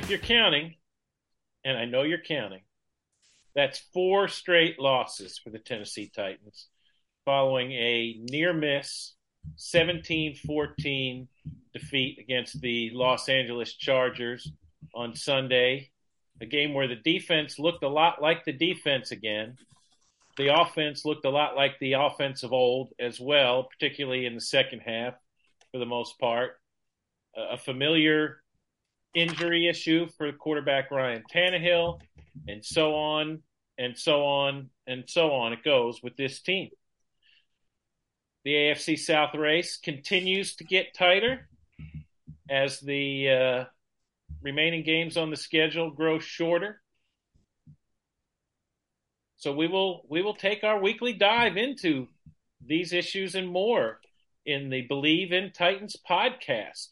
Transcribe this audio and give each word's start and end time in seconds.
If 0.00 0.08
you're 0.08 0.18
counting, 0.18 0.76
and 1.62 1.76
I 1.76 1.84
know 1.84 2.04
you're 2.04 2.16
counting, 2.16 2.62
that's 3.54 3.82
four 3.92 4.28
straight 4.28 4.80
losses 4.80 5.38
for 5.38 5.50
the 5.50 5.58
Tennessee 5.58 6.10
Titans 6.12 6.68
following 7.26 7.70
a 7.72 8.18
near 8.30 8.54
miss 8.54 9.12
17 9.56 10.36
14 10.36 11.28
defeat 11.74 12.18
against 12.18 12.62
the 12.62 12.90
Los 12.94 13.28
Angeles 13.28 13.74
Chargers 13.74 14.50
on 14.94 15.14
Sunday. 15.14 15.90
A 16.40 16.46
game 16.46 16.72
where 16.72 16.88
the 16.88 16.96
defense 16.96 17.58
looked 17.58 17.84
a 17.84 17.88
lot 17.88 18.22
like 18.22 18.46
the 18.46 18.54
defense 18.54 19.10
again. 19.10 19.58
The 20.38 20.58
offense 20.58 21.04
looked 21.04 21.26
a 21.26 21.30
lot 21.30 21.56
like 21.56 21.78
the 21.78 21.92
offense 21.92 22.42
of 22.42 22.54
old 22.54 22.94
as 22.98 23.20
well, 23.20 23.64
particularly 23.64 24.24
in 24.24 24.34
the 24.34 24.40
second 24.40 24.80
half 24.80 25.12
for 25.70 25.78
the 25.78 25.84
most 25.84 26.18
part. 26.18 26.58
A 27.36 27.58
familiar 27.58 28.39
injury 29.14 29.68
issue 29.68 30.08
for 30.16 30.30
quarterback 30.32 30.90
Ryan 30.90 31.22
Tannehill, 31.32 32.00
and 32.48 32.64
so 32.64 32.94
on 32.94 33.42
and 33.78 33.96
so 33.96 34.24
on 34.24 34.68
and 34.86 35.04
so 35.08 35.32
on. 35.32 35.52
It 35.52 35.64
goes 35.64 36.02
with 36.02 36.16
this 36.16 36.40
team. 36.40 36.68
The 38.44 38.52
AFC 38.52 38.98
South 38.98 39.34
race 39.34 39.78
continues 39.78 40.56
to 40.56 40.64
get 40.64 40.94
tighter 40.94 41.48
as 42.48 42.80
the 42.80 43.30
uh, 43.30 43.64
remaining 44.42 44.82
games 44.82 45.16
on 45.16 45.30
the 45.30 45.36
schedule 45.36 45.90
grow 45.90 46.18
shorter. 46.18 46.80
So 49.36 49.52
we 49.52 49.66
will 49.66 50.02
we 50.08 50.20
will 50.20 50.34
take 50.34 50.64
our 50.64 50.80
weekly 50.80 51.14
dive 51.14 51.56
into 51.56 52.08
these 52.64 52.92
issues 52.92 53.34
and 53.34 53.48
more 53.48 54.00
in 54.44 54.68
the 54.68 54.86
Bleav 54.88 55.32
in 55.32 55.52
Titans 55.52 55.96
podcast. 56.08 56.88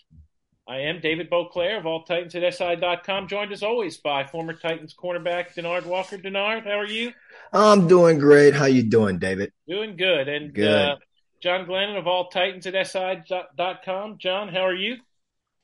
I 0.69 0.81
am 0.81 1.01
David 1.01 1.31
Boclair 1.31 1.79
of 1.79 1.87
All 1.87 2.03
Titans 2.05 2.35
at 2.35 2.55
SI.com, 2.55 3.27
joined 3.27 3.53
as 3.53 3.63
always 3.63 3.97
by 3.97 4.27
former 4.27 4.53
Titans 4.53 4.95
cornerback 4.95 5.55
Denard 5.55 5.87
Walker. 5.87 6.19
Denard, 6.19 6.65
how 6.65 6.79
are 6.79 6.87
you? 6.87 7.15
I'm 7.55 7.89
doing 7.89 8.19
great. 8.19 8.53
How 8.53 8.67
you 8.67 8.83
doing, 8.83 9.19
David? 9.19 9.51
Doing 9.67 9.97
good. 9.97 10.29
And 10.29 10.53
good. 10.53 10.69
Uh, 10.69 10.97
John 11.43 11.65
Glennon 11.65 11.99
of 11.99 12.07
All 12.07 12.29
Titans 12.29 12.67
at 12.67 12.87
SI.com. 12.87 14.19
John, 14.19 14.49
how 14.49 14.61
are 14.61 14.75
you? 14.75 14.97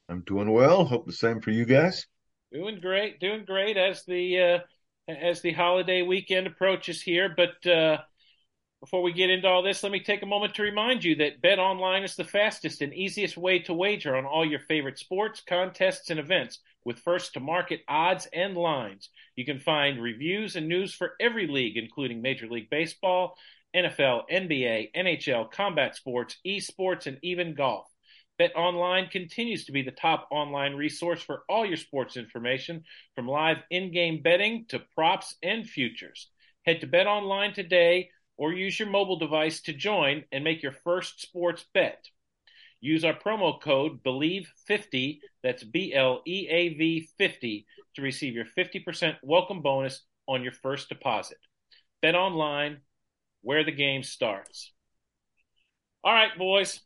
I'm 0.09 0.22
doing 0.22 0.50
well. 0.50 0.87
Hope 0.87 1.04
the 1.04 1.12
same 1.12 1.43
for 1.43 1.50
you 1.50 1.66
guys. 1.66 2.06
Doing 2.50 2.81
great. 2.81 3.20
Doing 3.20 3.44
great 3.44 3.76
as 3.76 4.06
the 4.06 4.38
uh, 4.41 4.59
as 5.12 5.43
the 5.43 5.53
holiday 5.53 6.00
weekend 6.00 6.47
approaches 6.47 7.03
here. 7.03 7.34
But 7.37 7.70
uh, 7.70 7.98
before 8.84 9.00
we 9.00 9.15
get 9.15 9.31
into 9.31 9.49
all 9.49 9.62
this, 9.62 9.83
let 9.83 9.93
me 9.93 9.99
take 9.99 10.22
a 10.22 10.27
moment 10.27 10.53
to 10.53 10.62
remind 10.62 11.03
you 11.03 11.15
that 11.15 11.41
Bet 11.41 11.59
Online 11.59 12.03
is 12.03 12.17
the 12.17 12.22
fastest 12.22 12.83
and 12.83 12.93
easiest 12.93 13.34
way 13.34 13.59
to 13.61 13.72
wager 13.72 14.15
on 14.15 14.27
all 14.27 14.45
your 14.45 14.61
favorite 14.61 14.99
sports, 14.99 15.41
contests, 15.49 16.11
and 16.11 16.21
events 16.21 16.59
with 16.84 16.99
first 16.99 17.33
to 17.33 17.41
market 17.41 17.81
odds 17.89 18.28
and 18.31 18.55
lines. 18.59 19.09
You 19.37 19.47
can 19.47 19.59
find 19.59 20.03
reviews 20.03 20.55
and 20.55 20.69
news 20.69 20.93
for 20.93 21.15
every 21.19 21.47
league, 21.47 21.78
including 21.78 22.21
Major 22.21 22.47
League 22.47 22.69
Baseball, 22.69 23.39
NFL, 23.75 24.25
NBA, 24.31 24.91
NHL, 24.94 25.50
combat 25.50 25.97
sports, 25.97 26.37
esports, 26.47 27.06
and 27.06 27.17
even 27.23 27.55
golf. 27.55 27.87
Bet 28.37 28.55
Online 28.55 29.06
continues 29.06 29.65
to 29.65 29.73
be 29.73 29.81
the 29.81 29.93
top 29.93 30.28
online 30.31 30.75
resource 30.75 31.23
for 31.23 31.44
all 31.49 31.65
your 31.65 31.78
sports 31.78 32.19
information, 32.19 32.84
from 33.15 33.28
live 33.28 33.62
in 33.71 33.93
game 33.93 34.21
betting 34.21 34.67
to 34.69 34.83
props 34.94 35.37
and 35.43 35.67
futures. 35.67 36.28
Head 36.67 36.83
to 36.83 36.87
Bet 36.87 37.06
Online 37.06 37.55
today 37.55 38.11
or 38.37 38.53
use 38.53 38.78
your 38.78 38.89
mobile 38.89 39.19
device 39.19 39.61
to 39.62 39.72
join 39.72 40.25
and 40.33 40.45
make 40.45 40.62
your 40.62 40.72
first 40.72 41.21
sports 41.21 41.65
bet. 41.72 42.05
Use 42.81 43.05
our 43.05 43.15
promo 43.15 43.61
code 43.61 44.03
BLEAV50, 44.03 45.21
that's 45.43 45.65
B 45.65 45.95
L 45.95 46.22
E 46.27 46.47
A 46.50 46.75
V 46.75 47.09
50, 47.17 47.67
to 47.97 48.03
receive 48.03 48.34
your 48.34 48.44
50% 48.44 49.17
welcome 49.23 49.62
bonus 49.62 50.03
on 50.27 50.43
your 50.43 50.53
first 50.53 50.89
deposit. 50.89 51.39
Bet 52.03 52.15
online, 52.15 52.81
where 53.43 53.65
the 53.65 53.73
game 53.73 54.03
starts. 54.03 54.73
All 56.03 56.12
right, 56.12 56.37
boys. 56.37 56.81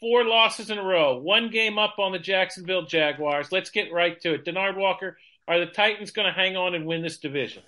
Four 0.00 0.24
losses 0.24 0.70
in 0.70 0.78
a 0.78 0.82
row, 0.82 1.18
one 1.18 1.50
game 1.50 1.78
up 1.78 1.96
on 1.98 2.12
the 2.12 2.18
Jacksonville 2.18 2.84
Jaguars. 2.84 3.50
Let's 3.50 3.70
get 3.70 3.92
right 3.92 4.20
to 4.20 4.34
it. 4.34 4.44
Denard 4.44 4.76
Walker, 4.76 5.16
are 5.48 5.58
the 5.58 5.66
Titans 5.66 6.10
going 6.10 6.26
to 6.26 6.32
hang 6.32 6.56
on 6.56 6.74
and 6.74 6.84
win 6.84 7.02
this 7.02 7.18
division? 7.18 7.62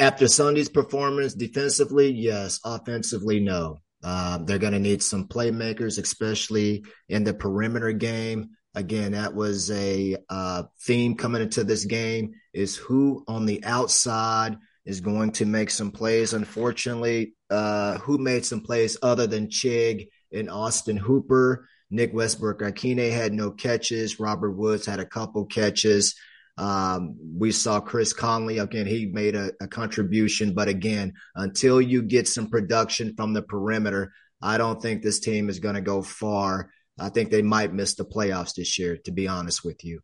After 0.00 0.28
Sunday's 0.28 0.70
performance 0.70 1.34
defensively, 1.34 2.10
yes. 2.10 2.58
Offensively, 2.64 3.38
no. 3.38 3.80
Uh, 4.02 4.38
they're 4.38 4.58
going 4.58 4.72
to 4.72 4.78
need 4.78 5.02
some 5.02 5.28
playmakers, 5.28 6.02
especially 6.02 6.86
in 7.10 7.22
the 7.22 7.34
perimeter 7.34 7.92
game. 7.92 8.48
Again, 8.74 9.12
that 9.12 9.34
was 9.34 9.70
a 9.70 10.16
uh, 10.30 10.62
theme 10.86 11.16
coming 11.16 11.42
into 11.42 11.64
this 11.64 11.84
game 11.84 12.32
is 12.54 12.76
who 12.76 13.24
on 13.28 13.44
the 13.44 13.62
outside 13.62 14.56
is 14.86 15.02
going 15.02 15.32
to 15.32 15.44
make 15.44 15.68
some 15.68 15.90
plays. 15.90 16.32
Unfortunately, 16.32 17.34
uh, 17.50 17.98
who 17.98 18.16
made 18.16 18.46
some 18.46 18.62
plays 18.62 18.96
other 19.02 19.26
than 19.26 19.48
Chig 19.48 20.08
and 20.32 20.48
Austin 20.48 20.96
Hooper? 20.96 21.68
Nick 21.90 22.14
Westbrook-Ikhine 22.14 23.12
had 23.12 23.34
no 23.34 23.50
catches. 23.50 24.18
Robert 24.18 24.52
Woods 24.52 24.86
had 24.86 24.98
a 24.98 25.04
couple 25.04 25.44
catches. 25.44 26.14
Um, 26.60 27.16
we 27.38 27.52
saw 27.52 27.80
Chris 27.80 28.12
Conley 28.12 28.58
again. 28.58 28.86
He 28.86 29.06
made 29.06 29.34
a, 29.34 29.50
a, 29.62 29.66
contribution, 29.66 30.52
but 30.52 30.68
again, 30.68 31.14
until 31.34 31.80
you 31.80 32.02
get 32.02 32.28
some 32.28 32.50
production 32.50 33.14
from 33.16 33.32
the 33.32 33.40
perimeter, 33.40 34.12
I 34.42 34.58
don't 34.58 34.80
think 34.80 35.02
this 35.02 35.20
team 35.20 35.48
is 35.48 35.58
going 35.58 35.76
to 35.76 35.80
go 35.80 36.02
far. 36.02 36.70
I 36.98 37.08
think 37.08 37.30
they 37.30 37.40
might 37.40 37.72
miss 37.72 37.94
the 37.94 38.04
playoffs 38.04 38.56
this 38.56 38.78
year, 38.78 38.98
to 39.06 39.10
be 39.10 39.26
honest 39.26 39.64
with 39.64 39.82
you. 39.84 40.00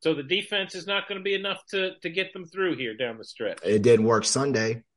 So 0.00 0.12
the 0.12 0.24
defense 0.24 0.74
is 0.74 0.84
not 0.84 1.06
going 1.06 1.20
to 1.20 1.22
be 1.22 1.34
enough 1.34 1.62
to 1.70 1.92
to 2.02 2.10
get 2.10 2.32
them 2.32 2.44
through 2.44 2.76
here 2.76 2.96
down 2.96 3.16
the 3.16 3.24
stretch. 3.24 3.60
It 3.64 3.82
didn't 3.82 4.06
work 4.06 4.24
Sunday. 4.24 4.82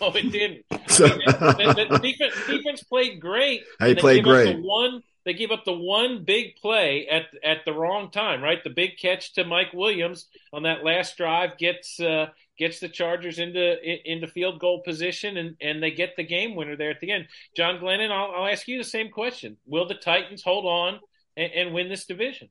No, 0.00 0.08
it 0.08 0.32
didn't. 0.32 0.64
I 0.72 0.76
mean, 0.76 1.68
the, 1.76 1.86
the, 1.88 1.98
defense, 2.00 2.34
defense, 2.48 2.82
played 2.82 3.20
great. 3.20 3.62
They 3.78 3.94
played 3.94 4.24
great. 4.24 4.58
One 4.60 5.02
they 5.28 5.34
gave 5.34 5.50
up 5.50 5.66
the 5.66 5.74
one 5.74 6.24
big 6.24 6.56
play 6.56 7.06
at 7.06 7.26
at 7.44 7.58
the 7.66 7.72
wrong 7.74 8.10
time, 8.10 8.42
right? 8.42 8.64
The 8.64 8.70
big 8.70 8.96
catch 8.96 9.34
to 9.34 9.44
Mike 9.44 9.74
Williams 9.74 10.26
on 10.54 10.62
that 10.62 10.82
last 10.82 11.18
drive 11.18 11.58
gets 11.58 12.00
uh, 12.00 12.28
gets 12.58 12.80
the 12.80 12.88
Chargers 12.88 13.38
into 13.38 13.76
into 14.10 14.26
field 14.26 14.58
goal 14.58 14.80
position, 14.82 15.36
and 15.36 15.54
and 15.60 15.82
they 15.82 15.90
get 15.90 16.16
the 16.16 16.24
game 16.24 16.56
winner 16.56 16.76
there 16.76 16.90
at 16.90 17.00
the 17.00 17.12
end. 17.12 17.26
John 17.54 17.78
Glennon, 17.78 18.10
I'll, 18.10 18.32
I'll 18.34 18.50
ask 18.50 18.66
you 18.66 18.78
the 18.78 18.84
same 18.84 19.10
question: 19.10 19.58
Will 19.66 19.86
the 19.86 19.96
Titans 19.96 20.42
hold 20.42 20.64
on 20.64 20.98
and, 21.36 21.52
and 21.52 21.74
win 21.74 21.90
this 21.90 22.06
division? 22.06 22.48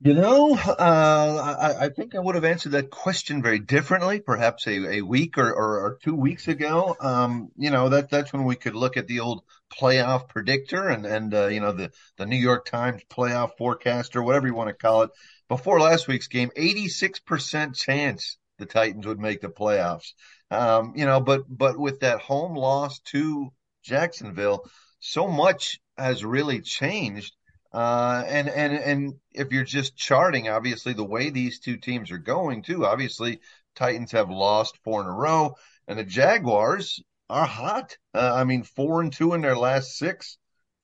You 0.00 0.12
know, 0.12 0.54
uh, 0.54 1.56
I, 1.58 1.86
I, 1.86 1.88
think 1.88 2.14
I 2.14 2.18
would 2.18 2.34
have 2.34 2.44
answered 2.44 2.72
that 2.72 2.90
question 2.90 3.42
very 3.42 3.58
differently, 3.58 4.20
perhaps 4.20 4.66
a, 4.66 4.96
a 4.96 5.00
week 5.00 5.38
or, 5.38 5.50
or, 5.50 5.80
or, 5.80 5.98
two 6.02 6.14
weeks 6.14 6.48
ago. 6.48 6.94
Um, 7.00 7.48
you 7.56 7.70
know, 7.70 7.88
that 7.88 8.10
that's 8.10 8.30
when 8.30 8.44
we 8.44 8.56
could 8.56 8.74
look 8.74 8.98
at 8.98 9.06
the 9.06 9.20
old 9.20 9.42
playoff 9.72 10.28
predictor 10.28 10.88
and 10.88 11.06
and 11.06 11.32
uh, 11.32 11.46
you 11.46 11.60
know 11.60 11.72
the 11.72 11.92
the 12.18 12.26
New 12.26 12.36
York 12.36 12.66
Times 12.66 13.04
playoff 13.08 13.56
forecaster, 13.56 14.22
whatever 14.22 14.46
you 14.46 14.54
want 14.54 14.68
to 14.68 14.74
call 14.74 15.02
it. 15.02 15.10
Before 15.48 15.80
last 15.80 16.08
week's 16.08 16.28
game, 16.28 16.50
eighty 16.56 16.88
six 16.88 17.18
percent 17.18 17.74
chance 17.74 18.36
the 18.58 18.66
Titans 18.66 19.06
would 19.06 19.18
make 19.18 19.40
the 19.40 19.48
playoffs. 19.48 20.12
Um, 20.50 20.92
you 20.94 21.06
know, 21.06 21.20
but 21.20 21.44
but 21.48 21.78
with 21.78 22.00
that 22.00 22.20
home 22.20 22.54
loss 22.54 22.98
to 23.12 23.50
Jacksonville, 23.82 24.68
so 25.00 25.26
much 25.26 25.80
has 25.96 26.22
really 26.22 26.60
changed 26.60 27.32
uh, 27.76 28.24
and 28.26 28.48
and 28.48 28.72
and 28.72 29.14
if 29.32 29.52
you're 29.52 29.62
just 29.62 29.98
charting, 29.98 30.48
obviously 30.48 30.94
the 30.94 31.04
way 31.04 31.28
these 31.28 31.58
two 31.58 31.76
teams 31.76 32.10
are 32.10 32.16
going, 32.16 32.62
too. 32.62 32.86
Obviously, 32.86 33.38
Titans 33.74 34.12
have 34.12 34.30
lost 34.30 34.78
four 34.82 35.02
in 35.02 35.06
a 35.06 35.12
row, 35.12 35.56
and 35.86 35.98
the 35.98 36.04
Jaguars 36.04 37.02
are 37.28 37.44
hot. 37.44 37.98
Uh, 38.14 38.32
I 38.34 38.44
mean, 38.44 38.62
four 38.62 39.02
and 39.02 39.12
two 39.12 39.34
in 39.34 39.42
their 39.42 39.58
last 39.58 39.98
six, 39.98 40.38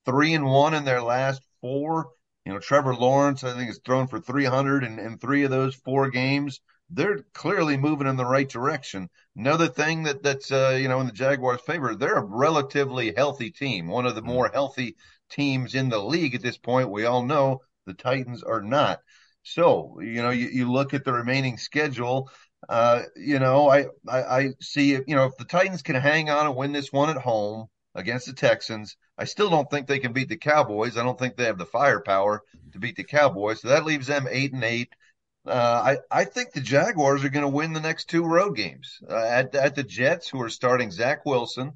three 0.04 0.34
and 0.34 0.44
one 0.44 0.74
in 0.74 0.84
their 0.84 1.00
last 1.00 1.40
four. 1.62 2.10
You 2.44 2.52
know, 2.52 2.58
Trevor 2.58 2.94
Lawrence, 2.94 3.42
I 3.42 3.54
think, 3.54 3.68
has 3.68 3.80
thrown 3.82 4.06
for 4.06 4.20
300 4.20 4.84
in, 4.84 4.98
in 4.98 5.16
three 5.16 5.44
of 5.44 5.50
those 5.50 5.74
four 5.74 6.10
games. 6.10 6.60
They're 6.90 7.24
clearly 7.32 7.78
moving 7.78 8.06
in 8.06 8.18
the 8.18 8.26
right 8.26 8.46
direction. 8.48 9.08
Another 9.34 9.68
thing 9.68 10.02
that 10.02 10.22
that's 10.22 10.52
uh, 10.52 10.76
you 10.78 10.88
know 10.88 11.00
in 11.00 11.06
the 11.06 11.12
Jaguars' 11.12 11.62
favor, 11.62 11.94
they're 11.94 12.18
a 12.18 12.22
relatively 12.22 13.14
healthy 13.16 13.50
team, 13.50 13.88
one 13.88 14.04
of 14.04 14.14
the 14.14 14.20
more 14.20 14.50
healthy 14.52 14.94
teams 15.32 15.74
in 15.74 15.88
the 15.88 15.98
league 15.98 16.34
at 16.34 16.42
this 16.42 16.58
point. 16.58 16.90
We 16.90 17.04
all 17.04 17.24
know 17.24 17.62
the 17.86 17.94
Titans 17.94 18.42
are 18.42 18.62
not. 18.62 19.00
So, 19.42 19.98
you 20.00 20.22
know, 20.22 20.30
you, 20.30 20.48
you 20.48 20.70
look 20.70 20.94
at 20.94 21.04
the 21.04 21.12
remaining 21.12 21.58
schedule. 21.58 22.30
Uh, 22.68 23.02
you 23.16 23.40
know, 23.40 23.68
I, 23.68 23.86
I, 24.08 24.22
I 24.22 24.48
see, 24.60 24.90
you 24.90 25.16
know, 25.16 25.24
if 25.24 25.36
the 25.36 25.44
Titans 25.44 25.82
can 25.82 25.96
hang 25.96 26.30
on 26.30 26.46
and 26.46 26.56
win 26.56 26.72
this 26.72 26.92
one 26.92 27.10
at 27.10 27.16
home 27.16 27.66
against 27.94 28.26
the 28.26 28.34
Texans, 28.34 28.96
I 29.18 29.24
still 29.24 29.50
don't 29.50 29.68
think 29.68 29.86
they 29.86 29.98
can 29.98 30.12
beat 30.12 30.28
the 30.28 30.36
Cowboys. 30.36 30.96
I 30.96 31.02
don't 31.02 31.18
think 31.18 31.36
they 31.36 31.44
have 31.44 31.58
the 31.58 31.66
firepower 31.66 32.42
to 32.72 32.78
beat 32.78 32.96
the 32.96 33.04
Cowboys. 33.04 33.60
So 33.60 33.68
that 33.68 33.84
leaves 33.84 34.06
them 34.06 34.28
eight 34.30 34.52
and 34.52 34.62
eight. 34.62 34.92
Uh, 35.44 35.96
I, 36.12 36.20
I 36.20 36.24
think 36.24 36.52
the 36.52 36.60
Jaguars 36.60 37.24
are 37.24 37.28
going 37.28 37.42
to 37.42 37.48
win 37.48 37.72
the 37.72 37.80
next 37.80 38.08
two 38.08 38.24
road 38.24 38.54
games 38.56 39.00
uh, 39.10 39.16
at, 39.16 39.54
at 39.56 39.74
the 39.74 39.82
Jets, 39.82 40.28
who 40.28 40.40
are 40.40 40.48
starting 40.48 40.92
Zach 40.92 41.26
Wilson, 41.26 41.72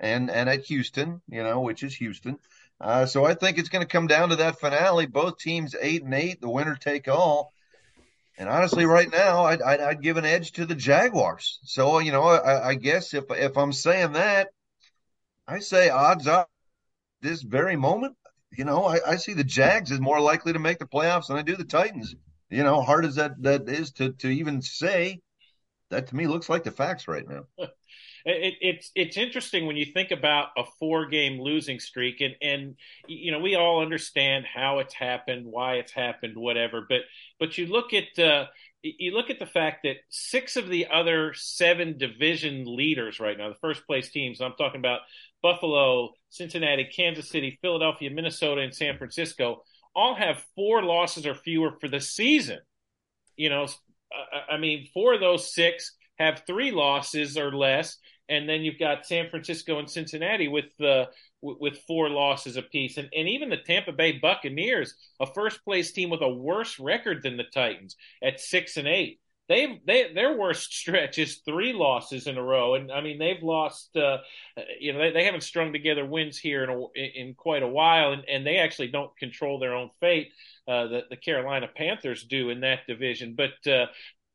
and, 0.00 0.30
and 0.30 0.48
at 0.48 0.64
Houston, 0.64 1.20
you 1.28 1.42
know, 1.42 1.60
which 1.60 1.82
is 1.82 1.94
Houston. 1.96 2.38
Uh, 2.80 3.04
so 3.04 3.24
I 3.24 3.34
think 3.34 3.58
it's 3.58 3.68
going 3.68 3.86
to 3.86 3.92
come 3.92 4.06
down 4.06 4.30
to 4.30 4.36
that 4.36 4.58
finale. 4.58 5.06
Both 5.06 5.38
teams 5.38 5.76
eight 5.80 6.02
and 6.02 6.14
eight, 6.14 6.40
the 6.40 6.48
winner 6.48 6.76
take 6.76 7.08
all. 7.08 7.52
And 8.38 8.48
honestly, 8.48 8.86
right 8.86 9.10
now, 9.10 9.44
I'd, 9.44 9.60
I'd, 9.60 9.80
I'd 9.80 10.02
give 10.02 10.16
an 10.16 10.24
edge 10.24 10.52
to 10.52 10.64
the 10.64 10.74
Jaguars. 10.74 11.58
So 11.64 11.98
you 11.98 12.10
know, 12.10 12.22
I, 12.22 12.70
I, 12.70 12.74
guess 12.74 13.12
if 13.12 13.24
if 13.30 13.58
I'm 13.58 13.74
saying 13.74 14.12
that, 14.12 14.48
I 15.46 15.58
say 15.58 15.90
odds 15.90 16.26
are 16.26 16.46
this 17.20 17.42
very 17.42 17.76
moment. 17.76 18.16
You 18.56 18.64
know, 18.64 18.86
I, 18.86 19.00
I 19.06 19.16
see 19.16 19.34
the 19.34 19.44
Jags 19.44 19.90
is 19.90 20.00
more 20.00 20.20
likely 20.20 20.54
to 20.54 20.58
make 20.58 20.78
the 20.78 20.86
playoffs 20.86 21.26
than 21.26 21.36
I 21.36 21.42
do 21.42 21.54
the 21.54 21.64
Titans. 21.64 22.14
You 22.48 22.64
know, 22.64 22.80
hard 22.80 23.04
as 23.04 23.16
that 23.16 23.42
that 23.42 23.68
is 23.68 23.92
to 23.92 24.12
to 24.12 24.28
even 24.28 24.62
say, 24.62 25.20
that 25.90 26.06
to 26.06 26.16
me 26.16 26.26
looks 26.26 26.48
like 26.48 26.64
the 26.64 26.70
facts 26.70 27.08
right 27.08 27.28
now. 27.28 27.44
It, 28.24 28.54
it's 28.60 28.90
it's 28.94 29.16
interesting 29.16 29.66
when 29.66 29.76
you 29.76 29.86
think 29.86 30.10
about 30.10 30.48
a 30.56 30.64
four 30.78 31.06
game 31.06 31.40
losing 31.40 31.80
streak, 31.80 32.20
and 32.20 32.34
and 32.42 32.76
you 33.06 33.32
know 33.32 33.38
we 33.38 33.56
all 33.56 33.82
understand 33.82 34.46
how 34.52 34.78
it's 34.78 34.94
happened, 34.94 35.46
why 35.46 35.74
it's 35.74 35.92
happened, 35.92 36.36
whatever. 36.36 36.84
But 36.88 37.02
but 37.38 37.58
you 37.58 37.66
look 37.66 37.92
at 37.92 38.18
uh, 38.18 38.46
you 38.82 39.12
look 39.12 39.30
at 39.30 39.38
the 39.38 39.46
fact 39.46 39.80
that 39.84 39.96
six 40.08 40.56
of 40.56 40.68
the 40.68 40.86
other 40.92 41.34
seven 41.34 41.98
division 41.98 42.64
leaders 42.66 43.20
right 43.20 43.36
now, 43.36 43.48
the 43.48 43.54
first 43.56 43.86
place 43.86 44.10
teams, 44.10 44.40
I'm 44.40 44.54
talking 44.58 44.80
about 44.80 45.00
Buffalo, 45.42 46.14
Cincinnati, 46.30 46.84
Kansas 46.84 47.28
City, 47.28 47.58
Philadelphia, 47.60 48.10
Minnesota, 48.10 48.62
and 48.62 48.74
San 48.74 48.96
Francisco, 48.96 49.64
all 49.94 50.14
have 50.14 50.44
four 50.54 50.82
losses 50.82 51.26
or 51.26 51.34
fewer 51.34 51.72
for 51.80 51.88
the 51.88 52.00
season. 52.00 52.58
You 53.36 53.50
know, 53.50 53.66
I 54.50 54.56
mean, 54.56 54.88
four 54.92 55.14
of 55.14 55.20
those 55.20 55.52
six 55.52 55.96
have 56.20 56.42
three 56.46 56.70
losses 56.70 57.36
or 57.36 57.50
less, 57.50 57.96
and 58.28 58.48
then 58.48 58.60
you've 58.60 58.78
got 58.78 59.06
San 59.06 59.28
Francisco 59.28 59.78
and 59.78 59.90
Cincinnati 59.90 60.46
with 60.46 60.80
uh, 60.80 61.06
with 61.42 61.78
four 61.88 62.10
losses 62.10 62.56
apiece, 62.56 62.98
and 62.98 63.08
and 63.16 63.28
even 63.28 63.48
the 63.48 63.56
Tampa 63.56 63.92
Bay 63.92 64.12
Buccaneers, 64.12 64.94
a 65.18 65.26
first 65.26 65.64
place 65.64 65.90
team 65.90 66.10
with 66.10 66.22
a 66.22 66.28
worse 66.28 66.78
record 66.78 67.22
than 67.22 67.36
the 67.36 67.44
Titans 67.44 67.96
at 68.22 68.38
six 68.38 68.76
and 68.76 68.86
eight. 68.86 69.18
They've 69.48 69.80
they 69.84 70.12
their 70.12 70.36
worst 70.36 70.72
stretch 70.72 71.18
is 71.18 71.38
three 71.38 71.72
losses 71.72 72.28
in 72.28 72.38
a 72.38 72.42
row, 72.42 72.74
and 72.74 72.92
I 72.92 73.00
mean 73.00 73.18
they've 73.18 73.42
lost. 73.42 73.96
Uh, 73.96 74.18
you 74.78 74.92
know 74.92 75.00
they, 75.00 75.10
they 75.10 75.24
haven't 75.24 75.42
strung 75.42 75.72
together 75.72 76.06
wins 76.06 76.38
here 76.38 76.62
in 76.62 76.70
a, 76.70 77.00
in 77.00 77.34
quite 77.34 77.64
a 77.64 77.68
while, 77.68 78.12
and, 78.12 78.22
and 78.28 78.46
they 78.46 78.58
actually 78.58 78.88
don't 78.88 79.16
control 79.16 79.58
their 79.58 79.74
own 79.74 79.90
fate. 79.98 80.30
Uh, 80.68 80.86
the 80.86 81.00
the 81.10 81.16
Carolina 81.16 81.66
Panthers 81.74 82.22
do 82.22 82.50
in 82.50 82.60
that 82.60 82.86
division, 82.86 83.34
but 83.34 83.66
uh, 83.68 83.86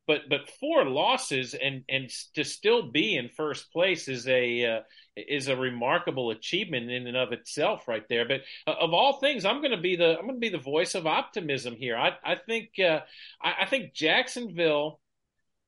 but 0.08 0.22
but 0.30 0.50
four 0.60 0.86
losses 0.86 1.54
and 1.54 1.84
and 1.90 2.10
to 2.36 2.44
still 2.44 2.92
be 2.92 3.16
in 3.16 3.30
first 3.30 3.72
place 3.72 4.08
is 4.08 4.28
a 4.28 4.66
uh, 4.66 4.80
is 5.16 5.48
a 5.48 5.56
remarkable 5.56 6.32
achievement 6.32 6.92
in 6.92 7.08
and 7.08 7.18
of 7.18 7.32
itself 7.32 7.88
right 7.88 8.08
there. 8.10 8.28
But 8.28 8.42
uh, 8.68 8.76
of 8.80 8.94
all 8.94 9.20
things 9.20 9.46
i'm 9.46 9.62
going 9.62 9.72
to 9.72 9.82
be 9.82 9.96
the 9.96 10.18
i'm 10.18 10.28
going 10.28 10.36
to 10.36 10.40
be 10.40 10.50
the 10.50 10.58
voice 10.58 10.96
of 10.96 11.08
optimism 11.08 11.76
here. 11.76 11.98
I 11.98 12.12
i 12.24 12.36
think 12.36 12.72
uh, 12.80 13.02
I, 13.42 13.54
I, 13.62 13.66
think 13.68 13.94
jacksonville 13.94 15.00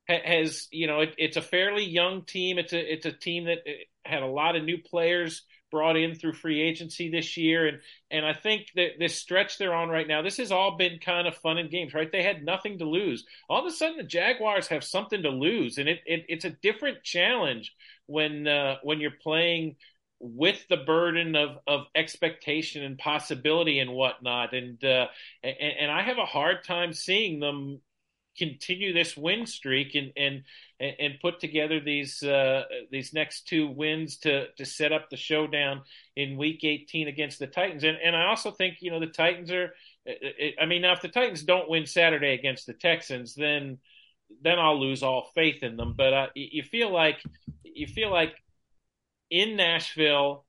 ha- 0.10 0.22
has 0.24 0.68
you 0.72 0.88
know 0.88 1.02
it, 1.02 1.16
it's 1.18 1.38
a 1.38 1.42
fairly 1.42 1.86
young 1.86 2.24
team. 2.24 2.58
It's 2.58 2.74
a 2.74 2.94
it's 2.94 3.06
a 3.06 3.12
team 3.12 3.46
that 3.46 3.60
uh, 3.68 3.72
had 4.06 4.24
a 4.24 4.28
lot 4.28 4.56
of 4.56 4.64
new 4.64 4.78
players 4.78 5.44
brought 5.72 5.98
in 5.98 6.16
through 6.16 6.34
free 6.34 6.62
agency 6.62 7.10
this 7.10 7.38
year. 7.38 7.68
And 7.68 7.80
and 8.12 8.26
I 8.26 8.34
think 8.34 8.68
that 8.76 9.00
this 9.00 9.16
stretch 9.16 9.58
they're 9.58 9.74
on 9.74 9.90
right 9.90 10.08
now, 10.08 10.22
this 10.22 10.38
has 10.38 10.52
all 10.52 10.78
been 10.78 11.00
kind 11.00 11.28
of 11.28 11.36
fun 11.36 11.58
and 11.58 11.70
games, 11.70 11.94
right? 11.94 12.12
They 12.12 12.24
had 12.24 12.44
nothing 12.44 12.80
to 12.80 12.86
lose. 12.86 13.26
All 13.50 13.60
of 13.60 13.66
a 13.66 13.76
sudden, 13.76 13.98
the 13.98 14.04
Jaguars 14.04 14.68
have 14.68 14.84
something 14.84 15.24
to 15.24 15.30
lose, 15.30 15.78
and 15.78 15.88
it, 15.90 16.00
it 16.06 16.26
it's 16.28 16.46
a 16.46 16.58
different 16.62 17.04
challenge 17.04 17.74
when 18.06 18.48
uh, 18.48 18.78
when 18.84 19.00
you're 19.00 19.12
playing 19.12 19.76
with 20.20 20.68
the 20.68 20.78
burden 20.78 21.36
of, 21.36 21.60
of 21.68 21.86
expectation 21.96 22.84
and 22.84 22.98
possibility 22.98 23.80
and 23.80 23.92
whatnot. 23.92 24.54
And, 24.54 24.84
uh, 24.84 25.08
and, 25.44 25.56
and 25.80 25.92
I 25.92 26.02
have 26.02 26.18
a 26.18 26.26
hard 26.26 26.64
time 26.64 26.94
seeing 26.94 27.40
them 27.40 27.82
continue 28.38 28.94
this 28.94 29.18
win 29.18 29.46
streak 29.46 29.96
and 29.96 30.12
and 30.16 30.44
and 30.80 31.20
put 31.22 31.40
together 31.40 31.80
these 31.80 32.22
uh, 32.24 32.64
these 32.92 33.14
next 33.14 33.48
two 33.48 33.68
wins 33.68 34.18
to 34.18 34.48
to 34.54 34.66
set 34.66 34.92
up 34.92 35.10
the 35.10 35.18
showdown 35.18 35.82
in 36.16 36.38
Week 36.38 36.64
18 36.64 37.08
against 37.08 37.40
the 37.40 37.48
Titans. 37.48 37.84
And 37.84 37.98
and 38.04 38.16
I 38.16 38.28
also 38.28 38.52
think 38.52 38.78
you 38.82 38.92
know 38.92 39.00
the 39.00 39.08
Titans 39.08 39.52
are. 39.52 39.74
I 40.62 40.66
mean, 40.66 40.84
now 40.84 40.94
if 40.94 41.02
the 41.02 41.10
Titans 41.10 41.44
don't 41.44 41.70
win 41.70 41.86
Saturday 41.86 42.34
against 42.34 42.66
the 42.66 42.74
Texans, 42.74 43.36
then 43.36 43.78
then 44.42 44.60
I'll 44.60 44.80
lose 44.80 45.04
all 45.04 45.32
faith 45.36 45.64
in 45.64 45.78
them. 45.78 45.96
But 45.98 46.14
uh, 46.14 46.28
you 46.36 46.64
feel 46.64 46.92
like 46.92 47.22
you 47.64 47.88
feel 47.88 48.12
like 48.12 48.36
in 49.30 49.56
Nashville 49.58 50.46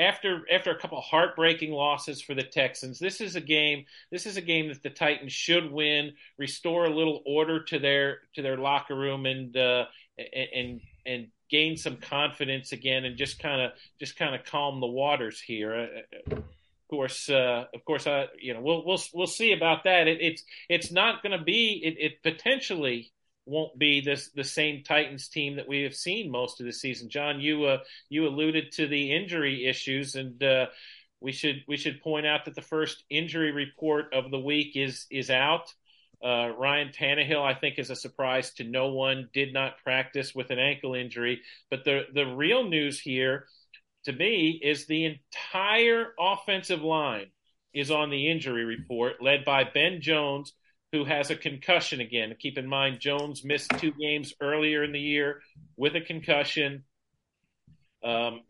after 0.00 0.46
after 0.50 0.70
a 0.70 0.78
couple 0.78 1.00
heartbreaking 1.00 1.72
losses 1.72 2.22
for 2.22 2.34
the 2.34 2.42
Texans, 2.42 2.98
this 2.98 3.20
is 3.20 3.36
a 3.36 3.40
game. 3.40 3.84
This 4.10 4.26
is 4.26 4.36
a 4.36 4.40
game 4.40 4.68
that 4.68 4.82
the 4.82 4.90
Titans 4.90 5.32
should 5.32 5.70
win, 5.70 6.12
restore 6.38 6.86
a 6.86 6.94
little 6.94 7.22
order 7.26 7.62
to 7.64 7.78
their 7.78 8.18
to 8.34 8.42
their 8.42 8.56
locker 8.56 8.96
room, 8.96 9.26
and 9.26 9.56
uh, 9.56 9.84
and 10.18 10.80
and 11.04 11.28
gain 11.50 11.76
some 11.76 11.96
confidence 11.96 12.72
again, 12.72 13.04
and 13.04 13.16
just 13.18 13.38
kind 13.38 13.60
of 13.60 13.72
just 13.98 14.16
kind 14.16 14.34
of 14.34 14.44
calm 14.44 14.80
the 14.80 14.86
waters 14.86 15.40
here. 15.40 15.88
Uh, 16.30 16.36
of 16.36 16.42
course, 16.88 17.28
uh, 17.28 17.66
of 17.74 17.84
course, 17.84 18.06
I 18.06 18.26
you 18.40 18.54
know 18.54 18.62
we'll 18.62 18.84
we'll 18.86 19.00
we'll 19.12 19.26
see 19.26 19.52
about 19.52 19.84
that. 19.84 20.08
It, 20.08 20.18
it's 20.20 20.44
it's 20.68 20.90
not 20.90 21.22
going 21.22 21.38
to 21.38 21.44
be 21.44 21.80
it, 21.84 21.96
it 21.98 22.22
potentially 22.22 23.12
won't 23.50 23.78
be 23.78 24.00
this 24.00 24.30
the 24.30 24.44
same 24.44 24.82
Titans 24.82 25.28
team 25.28 25.56
that 25.56 25.68
we 25.68 25.82
have 25.82 25.94
seen 25.94 26.30
most 26.30 26.60
of 26.60 26.66
the 26.66 26.72
season. 26.72 27.08
John, 27.10 27.40
you 27.40 27.64
uh, 27.64 27.78
you 28.08 28.26
alluded 28.26 28.72
to 28.72 28.86
the 28.86 29.12
injury 29.12 29.66
issues, 29.66 30.14
and 30.14 30.42
uh, 30.42 30.66
we 31.20 31.32
should 31.32 31.64
we 31.68 31.76
should 31.76 32.00
point 32.00 32.26
out 32.26 32.44
that 32.44 32.54
the 32.54 32.62
first 32.62 33.04
injury 33.10 33.52
report 33.52 34.14
of 34.14 34.30
the 34.30 34.38
week 34.38 34.76
is 34.76 35.06
is 35.10 35.30
out. 35.30 35.74
Uh, 36.22 36.50
Ryan 36.56 36.90
Tannehill, 36.90 37.42
I 37.42 37.54
think, 37.54 37.78
is 37.78 37.90
a 37.90 37.96
surprise 37.96 38.52
to 38.54 38.64
no 38.64 38.88
one. 38.88 39.28
Did 39.32 39.52
not 39.52 39.82
practice 39.82 40.34
with 40.34 40.50
an 40.50 40.58
ankle 40.58 40.94
injury, 40.94 41.42
but 41.70 41.84
the 41.84 42.06
the 42.14 42.26
real 42.26 42.64
news 42.64 43.00
here, 43.00 43.46
to 44.04 44.12
me, 44.12 44.60
is 44.62 44.86
the 44.86 45.06
entire 45.06 46.14
offensive 46.18 46.82
line 46.82 47.30
is 47.72 47.90
on 47.90 48.10
the 48.10 48.28
injury 48.30 48.64
report, 48.64 49.22
led 49.22 49.44
by 49.44 49.64
Ben 49.64 50.00
Jones, 50.00 50.52
who 50.92 51.04
has 51.04 51.30
a 51.30 51.36
concussion 51.36 52.00
again. 52.00 52.34
Keep 52.38 52.58
in 52.58 52.66
mind, 52.66 53.00
Jones 53.00 53.44
missed 53.44 53.70
two 53.78 53.92
games 53.92 54.34
earlier 54.40 54.82
in 54.82 54.92
the 54.92 55.00
year 55.00 55.40
with 55.76 55.94
a 55.94 56.00
concussion. 56.00 56.84
Um, 58.02 58.40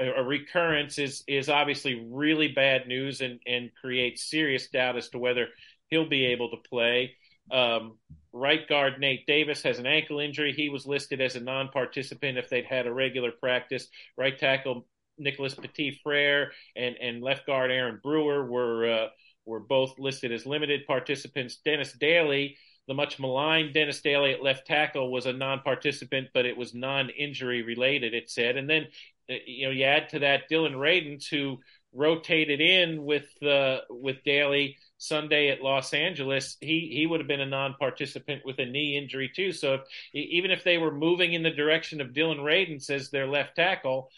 a, 0.00 0.20
a, 0.20 0.24
recurrence 0.24 0.98
is 0.98 1.22
is 1.28 1.48
obviously 1.48 2.08
really 2.10 2.48
bad 2.48 2.88
news 2.88 3.20
and 3.20 3.38
and 3.46 3.70
creates 3.80 4.28
serious 4.28 4.68
doubt 4.68 4.96
as 4.96 5.08
to 5.10 5.18
whether 5.18 5.46
he'll 5.88 6.08
be 6.08 6.26
able 6.26 6.50
to 6.50 6.56
play. 6.68 7.14
Um, 7.50 7.96
right 8.32 8.68
guard 8.68 8.98
Nate 8.98 9.26
Davis 9.26 9.62
has 9.62 9.78
an 9.78 9.86
ankle 9.86 10.18
injury. 10.18 10.52
He 10.52 10.68
was 10.68 10.84
listed 10.84 11.20
as 11.20 11.36
a 11.36 11.40
non-participant 11.40 12.38
if 12.38 12.50
they'd 12.50 12.66
had 12.66 12.86
a 12.86 12.92
regular 12.92 13.30
practice. 13.30 13.86
Right 14.16 14.36
tackle 14.36 14.86
Nicholas 15.16 15.54
Petit 15.54 16.00
Frere 16.02 16.50
and 16.76 16.96
and 17.00 17.22
left 17.22 17.46
guard 17.46 17.70
Aaron 17.70 18.00
Brewer 18.02 18.44
were 18.44 18.90
uh, 18.90 19.06
were 19.48 19.60
both 19.60 19.98
listed 19.98 20.30
as 20.30 20.46
limited 20.46 20.86
participants. 20.86 21.58
Dennis 21.64 21.92
Daly 21.92 22.56
the 22.88 22.94
much 22.94 23.18
maligned 23.18 23.74
Dennis 23.74 24.00
Daly 24.00 24.32
at 24.32 24.42
left 24.42 24.66
tackle 24.66 25.12
was 25.12 25.26
a 25.26 25.32
non-participant, 25.32 26.28
but 26.32 26.46
it 26.46 26.56
was 26.56 26.74
non-injury 26.74 27.62
related. 27.62 28.14
It 28.14 28.30
said, 28.30 28.56
and 28.56 28.68
then 28.68 28.86
uh, 29.30 29.34
you 29.46 29.66
know 29.66 29.72
you 29.72 29.84
add 29.84 30.08
to 30.10 30.20
that 30.20 30.48
Dillon 30.48 30.72
Radunz, 30.72 31.28
who 31.28 31.58
rotated 31.92 32.62
in 32.62 33.04
with 33.04 33.26
uh, 33.42 33.80
with 33.90 34.24
Daly 34.24 34.78
Sunday 34.96 35.50
at 35.50 35.60
Los 35.60 35.92
Angeles. 35.92 36.56
He 36.62 36.90
he 36.90 37.06
would 37.06 37.20
have 37.20 37.28
been 37.28 37.42
a 37.42 37.46
non-participant 37.46 38.40
with 38.46 38.58
a 38.58 38.64
knee 38.64 38.96
injury 38.96 39.30
too. 39.36 39.52
So 39.52 39.74
if, 39.74 39.82
even 40.14 40.50
if 40.50 40.64
they 40.64 40.78
were 40.78 40.92
moving 40.92 41.34
in 41.34 41.42
the 41.42 41.50
direction 41.50 42.00
of 42.00 42.14
Dillon 42.14 42.38
Radunz 42.38 42.88
as 42.88 43.10
their 43.10 43.26
left 43.26 43.54
tackle, 43.54 44.08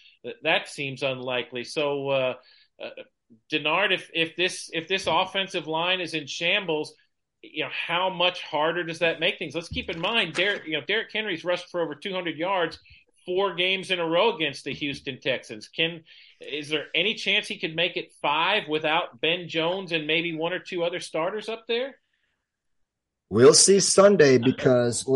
that 0.45 0.69
seems 0.69 1.03
unlikely. 1.03 1.65
So. 1.65 2.09
Uh, 2.09 2.35
uh, 2.83 2.89
Denard, 3.53 3.93
if 3.93 4.11
if 4.15 4.37
this 4.37 4.71
if 4.73 4.89
this 4.89 5.07
offensive 5.07 5.67
line 5.67 6.01
is 6.01 6.15
in 6.15 6.27
shambles, 6.27 6.95
you 7.43 7.65
know, 7.65 7.71
how 7.71 8.11
much 8.11 8.43
harder 8.43 8.85
does 8.85 8.99
that 9.01 9.21
make 9.21 9.39
things? 9.39 9.55
Let's 9.55 9.69
keep 9.69 9.89
in 9.89 10.01
mind, 10.01 10.35
Derrick, 10.35 10.67
you 10.67 10.73
know, 10.73 10.85
Derrick 10.87 11.13
Henry's 11.13 11.45
rushed 11.45 11.71
for 11.71 11.81
over 11.81 11.95
200 11.95 12.37
yards 12.37 12.79
four 13.27 13.55
games 13.55 13.91
in 13.91 14.01
a 14.01 14.07
row 14.07 14.35
against 14.35 14.65
the 14.65 14.73
Houston 14.73 15.21
Texans. 15.21 15.69
Can 15.69 16.03
is 16.41 16.69
there 16.69 16.87
any 16.95 17.15
chance 17.15 17.47
he 17.47 17.59
could 17.59 17.77
make 17.77 17.97
it 17.97 18.13
five 18.23 18.69
without 18.69 19.21
Ben 19.21 19.49
Jones 19.49 19.93
and 19.93 20.07
maybe 20.07 20.35
one 20.35 20.53
or 20.53 20.59
two 20.59 20.83
other 20.83 21.01
starters 21.01 21.49
up 21.49 21.65
there? 21.69 21.97
We'll 23.29 23.55
see 23.55 23.81
Sunday 23.81 24.39
because 24.39 25.09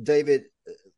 David. 0.00 0.44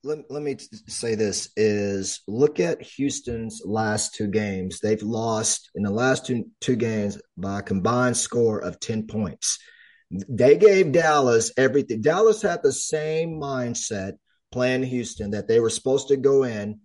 Let, 0.05 0.31
let 0.31 0.43
me 0.43 0.59
say 0.87 1.15
this 1.15 1.49
is 1.57 2.21
look 2.29 2.61
at 2.61 2.83
Houston's 2.83 3.63
last 3.65 4.15
two 4.15 4.27
games. 4.27 4.81
They've 4.81 5.03
lost 5.03 5.71
in 5.75 5.83
the 5.83 5.91
last 5.91 6.27
two 6.27 6.51
two 6.61 6.77
games 6.77 7.19
by 7.39 7.61
a 7.61 7.63
combined 7.63 8.19
score 8.19 8.59
of 8.59 8.79
10 8.79 9.07
points. 9.07 9.59
They 10.11 10.59
gave 10.59 10.93
Dallas 10.93 11.53
everything. 11.57 12.03
Dallas 12.03 12.43
had 12.43 12.63
the 12.63 12.73
same 12.73 13.41
mindset 13.41 14.13
playing 14.53 14.83
Houston 14.83 15.31
that 15.31 15.49
they 15.49 15.59
were 15.59 15.71
supposed 15.71 16.09
to 16.09 16.19
go 16.19 16.45
in, 16.45 16.81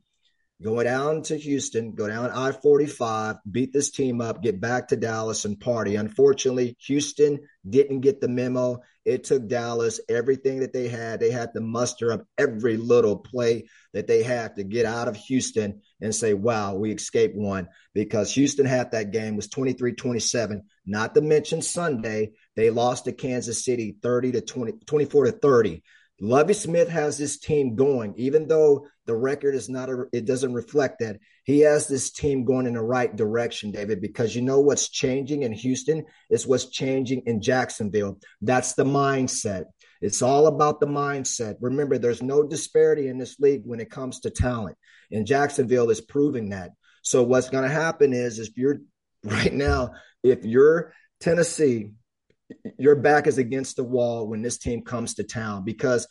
go 0.64 0.82
down 0.82 1.22
to 1.24 1.38
Houston, 1.38 1.96
go 1.96 2.08
down 2.08 2.32
I 2.32 2.54
45, 2.54 3.36
beat 3.52 3.74
this 3.74 3.92
team 3.92 4.22
up, 4.22 4.42
get 4.42 4.62
back 4.62 4.88
to 4.88 4.96
Dallas 4.96 5.44
and 5.44 5.60
party. 5.60 5.96
Unfortunately, 5.96 6.78
Houston 6.86 7.40
didn't 7.70 8.00
get 8.00 8.22
the 8.22 8.30
memo. 8.30 8.80
It 9.10 9.24
took 9.24 9.48
Dallas 9.48 10.00
everything 10.08 10.60
that 10.60 10.72
they 10.72 10.88
had. 10.88 11.20
They 11.20 11.32
had 11.32 11.54
to 11.54 11.62
muster 11.62 12.12
up 12.12 12.28
every 12.38 12.78
little 12.78 13.18
play 13.18 13.68
that 13.94 14.06
they 14.06 14.22
had 14.22 14.56
to 14.58 14.64
get 14.64 14.86
out 14.86 15.08
of 15.08 15.16
Houston 15.16 15.82
and 16.00 16.14
say, 16.14 16.36
wow, 16.36 16.76
we 16.76 16.92
escaped 16.92 17.36
one 17.36 17.70
because 17.96 18.32
Houston 18.36 18.68
had 18.68 18.92
that 18.92 19.12
game 19.12 19.36
was 19.36 19.48
23 19.48 19.94
27. 19.94 20.62
Not 20.86 21.16
to 21.16 21.22
mention 21.22 21.64
Sunday, 21.64 22.34
they 22.56 22.70
lost 22.70 23.06
to 23.06 23.12
Kansas 23.12 23.66
City 23.66 23.98
30 24.00 24.34
to 24.34 24.42
20, 24.42 24.74
24 24.86 25.26
to 25.26 25.32
30. 25.32 25.84
Lovie 26.22 26.54
Smith 26.54 26.90
has 26.90 27.18
this 27.18 27.40
team 27.40 27.76
going, 27.76 28.14
even 28.18 28.48
though 28.48 28.88
the 29.06 29.16
record 29.16 29.56
is 29.56 29.70
not, 29.70 29.90
a, 29.90 30.06
it 30.12 30.26
doesn't 30.26 30.54
reflect 30.54 31.00
that. 31.00 31.18
He 31.46 31.62
has 31.62 31.88
this 31.88 32.12
team 32.12 32.44
going 32.44 32.66
in 32.66 32.74
the 32.74 32.82
right 32.82 33.16
direction, 33.16 33.72
David, 33.72 34.02
because 34.02 34.36
you 34.36 34.42
know 34.42 34.60
what's 34.60 34.90
changing 34.90 35.44
in 35.44 35.54
Houston 35.54 36.06
is 36.30 36.46
what's 36.46 36.70
changing 36.70 37.24
in 37.26 37.42
Jacksonville. 37.42 38.20
That's 38.42 38.74
the 38.74 38.84
mindset. 38.84 39.66
It's 40.02 40.22
all 40.22 40.48
about 40.48 40.80
the 40.80 40.88
mindset. 40.88 41.56
Remember, 41.62 41.98
there's 41.98 42.22
no 42.22 42.44
disparity 42.44 43.08
in 43.08 43.18
this 43.18 43.40
league 43.40 43.64
when 43.66 43.80
it 43.80 43.90
comes 43.90 44.20
to 44.22 44.30
talent, 44.30 44.78
and 45.12 45.26
Jacksonville 45.26 45.90
is 45.90 46.02
proving 46.02 46.50
that. 46.50 46.72
So 47.02 47.24
what's 47.24 47.50
going 47.50 47.64
to 47.64 47.74
happen 47.74 48.14
is, 48.14 48.40
if 48.40 48.58
you're 48.58 48.82
right 49.24 49.54
now, 49.54 49.94
if 50.24 50.46
you're 50.46 50.94
Tennessee, 51.20 51.92
your 52.78 52.96
back 52.96 53.28
is 53.28 53.38
against 53.38 53.76
the 53.76 53.84
wall 53.84 54.28
when 54.28 54.42
this 54.42 54.58
team 54.58 54.84
comes 54.84 55.16
to 55.16 55.24
town 55.24 55.64
because 55.64 56.08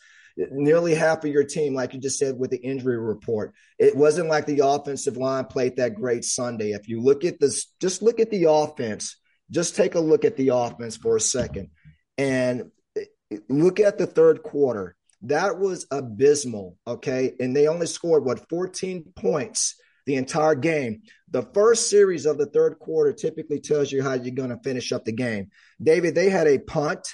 nearly 0.51 0.95
half 0.95 1.23
of 1.23 1.31
your 1.31 1.43
team, 1.43 1.73
like 1.73 1.93
you 1.93 1.99
just 1.99 2.19
said 2.19 2.37
with 2.37 2.51
the 2.51 2.57
injury 2.57 2.97
report, 2.97 3.53
it 3.77 3.95
wasn't 3.95 4.29
like 4.29 4.45
the 4.45 4.65
offensive 4.65 5.17
line 5.17 5.45
played 5.45 5.77
that 5.77 5.95
great 5.95 6.23
Sunday. 6.23 6.71
If 6.71 6.87
you 6.87 7.01
look 7.01 7.25
at 7.25 7.39
this, 7.39 7.73
just 7.81 8.01
look 8.01 8.19
at 8.19 8.29
the 8.29 8.45
offense. 8.49 9.17
Just 9.51 9.75
take 9.75 9.95
a 9.95 9.99
look 9.99 10.25
at 10.25 10.37
the 10.37 10.49
offense 10.49 10.95
for 10.95 11.15
a 11.15 11.21
second 11.21 11.69
and 12.17 12.71
look 13.49 13.79
at 13.79 13.97
the 13.97 14.05
third 14.05 14.43
quarter. 14.43 14.95
That 15.23 15.59
was 15.59 15.85
abysmal. 15.91 16.77
Okay. 16.87 17.33
And 17.39 17.55
they 17.55 17.67
only 17.67 17.87
scored 17.87 18.23
what 18.23 18.47
14 18.49 19.11
points 19.15 19.75
the 20.05 20.15
entire 20.15 20.55
game. 20.55 21.01
The 21.31 21.43
first 21.53 21.89
series 21.89 22.25
of 22.25 22.37
the 22.37 22.47
third 22.47 22.79
quarter 22.79 23.13
typically 23.13 23.59
tells 23.59 23.91
you 23.91 24.01
how 24.01 24.13
you're 24.13 24.35
going 24.35 24.49
to 24.49 24.59
finish 24.63 24.91
up 24.91 25.05
the 25.05 25.11
game. 25.11 25.49
David, 25.81 26.15
they 26.15 26.29
had 26.29 26.47
a 26.47 26.59
punt, 26.59 27.07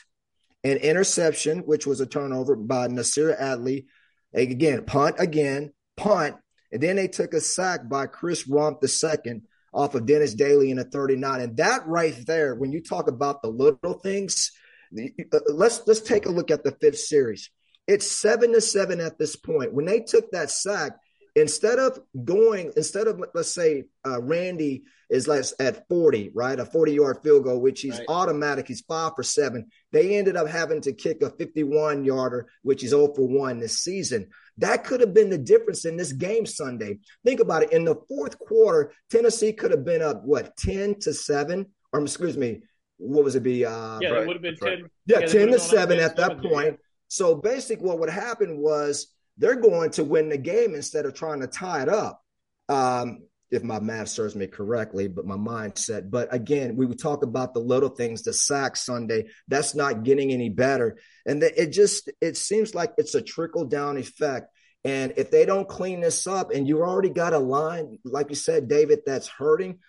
an 0.64 0.78
interception, 0.78 1.60
which 1.60 1.86
was 1.86 2.00
a 2.00 2.06
turnover 2.06 2.56
by 2.56 2.88
Nasir 2.88 3.36
Adderley. 3.38 3.88
Again, 4.34 4.86
punt 4.86 5.16
again, 5.20 5.74
punt. 5.98 6.36
And 6.72 6.82
then 6.82 6.96
they 6.96 7.08
took 7.08 7.34
a 7.34 7.42
sack 7.42 7.88
by 7.90 8.08
Chris 8.08 8.48
Rumph 8.48 8.84
II 8.84 9.42
off 9.74 9.96
of 9.96 10.06
Dennis 10.06 10.34
Daly 10.34 10.72
in 10.72 10.80
a 10.80 10.86
39. 10.86 11.42
And 11.42 11.58
that 11.58 11.86
right 11.86 12.16
there, 12.26 12.56
when 12.56 12.72
you 12.72 12.82
talk 12.82 13.10
about 13.10 13.42
the 13.42 13.50
little 13.50 14.00
things, 14.00 14.52
uh, 14.98 15.40
let's 15.50 15.82
let's 15.88 16.02
take 16.02 16.26
a 16.26 16.32
look 16.32 16.52
at 16.52 16.64
the 16.64 16.72
fifth 16.72 17.00
series. 17.00 17.50
It's 17.88 18.10
seven 18.10 18.54
to 18.54 18.62
seven 18.62 19.00
at 19.00 19.20
this 19.20 19.36
point. 19.36 19.74
When 19.74 19.86
they 19.86 20.00
took 20.00 20.32
that 20.32 20.50
sack, 20.50 20.94
instead 21.36 21.80
of 21.80 22.00
going, 22.24 22.72
instead 22.78 23.08
of 23.08 23.22
let's 23.34 23.52
say 23.52 23.84
uh, 24.06 24.22
Randy 24.22 24.84
is 25.10 25.28
less 25.28 25.54
at 25.60 25.88
40, 25.88 26.32
right? 26.34 26.60
A 26.60 26.66
40 26.66 26.94
yard 26.94 27.18
field 27.24 27.44
goal, 27.44 27.62
which 27.62 27.82
he's 27.82 27.98
right. 27.98 28.06
automatic. 28.08 28.68
He's 28.68 28.82
five 28.82 29.14
for 29.16 29.24
seven. 29.24 29.68
They 29.92 30.18
ended 30.18 30.36
up 30.36 30.48
having 30.48 30.82
to 30.82 30.94
kick 30.94 31.22
a 31.22 31.30
51 31.30 32.06
yarder, 32.06 32.48
which 32.64 32.84
is 32.84 32.90
0 32.90 33.14
for 33.14 33.28
one 33.28 33.60
this 33.60 33.80
season. 33.80 34.30
That 34.58 34.84
could 34.86 35.02
have 35.02 35.14
been 35.14 35.30
the 35.30 35.38
difference 35.38 35.86
in 35.86 35.98
this 35.98 36.14
game 36.14 36.46
Sunday. 36.46 37.00
Think 37.26 37.40
about 37.40 37.64
it. 37.64 37.74
In 37.74 37.84
the 37.86 37.96
fourth 38.08 38.40
quarter, 38.40 38.94
Tennessee 39.12 39.54
could 39.54 39.72
have 39.72 39.86
been 39.86 40.02
up, 40.02 40.24
what, 40.24 40.56
10 40.58 41.00
to 41.02 41.14
seven? 41.14 41.68
Or 41.92 42.02
excuse 42.02 42.38
me, 42.38 42.62
what 42.98 43.26
was 43.26 43.36
it 43.36 43.44
be? 43.44 43.66
Uh, 43.66 44.00
yeah, 44.00 44.10
right, 44.10 44.22
it 44.22 44.28
would 44.28 44.36
have 44.38 44.42
been 44.42 44.56
10. 44.56 44.90
Yeah, 45.06 45.20
yeah 45.20 45.28
10 45.28 45.48
to 45.50 45.60
seven 45.60 46.00
at 46.00 46.16
that 46.16 46.42
point. 46.42 46.80
So 47.08 47.36
basically, 47.36 47.86
what 47.86 48.00
would 48.00 48.10
happen 48.10 48.58
was 48.58 49.08
they're 49.38 49.60
going 49.60 49.92
to 49.92 50.04
win 50.04 50.30
the 50.30 50.38
game 50.38 50.76
instead 50.76 51.06
of 51.06 51.14
trying 51.14 51.42
to 51.42 51.48
tie 51.48 51.82
it 51.82 51.90
up. 51.90 52.22
Um, 52.70 53.24
if 53.52 53.64
my 53.64 53.80
math 53.80 54.10
serves 54.10 54.36
me 54.36 54.48
correctly, 54.48 55.08
but 55.08 55.26
my 55.26 55.36
mindset. 55.36 56.10
But 56.10 56.34
again, 56.34 56.76
we 56.76 56.86
would 56.86 57.00
talk 57.00 57.24
about 57.24 57.54
the 57.54 57.60
little 57.60 57.90
things, 57.90 58.24
the 58.24 58.34
sack 58.34 58.76
Sunday. 58.76 59.28
That's 59.48 59.76
not 59.76 60.04
getting 60.04 60.32
any 60.32 60.50
better, 60.50 60.98
and 61.26 61.42
it 61.44 61.68
just 61.68 62.10
it 62.22 62.38
seems 62.38 62.74
like 62.74 62.94
it's 62.98 63.16
a 63.16 63.22
trickle 63.22 63.66
down 63.66 63.98
effect. 63.98 64.50
And 64.86 65.14
if 65.18 65.32
they 65.32 65.48
don't 65.48 65.68
clean 65.68 66.00
this 66.00 66.28
up, 66.28 66.52
and 66.52 66.68
you 66.68 66.84
already 66.84 67.10
got 67.10 67.34
a 67.34 67.40
line, 67.40 67.98
like 68.06 68.30
you 68.30 68.36
said, 68.36 68.68
David, 68.68 69.00
that's 69.04 69.28
hurting. 69.28 69.80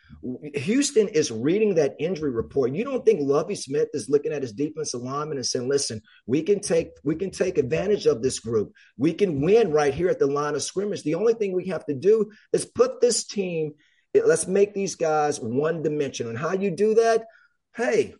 Houston 0.55 1.09
is 1.09 1.31
reading 1.31 1.75
that 1.75 1.97
injury 1.99 2.31
report. 2.31 2.73
You 2.73 2.83
don't 2.83 3.05
think 3.05 3.21
Lovie 3.21 3.57
Smith 3.57 3.88
is 3.93 4.09
looking 4.09 4.33
at 4.33 4.41
his 4.41 4.55
defensive 4.55 5.03
lineman 5.03 5.37
and 5.37 5.45
saying, 5.45 5.69
"Listen, 5.69 6.00
we 6.26 6.43
can 6.43 6.61
take 6.61 6.93
we 7.05 7.15
can 7.15 7.31
take 7.31 7.59
advantage 7.59 8.07
of 8.07 8.23
this 8.23 8.41
group. 8.41 8.73
We 8.97 9.12
can 9.12 9.43
win 9.43 9.71
right 9.71 9.93
here 9.93 10.09
at 10.09 10.19
the 10.19 10.26
line 10.26 10.55
of 10.55 10.62
scrimmage. 10.62 11.03
The 11.03 11.17
only 11.17 11.35
thing 11.35 11.53
we 11.53 11.67
have 11.67 11.85
to 11.87 11.95
do 11.95 12.33
is 12.55 12.65
put 12.65 13.03
this 13.03 13.26
team. 13.26 13.75
Let's 14.15 14.47
make 14.47 14.73
these 14.73 14.95
guys 14.95 15.38
one 15.38 15.83
dimensional. 15.83 16.31
And 16.31 16.38
how 16.38 16.55
you 16.55 16.71
do 16.71 16.95
that? 16.95 17.26
Hey, 17.76 18.15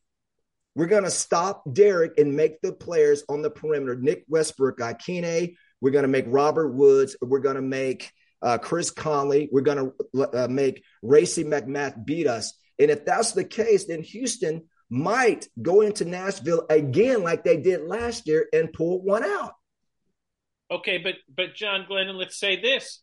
we're 0.75 0.89
going 0.89 1.05
to 1.05 1.11
stop 1.11 1.63
Derrick 1.73 2.19
and 2.19 2.37
make 2.37 2.61
the 2.61 2.75
players 2.75 3.25
on 3.31 3.41
the 3.41 3.49
perimeter, 3.49 3.97
Nick 3.97 4.27
Westbrook, 4.29 4.79
Ikhine, 4.79 5.57
we're 5.87 5.93
going 5.93 6.03
to 6.03 6.09
make 6.09 6.25
Robert 6.27 6.71
Woods. 6.71 7.15
We're 7.23 7.39
going 7.39 7.55
to 7.55 7.63
make 7.63 8.11
uh, 8.43 8.59
Chris 8.59 8.91
Conley. 8.91 9.49
We're 9.53 9.61
going 9.61 9.93
to 10.13 10.45
uh, 10.45 10.49
make 10.49 10.83
Racey 11.01 11.45
McMath 11.45 12.05
beat 12.05 12.27
us. 12.27 12.55
And 12.77 12.91
if 12.91 13.05
that's 13.05 13.35
the 13.35 13.45
case, 13.45 13.85
then 13.85 14.03
Houston 14.03 14.65
might 14.91 15.47
go 15.63 15.83
into 15.83 16.05
Nashville 16.05 16.67
again 16.69 17.23
like 17.23 17.45
they 17.45 17.59
did 17.59 17.83
last 17.83 18.27
year 18.27 18.49
and 18.53 18.73
pull 18.73 19.01
one 19.01 19.23
out. 19.23 19.53
Okay, 20.73 20.99
but 20.99 21.15
but 21.33 21.55
John 21.55 21.87
Glennon, 21.89 22.19
let's 22.19 22.37
say 22.37 22.61
this. 22.61 23.01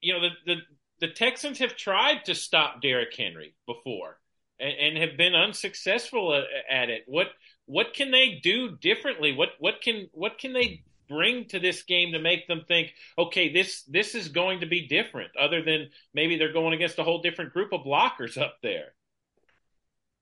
You 0.00 0.14
know, 0.14 0.20
the 0.20 0.30
the, 0.46 0.60
the 1.08 1.12
Texans 1.12 1.58
have 1.58 1.74
tried 1.74 2.26
to 2.26 2.36
stop 2.36 2.80
Derrick 2.82 3.16
Henry 3.16 3.56
before 3.66 4.16
and, 4.60 4.96
and 4.96 4.98
have 4.98 5.18
been 5.18 5.34
unsuccessful 5.34 6.36
at, 6.36 6.44
at 6.70 6.88
it. 6.88 7.02
What 7.08 7.26
what 7.66 7.94
can 7.94 8.12
they 8.12 8.38
do 8.40 8.76
differently? 8.76 9.32
What 9.32 9.48
what 9.58 9.82
can 9.82 10.08
what 10.12 10.38
can 10.38 10.52
they 10.52 10.84
bring 11.10 11.46
to 11.48 11.58
this 11.58 11.82
game 11.82 12.12
to 12.12 12.18
make 12.18 12.46
them 12.46 12.62
think, 12.66 12.94
okay, 13.18 13.52
this 13.52 13.82
this 13.82 14.14
is 14.14 14.28
going 14.28 14.60
to 14.60 14.66
be 14.66 14.86
different, 14.86 15.30
other 15.38 15.62
than 15.62 15.90
maybe 16.14 16.38
they're 16.38 16.52
going 16.52 16.72
against 16.72 16.98
a 16.98 17.04
whole 17.04 17.20
different 17.20 17.52
group 17.52 17.72
of 17.72 17.82
blockers 17.82 18.40
up 18.40 18.56
there. 18.62 18.94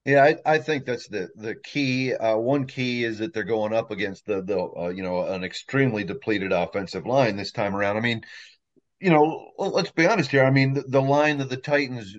Yeah, 0.05 0.23
I, 0.23 0.55
I 0.55 0.57
think 0.57 0.85
that's 0.85 1.07
the 1.07 1.29
the 1.35 1.55
key. 1.55 2.13
Uh, 2.13 2.37
one 2.37 2.65
key 2.65 3.03
is 3.03 3.19
that 3.19 3.33
they're 3.33 3.43
going 3.43 3.73
up 3.73 3.91
against 3.91 4.25
the 4.25 4.41
the 4.41 4.59
uh, 4.59 4.89
you 4.89 5.03
know 5.03 5.23
an 5.23 5.43
extremely 5.43 6.03
depleted 6.03 6.51
offensive 6.51 7.05
line 7.05 7.35
this 7.37 7.51
time 7.51 7.75
around. 7.75 7.97
I 7.97 8.01
mean, 8.01 8.21
you 8.99 9.11
know, 9.11 9.51
let's 9.57 9.91
be 9.91 10.07
honest 10.07 10.31
here. 10.31 10.43
I 10.43 10.51
mean, 10.51 10.73
the, 10.73 10.81
the 10.81 11.01
line 11.01 11.37
that 11.37 11.49
the 11.49 11.57
Titans 11.57 12.17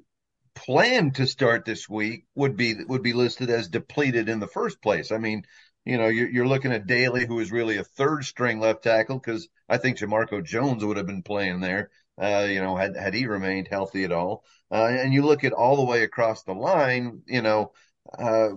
planned 0.55 1.15
to 1.17 1.27
start 1.27 1.65
this 1.65 1.89
week 1.89 2.27
would 2.35 2.57
be 2.57 2.75
would 2.87 3.03
be 3.03 3.13
listed 3.13 3.51
as 3.51 3.69
depleted 3.69 4.29
in 4.29 4.41
the 4.41 4.47
first 4.47 4.83
place. 4.83 5.11
I 5.11 5.19
mean, 5.19 5.45
you 5.85 5.99
know, 5.99 6.09
you're, 6.09 6.29
you're 6.29 6.47
looking 6.49 6.73
at 6.73 6.87
Daly, 6.87 7.27
who 7.27 7.41
is 7.41 7.53
really 7.53 7.79
a 7.79 7.85
third 7.85 8.25
string 8.25 8.61
left 8.61 8.83
tackle, 8.83 9.19
because 9.19 9.49
I 9.69 9.79
think 9.79 9.99
Jamarco 9.99 10.45
Jones 10.45 10.85
would 10.85 10.97
have 10.97 11.07
been 11.07 11.23
playing 11.23 11.61
there, 11.61 11.91
uh, 12.21 12.47
you 12.49 12.61
know, 12.61 12.77
had, 12.77 12.97
had 12.97 13.15
he 13.15 13.27
remained 13.27 13.69
healthy 13.69 14.05
at 14.05 14.13
all. 14.13 14.45
Uh, 14.71 14.87
and 14.91 15.13
you 15.13 15.23
look 15.23 15.45
at 15.45 15.53
all 15.53 15.77
the 15.77 15.85
way 15.85 16.03
across 16.03 16.43
the 16.43 16.53
line, 16.55 17.23
you 17.27 17.43
know, 17.43 17.73
uh, 18.19 18.51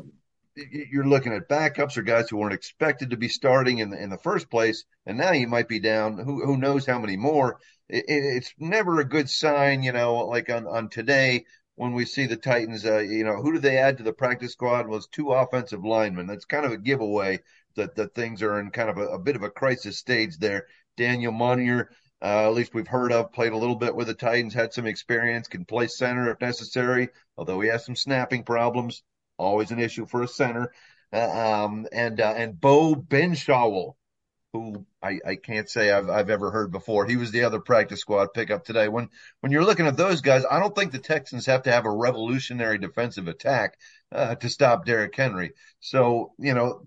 you're 0.56 1.08
looking 1.08 1.34
at 1.34 1.50
backups 1.50 1.98
or 1.98 2.04
guys 2.04 2.30
who 2.30 2.38
weren't 2.38 2.54
expected 2.54 3.10
to 3.10 3.18
be 3.18 3.28
starting 3.28 3.80
in 3.80 3.90
the, 3.90 4.02
in 4.02 4.10
the 4.10 4.18
first 4.18 4.50
place, 4.52 4.86
and 5.06 5.18
now 5.18 5.32
you 5.32 5.48
might 5.48 5.68
be 5.68 5.80
down. 5.80 6.18
Who 6.18 6.46
who 6.46 6.58
knows 6.58 6.86
how 6.86 7.00
many 7.00 7.18
more? 7.18 7.58
It, 7.90 8.06
it's 8.08 8.54
never 8.60 9.00
a 9.00 9.08
good 9.08 9.30
sign, 9.30 9.82
you 9.82 9.92
know. 9.92 10.28
Like 10.28 10.52
on 10.52 10.68
on 10.68 10.90
today, 10.90 11.46
when 11.76 11.94
we 11.94 12.06
see 12.06 12.28
the 12.28 12.38
Titans, 12.38 12.86
uh, 12.86 13.00
you 13.00 13.24
know, 13.24 13.42
who 13.42 13.52
did 13.52 13.62
they 13.62 13.78
add 13.78 13.98
to 13.98 14.04
the 14.04 14.14
practice 14.14 14.52
squad? 14.52 14.88
Was 14.88 15.08
two 15.08 15.32
offensive 15.32 15.84
linemen. 15.84 16.28
That's 16.28 16.46
kind 16.46 16.66
of 16.66 16.72
a 16.72 16.78
giveaway 16.78 17.40
that 17.76 17.96
that 17.96 18.14
things 18.14 18.42
are 18.44 18.60
in 18.60 18.70
kind 18.70 18.90
of 18.90 18.98
a, 18.98 19.08
a 19.08 19.20
bit 19.20 19.36
of 19.36 19.44
a 19.44 19.50
crisis 19.50 19.98
stage 19.98 20.38
there. 20.38 20.68
Daniel 20.98 21.34
Munyer, 21.34 21.88
uh, 22.22 22.48
at 22.48 22.54
least 22.54 22.74
we've 22.74 22.88
heard 22.88 23.12
of, 23.12 23.34
played 23.34 23.54
a 23.54 23.58
little 23.58 23.76
bit 23.76 23.96
with 23.96 24.08
the 24.08 24.14
Titans, 24.14 24.54
had 24.54 24.74
some 24.74 24.86
experience, 24.86 25.48
can 25.48 25.66
play 25.66 25.88
center 25.88 26.30
if 26.30 26.40
necessary, 26.40 27.10
although 27.38 27.60
he 27.60 27.70
has 27.70 27.86
some 27.86 27.96
snapping 27.96 28.44
problems. 28.44 29.04
Always 29.40 29.72
an 29.72 29.80
issue 29.80 30.06
for 30.06 30.22
a 30.22 30.28
center. 30.28 30.72
Uh, 31.12 31.64
um, 31.66 31.88
and 31.92 32.22
uh, 32.22 32.34
and 32.38 32.60
Beau 32.60 32.96
Benzschawel, 32.96 33.96
who 34.54 34.86
I, 35.02 35.20
I 35.26 35.36
can't 35.36 35.68
say 35.68 35.92
I've, 35.92 36.10
I've 36.10 36.30
ever 36.30 36.52
heard 36.52 36.72
before. 36.72 37.06
He 37.06 37.18
was 37.18 37.32
the 37.32 37.44
other 37.44 37.60
practice 37.60 38.00
squad 38.00 38.34
pickup 38.34 38.64
today. 38.64 38.88
When 38.88 39.10
when 39.42 39.52
you're 39.52 39.66
looking 39.66 39.88
at 39.88 39.98
those 39.98 40.22
guys, 40.22 40.46
I 40.50 40.60
don't 40.60 40.76
think 40.76 40.92
the 40.92 41.00
Texans 41.00 41.48
have 41.48 41.64
to 41.64 41.72
have 41.72 41.86
a 41.86 41.92
revolutionary 41.92 42.78
defensive 42.78 43.28
attack 43.28 43.78
uh, 44.12 44.36
to 44.36 44.50
stop 44.50 44.86
Derrick 44.86 45.16
Henry. 45.16 45.54
So 45.80 46.34
you 46.38 46.54
know 46.54 46.86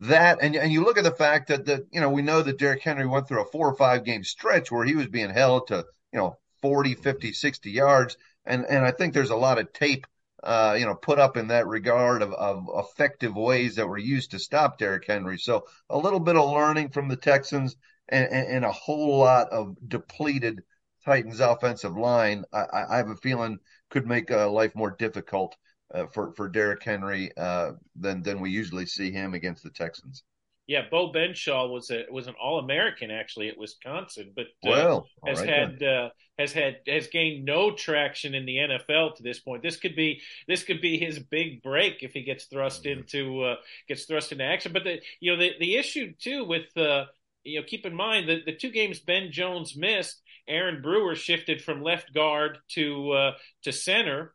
that, 0.00 0.38
and 0.42 0.56
and 0.56 0.72
you 0.72 0.84
look 0.84 0.98
at 0.98 1.04
the 1.04 1.12
fact 1.12 1.48
that 1.48 1.66
that 1.66 1.86
you 1.92 2.00
know 2.00 2.10
we 2.10 2.22
know 2.22 2.42
that 2.42 2.58
Derrick 2.58 2.82
Henry 2.82 3.06
went 3.06 3.28
through 3.28 3.42
a 3.42 3.50
four 3.50 3.68
or 3.68 3.76
five 3.76 4.04
game 4.04 4.24
stretch 4.24 4.72
where 4.72 4.84
he 4.84 4.96
was 4.96 5.06
being 5.06 5.30
held 5.30 5.68
to 5.68 5.86
you 6.12 6.18
know 6.18 6.36
40, 6.62 6.94
50, 6.94 7.32
60 7.32 7.70
yards, 7.70 8.16
and 8.44 8.66
and 8.66 8.84
I 8.84 8.90
think 8.90 9.14
there's 9.14 9.30
a 9.30 9.36
lot 9.36 9.58
of 9.58 9.72
tape 9.72 10.06
uh, 10.44 10.76
you 10.78 10.84
know, 10.84 10.94
put 10.94 11.18
up 11.18 11.36
in 11.36 11.48
that 11.48 11.66
regard 11.66 12.22
of, 12.22 12.32
of 12.34 12.68
effective 12.74 13.34
ways 13.34 13.76
that 13.76 13.88
were 13.88 13.98
used 13.98 14.30
to 14.32 14.38
stop 14.38 14.78
Derrick 14.78 15.06
Henry. 15.06 15.38
So 15.38 15.64
a 15.88 15.98
little 15.98 16.20
bit 16.20 16.36
of 16.36 16.50
learning 16.50 16.90
from 16.90 17.08
the 17.08 17.16
Texans 17.16 17.76
and, 18.08 18.28
and, 18.30 18.46
and 18.48 18.64
a 18.64 18.72
whole 18.72 19.18
lot 19.18 19.48
of 19.50 19.76
depleted 19.88 20.62
Titans 21.04 21.40
offensive 21.40 21.96
line. 21.96 22.44
I, 22.52 22.84
I 22.90 22.96
have 22.98 23.08
a 23.08 23.16
feeling 23.16 23.58
could 23.90 24.06
make 24.06 24.30
uh, 24.30 24.50
life 24.50 24.74
more 24.74 24.90
difficult 24.90 25.56
uh, 25.92 26.06
for 26.06 26.32
for 26.32 26.48
Derrick 26.48 26.82
Henry 26.82 27.30
uh, 27.36 27.72
than 27.96 28.22
than 28.22 28.40
we 28.40 28.50
usually 28.50 28.86
see 28.86 29.10
him 29.10 29.34
against 29.34 29.62
the 29.62 29.70
Texans. 29.70 30.24
Yeah, 30.66 30.82
Beau 30.90 31.12
Benzschawel 31.12 31.70
was 31.70 31.90
a 31.90 32.04
was 32.10 32.26
an 32.26 32.34
All 32.42 32.58
American 32.58 33.10
actually 33.10 33.48
at 33.48 33.58
Wisconsin, 33.58 34.32
but 34.34 34.46
uh, 34.66 34.70
well, 34.70 35.06
has 35.26 35.40
right 35.40 35.48
had 35.48 35.82
uh, 35.82 36.08
has 36.38 36.52
had 36.52 36.78
has 36.86 37.08
gained 37.08 37.44
no 37.44 37.70
traction 37.70 38.34
in 38.34 38.46
the 38.46 38.56
NFL 38.56 39.16
to 39.16 39.22
this 39.22 39.40
point. 39.40 39.62
This 39.62 39.76
could 39.76 39.94
be 39.94 40.22
this 40.48 40.62
could 40.62 40.80
be 40.80 40.96
his 40.98 41.18
big 41.18 41.62
break 41.62 42.02
if 42.02 42.12
he 42.12 42.22
gets 42.22 42.46
thrust 42.46 42.84
mm-hmm. 42.84 43.00
into 43.00 43.42
uh, 43.42 43.56
gets 43.88 44.04
thrust 44.04 44.32
into 44.32 44.44
action. 44.44 44.72
But 44.72 44.84
the 44.84 45.00
you 45.20 45.32
know 45.32 45.38
the 45.38 45.52
the 45.60 45.76
issue 45.76 46.14
too 46.18 46.44
with 46.44 46.74
uh, 46.78 47.04
you 47.44 47.60
know 47.60 47.66
keep 47.66 47.84
in 47.84 47.94
mind 47.94 48.30
that 48.30 48.46
the 48.46 48.56
two 48.56 48.70
games 48.70 49.00
Ben 49.00 49.32
Jones 49.32 49.76
missed, 49.76 50.22
Aaron 50.48 50.80
Brewer 50.80 51.14
shifted 51.14 51.62
from 51.62 51.82
left 51.82 52.14
guard 52.14 52.56
to 52.70 53.12
uh, 53.12 53.32
to 53.64 53.72
center, 53.72 54.34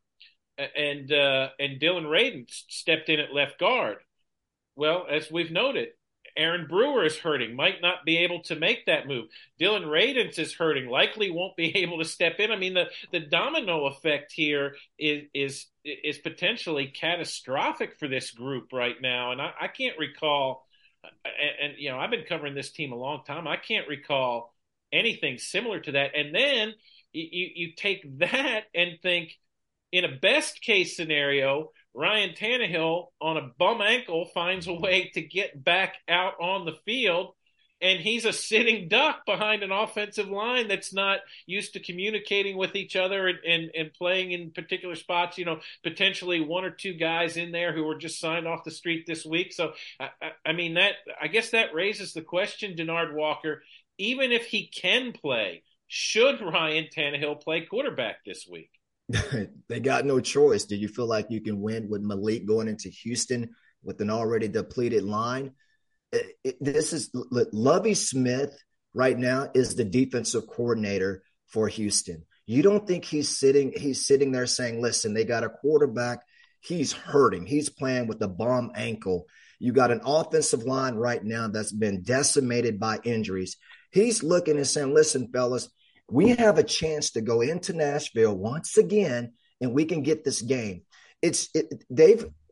and 0.58 1.12
uh, 1.12 1.50
and 1.60 1.80
Dillon 1.80 2.06
Radunz 2.06 2.66
stepped 2.70 3.10
in 3.10 3.20
at 3.20 3.34
left 3.34 3.60
guard. 3.60 3.98
Well, 4.76 5.08
as 5.10 5.30
we've 5.30 5.52
noted, 5.52 5.90
Aaron 6.40 6.68
Brewer 6.68 7.06
is 7.06 7.18
hurting, 7.18 7.56
might 7.56 7.82
not 7.82 8.06
be 8.06 8.20
able 8.20 8.42
to 8.44 8.56
make 8.56 8.86
that 8.86 9.08
move. 9.08 9.28
Dillon 9.60 9.84
Radunz 9.84 10.40
is 10.40 10.54
hurting, 10.54 10.88
likely 10.88 11.30
won't 11.30 11.58
be 11.58 11.76
able 11.84 12.00
to 12.00 12.06
step 12.06 12.40
in. 12.40 12.50
I 12.50 12.56
mean, 12.56 12.74
the, 12.74 12.86
the 13.12 13.20
domino 13.20 13.86
effect 13.88 14.32
here 14.32 14.76
is 14.98 15.24
is 15.34 15.66
is 15.84 16.18
potentially 16.18 16.88
catastrophic 16.88 17.98
for 18.00 18.08
this 18.08 18.32
group 18.32 18.72
right 18.72 18.96
now. 19.02 19.32
And 19.32 19.42
I, 19.42 19.52
I 19.62 19.68
can't 19.68 19.98
recall, 20.00 20.66
and, 21.04 21.72
and 21.72 21.74
you 21.78 21.92
know, 21.92 22.00
I've 22.00 22.12
been 22.12 22.26
covering 22.28 22.56
this 22.56 22.72
team 22.72 22.94
a 22.94 22.98
long 22.98 23.24
time. 23.26 23.48
I 23.48 23.58
can't 23.58 23.88
recall 23.88 24.54
anything 24.94 25.38
similar 25.38 25.82
to 25.82 25.92
that. 25.92 26.12
And 26.16 26.34
then 26.34 26.74
you 27.12 27.50
you 27.54 27.74
take 27.76 28.20
that 28.20 28.64
and 28.74 29.00
think, 29.02 29.38
in 29.92 30.06
a 30.06 30.18
best 30.18 30.62
case 30.62 30.96
scenario, 30.96 31.72
Ryan 31.94 32.36
Tannehill 32.36 33.08
on 33.20 33.38
a 33.38 33.50
bum 33.58 33.82
ankle 33.82 34.26
finds 34.34 34.68
a 34.68 34.74
way 34.74 35.12
to 35.14 35.22
get 35.22 35.64
back 35.64 35.96
out 36.08 36.34
on 36.40 36.66
the 36.66 36.78
field 36.86 37.34
and 37.82 38.00
he's 38.00 38.26
a 38.26 38.34
sitting 38.34 38.88
duck 38.90 39.26
behind 39.26 39.64
an 39.64 39.72
offensive 39.72 40.28
line 40.28 40.68
that's 40.68 40.94
not 40.94 41.20
used 41.46 41.74
to 41.74 41.80
communicating 41.80 42.58
with 42.58 42.76
each 42.76 42.96
other 42.96 43.28
and, 43.28 43.40
and, 43.48 43.72
and, 43.76 43.94
playing 43.94 44.32
in 44.32 44.52
particular 44.52 44.96
spots. 44.96 45.38
You 45.38 45.46
know, 45.46 45.60
potentially 45.84 46.42
one 46.42 46.66
or 46.66 46.72
two 46.72 46.94
guys 46.94 47.38
in 47.38 47.52
there 47.52 47.74
who 47.74 47.84
were 47.84 47.98
just 47.98 48.20
signed 48.20 48.48
off 48.48 48.66
the 48.66 48.72
street 48.72 49.06
this 49.08 49.26
week. 49.26 49.54
So, 49.54 49.74
I, 50.00 50.10
I 50.46 50.54
mean, 50.54 50.74
that 50.74 50.96
I 51.22 51.28
guess 51.28 51.52
that 51.52 51.74
raises 51.74 52.14
the 52.14 52.22
question, 52.22 52.76
Denard 52.76 53.14
Walker. 53.14 53.64
Even 53.98 54.32
if 54.32 54.46
he 54.46 54.68
can 54.68 55.12
play, 55.14 55.64
should 55.88 56.42
Ryan 56.42 56.88
Tannehill 56.96 57.42
play 57.42 57.62
quarterback 57.62 58.24
this 58.26 58.48
week? 58.50 58.79
they 59.70 59.80
got 59.80 60.06
no 60.06 60.20
choice. 60.20 60.66
Do 60.66 60.76
you 60.76 60.88
feel 60.88 61.08
like 61.08 61.28
you 61.30 61.42
can 61.42 61.62
win 61.62 61.90
with 61.90 62.02
Malik 62.02 62.46
going 62.46 62.68
into 62.68 62.90
Houston 62.90 63.50
with 63.84 64.00
an 64.02 64.10
already 64.10 64.48
depleted 64.48 65.04
line? 65.04 65.54
It, 66.12 66.38
it, 66.44 66.56
this 66.62 66.94
is 66.94 67.10
Lovie 67.14 67.96
Smith 67.96 68.56
right 68.94 69.18
now 69.18 69.50
is 69.54 69.76
the 69.76 69.84
defensive 69.84 70.48
coordinator 70.48 71.24
for 71.48 71.68
Houston. 71.68 72.26
You 72.46 72.62
don't 72.64 72.88
think 72.88 73.06
he's 73.06 73.38
sitting 73.38 73.74
he's 73.76 74.06
sitting 74.06 74.32
there 74.32 74.48
saying, 74.48 74.82
"Listen, 74.82 75.14
they 75.14 75.26
got 75.26 75.44
a 75.44 75.50
quarterback. 75.50 76.22
He's 76.62 76.92
hurting. 76.92 77.46
He's 77.46 77.70
playing 77.70 78.08
with 78.08 78.22
a 78.22 78.28
bomb 78.28 78.72
ankle. 78.76 79.28
You 79.60 79.72
got 79.72 79.92
an 79.92 80.02
offensive 80.06 80.64
line 80.64 80.96
right 80.96 81.24
now 81.24 81.48
that's 81.48 81.72
been 81.72 82.04
decimated 82.04 82.80
by 82.80 83.00
injuries." 83.04 83.58
He's 83.92 84.24
looking 84.24 84.58
and 84.58 84.68
saying, 84.68 84.94
"Listen, 84.94 85.30
fellas, 85.32 85.70
we 86.12 86.30
have 86.30 86.58
a 86.58 86.64
chance 86.64 87.12
to 87.12 87.22
go 87.22 87.42
into 87.42 87.74
Nashville 87.74 88.36
once 88.36 88.78
again 88.78 89.34
and 89.62 89.74
we 89.74 89.86
can 89.86 90.04
get 90.04 90.24
this 90.24 90.42
game. 90.42 90.84
It's 91.22 91.50
it, 91.54 91.84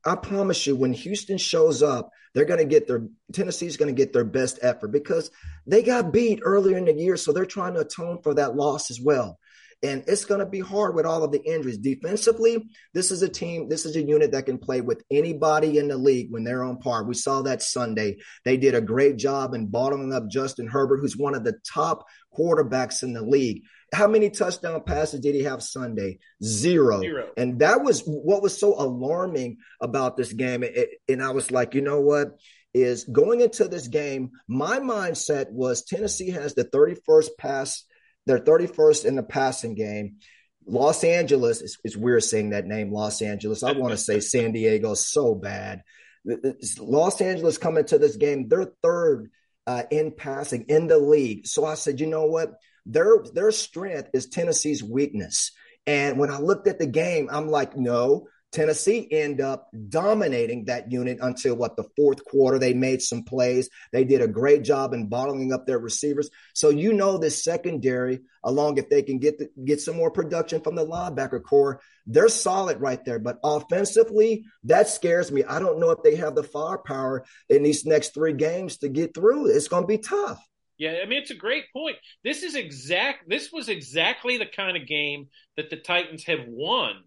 I 0.06 0.16
promise 0.16 0.66
you 0.68 0.76
when 0.76 0.94
Houston 0.94 1.38
shows 1.38 1.84
up, 1.84 2.12
they're 2.34 2.46
going 2.46 2.60
to 2.60 2.66
get 2.66 2.88
their 2.88 3.04
Tennessee's 3.34 3.78
going 3.78 3.94
to 3.94 4.00
get 4.00 4.14
their 4.14 4.24
best 4.24 4.60
effort 4.62 4.90
because 4.90 5.32
they 5.66 5.82
got 5.84 6.14
beat 6.14 6.40
earlier 6.44 6.78
in 6.78 6.86
the 6.86 6.94
year 6.94 7.18
so 7.18 7.32
they're 7.32 7.46
trying 7.46 7.74
to 7.74 7.82
atone 7.82 8.22
for 8.22 8.34
that 8.36 8.56
loss 8.56 8.92
as 8.92 9.02
well. 9.02 9.40
And 9.84 10.04
it's 10.08 10.26
going 10.26 10.40
to 10.40 10.46
be 10.46 10.60
hard 10.60 10.96
with 10.96 11.06
all 11.06 11.24
of 11.24 11.32
the 11.32 11.44
injuries. 11.44 11.78
Defensively, 11.78 12.68
this 12.96 13.12
is 13.12 13.22
a 13.22 13.30
team, 13.30 13.70
this 13.70 13.86
is 13.86 13.96
a 13.96 14.02
unit 14.02 14.32
that 14.32 14.48
can 14.48 14.58
play 14.58 14.82
with 14.82 15.04
anybody 15.12 15.78
in 15.78 15.88
the 15.88 15.98
league 15.98 16.32
when 16.32 16.44
they're 16.44 16.64
on 16.64 16.80
par. 16.80 17.04
We 17.04 17.14
saw 17.14 17.44
that 17.44 17.62
Sunday. 17.62 18.18
They 18.44 18.58
did 18.58 18.74
a 18.74 18.82
great 18.82 19.18
job 19.18 19.54
in 19.54 19.68
bottling 19.68 20.14
up 20.14 20.30
Justin 20.30 20.68
Herbert, 20.68 21.00
who's 21.00 21.16
one 21.16 21.36
of 21.36 21.44
the 21.44 21.60
top 21.72 22.06
quarterbacks 22.36 23.04
in 23.04 23.14
the 23.14 23.22
league. 23.22 23.64
How 23.94 24.08
many 24.08 24.30
touchdown 24.30 24.82
passes 24.84 25.20
did 25.20 25.36
he 25.36 25.44
have 25.44 25.62
Sunday? 25.62 26.20
Zero. 26.44 27.00
Zero. 27.00 27.30
And 27.38 27.60
that 27.60 27.84
was 27.84 28.02
what 28.02 28.42
was 28.42 28.60
so 28.60 28.74
alarming 28.80 29.58
about 29.80 30.18
this 30.18 30.34
game. 30.34 30.64
It, 30.64 30.90
and 31.08 31.22
I 31.22 31.30
was 31.32 31.52
like, 31.52 31.76
you 31.76 31.82
know 31.82 32.02
what? 32.02 32.40
Is 32.74 33.06
going 33.06 33.42
into 33.42 33.68
this 33.68 33.88
game, 33.88 34.32
my 34.48 34.80
mindset 34.80 35.50
was 35.52 35.84
Tennessee 35.84 36.32
has 36.32 36.54
the 36.54 36.66
31st 36.66 37.30
pass 37.40 37.84
they're 38.28 38.40
31st 38.40 39.06
in 39.06 39.16
the 39.16 39.24
passing 39.24 39.74
game. 39.74 40.18
Los 40.66 41.04
Angeles 41.04 41.62
is, 41.62 41.78
is 41.84 41.98
weird 41.98 42.24
saying 42.24 42.50
that 42.50 42.66
name, 42.68 42.92
Los 42.92 43.22
Angeles. 43.22 43.64
I 43.64 43.72
want 43.72 43.92
to 43.92 43.98
say 43.98 44.20
San 44.22 44.52
Diego 44.52 44.94
so 44.94 45.34
bad. 45.34 45.82
Los 46.80 47.22
Angeles 47.22 47.58
coming 47.58 47.86
to 47.86 47.98
this 47.98 48.18
game, 48.18 48.50
they're 48.50 48.72
third 48.84 49.32
uh, 49.66 49.84
in 49.90 50.12
passing 50.12 50.66
in 50.68 50.88
the 50.88 50.98
league. 50.98 51.48
So 51.48 51.66
I 51.66 51.76
said, 51.76 52.00
you 52.00 52.08
know 52.08 52.26
what? 52.26 52.54
Their 52.86 53.24
their 53.34 53.52
strength 53.52 54.10
is 54.14 54.28
Tennessee's 54.28 54.84
weakness. 54.84 55.52
And 55.86 56.20
when 56.20 56.30
I 56.30 56.40
looked 56.40 56.68
at 56.68 56.80
the 56.80 56.86
game, 56.86 57.30
I'm 57.32 57.48
like, 57.48 57.78
no, 57.78 58.28
Tennessee 58.52 59.08
end 59.12 59.42
up 59.42 59.70
dominating 59.90 60.66
that 60.66 60.92
unit 60.92 61.20
until 61.22 61.56
what 61.56 61.76
the 61.76 61.88
fourth 61.96 62.24
quarter. 62.24 62.58
They 62.58 62.74
made 62.74 63.02
some 63.02 63.24
plays. 63.24 63.70
They 63.92 64.04
did 64.04 64.22
a 64.22 64.28
great 64.28 64.64
job 64.64 64.94
in 64.94 65.10
bottling 65.10 65.52
up 65.52 65.66
their 65.66 65.80
receivers. 65.80 66.30
So 66.54 66.70
you 66.70 66.94
know 66.94 67.18
this 67.18 67.44
secondary, 67.44 68.22
along 68.44 68.78
if 68.78 68.90
they 68.90 69.02
can 69.02 69.20
get 69.20 69.38
the, 69.38 69.50
get 69.66 69.82
some 69.82 69.98
more 69.98 70.12
production 70.12 70.62
from 70.62 70.76
the 70.76 70.86
linebacker 70.86 71.44
core, 71.44 71.82
they're 72.06 72.30
solid 72.30 72.80
right 72.80 73.04
there. 73.04 73.20
But 73.20 73.40
offensively, 73.44 74.46
that 74.64 74.88
scares 74.88 75.32
me. 75.32 75.44
I 75.44 75.60
don't 75.60 75.80
know 75.80 75.92
if 75.92 76.02
they 76.04 76.16
have 76.16 76.36
the 76.36 76.44
firepower 76.44 77.26
in 77.50 77.64
these 77.64 77.86
next 77.86 78.14
three 78.14 78.34
games 78.34 78.78
to 78.78 78.90
get 78.90 79.14
through. 79.14 79.48
It's 79.48 79.68
going 79.68 79.84
to 79.84 79.88
be 79.88 79.98
tough. 79.98 80.42
Yeah, 80.78 81.00
I 81.04 81.08
mean 81.08 81.20
it's 81.20 81.32
a 81.32 81.36
great 81.36 81.66
point. 81.74 81.98
This 82.24 82.44
is 82.44 82.54
exact. 82.54 83.28
This 83.28 83.52
was 83.52 83.68
exactly 83.68 84.38
the 84.38 84.46
kind 84.46 84.78
of 84.78 84.88
game 84.88 85.28
that 85.56 85.72
the 85.72 85.76
Titans 85.76 86.24
have 86.26 86.46
won 86.48 87.04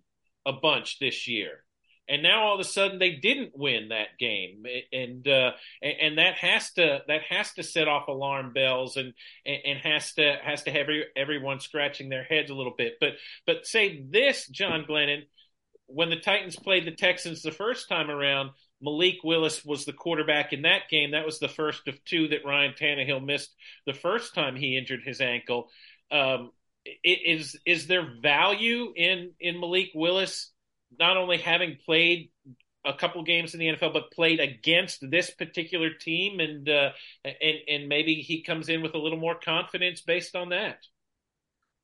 a 0.46 0.53
bunch 0.53 0.98
this 0.98 1.29
year. 1.29 1.64
And 2.09 2.24
now 2.24 2.42
all 2.42 2.55
of 2.55 2.61
a 2.61 2.64
sudden 2.64 2.98
they 2.98 3.12
didn't 3.12 3.53
win 3.55 3.90
that 3.90 4.18
game, 4.18 4.64
and 4.92 5.26
uh, 5.29 5.53
and 5.81 6.18
that 6.18 6.35
has 6.38 6.72
to 6.72 7.03
that 7.07 7.22
has 7.29 7.53
to 7.53 7.62
set 7.62 7.87
off 7.87 8.09
alarm 8.09 8.53
bells, 8.53 8.96
and 8.96 9.14
and 9.46 9.79
has 9.79 10.12
to 10.14 10.37
has 10.42 10.64
to 10.64 10.72
have 10.72 10.81
every, 10.81 11.05
everyone 11.16 11.61
scratching 11.61 12.09
their 12.09 12.24
heads 12.24 12.50
a 12.50 12.55
little 12.55 12.74
bit. 12.76 12.94
But 12.98 13.12
but 13.46 13.64
say 13.64 14.05
this, 14.11 14.48
John 14.48 14.87
Glennon, 14.88 15.22
when 15.87 16.11
the 16.11 16.16
Titans 16.16 16.57
played 16.57 16.85
the 16.85 16.90
Texans 16.96 17.42
the 17.42 17.53
first 17.53 17.88
time 17.88 18.11
around, 18.11 18.50
Malik 18.81 19.22
Willis 19.22 19.64
was 19.64 19.85
the 19.85 19.92
quarterback 19.92 20.53
in 20.53 20.62
that 20.62 20.88
game. 20.90 21.12
That 21.12 21.26
was 21.26 21.38
the 21.38 21.48
first 21.48 21.87
of 21.87 22.05
two 22.05 22.26
that 22.29 22.44
Ryan 22.44 22.72
Tannehill 22.72 23.24
missed 23.24 23.55
the 23.87 23.94
first 23.94 24.35
time 24.35 24.57
he 24.57 24.76
injured 24.76 25.03
his 25.05 25.20
ankle. 25.20 25.68
Um, 26.11 26.50
is 27.05 27.57
is 27.66 27.87
there 27.87 28.07
value 28.23 28.93
in 28.97 29.33
in 29.40 29.61
Malik 29.61 29.90
Willis 29.95 30.53
not 30.99 31.16
only 31.16 31.38
having 31.38 31.77
played 31.85 32.31
a 32.85 32.95
couple 32.95 33.23
games 33.23 33.55
in 33.55 33.61
the 33.61 33.66
NFL, 33.66 33.93
but 33.93 34.11
played 34.11 34.40
against 34.40 35.09
this 35.11 35.31
particular 35.31 35.90
team, 35.93 36.40
and 36.40 36.69
uh, 36.69 36.90
and 37.25 37.59
and 37.69 37.88
maybe 37.88 38.14
he 38.16 38.43
comes 38.43 38.69
in 38.69 38.83
with 38.83 38.95
a 38.95 38.99
little 38.99 39.19
more 39.19 39.38
confidence 39.38 40.01
based 40.01 40.35
on 40.35 40.51
that. 40.51 40.79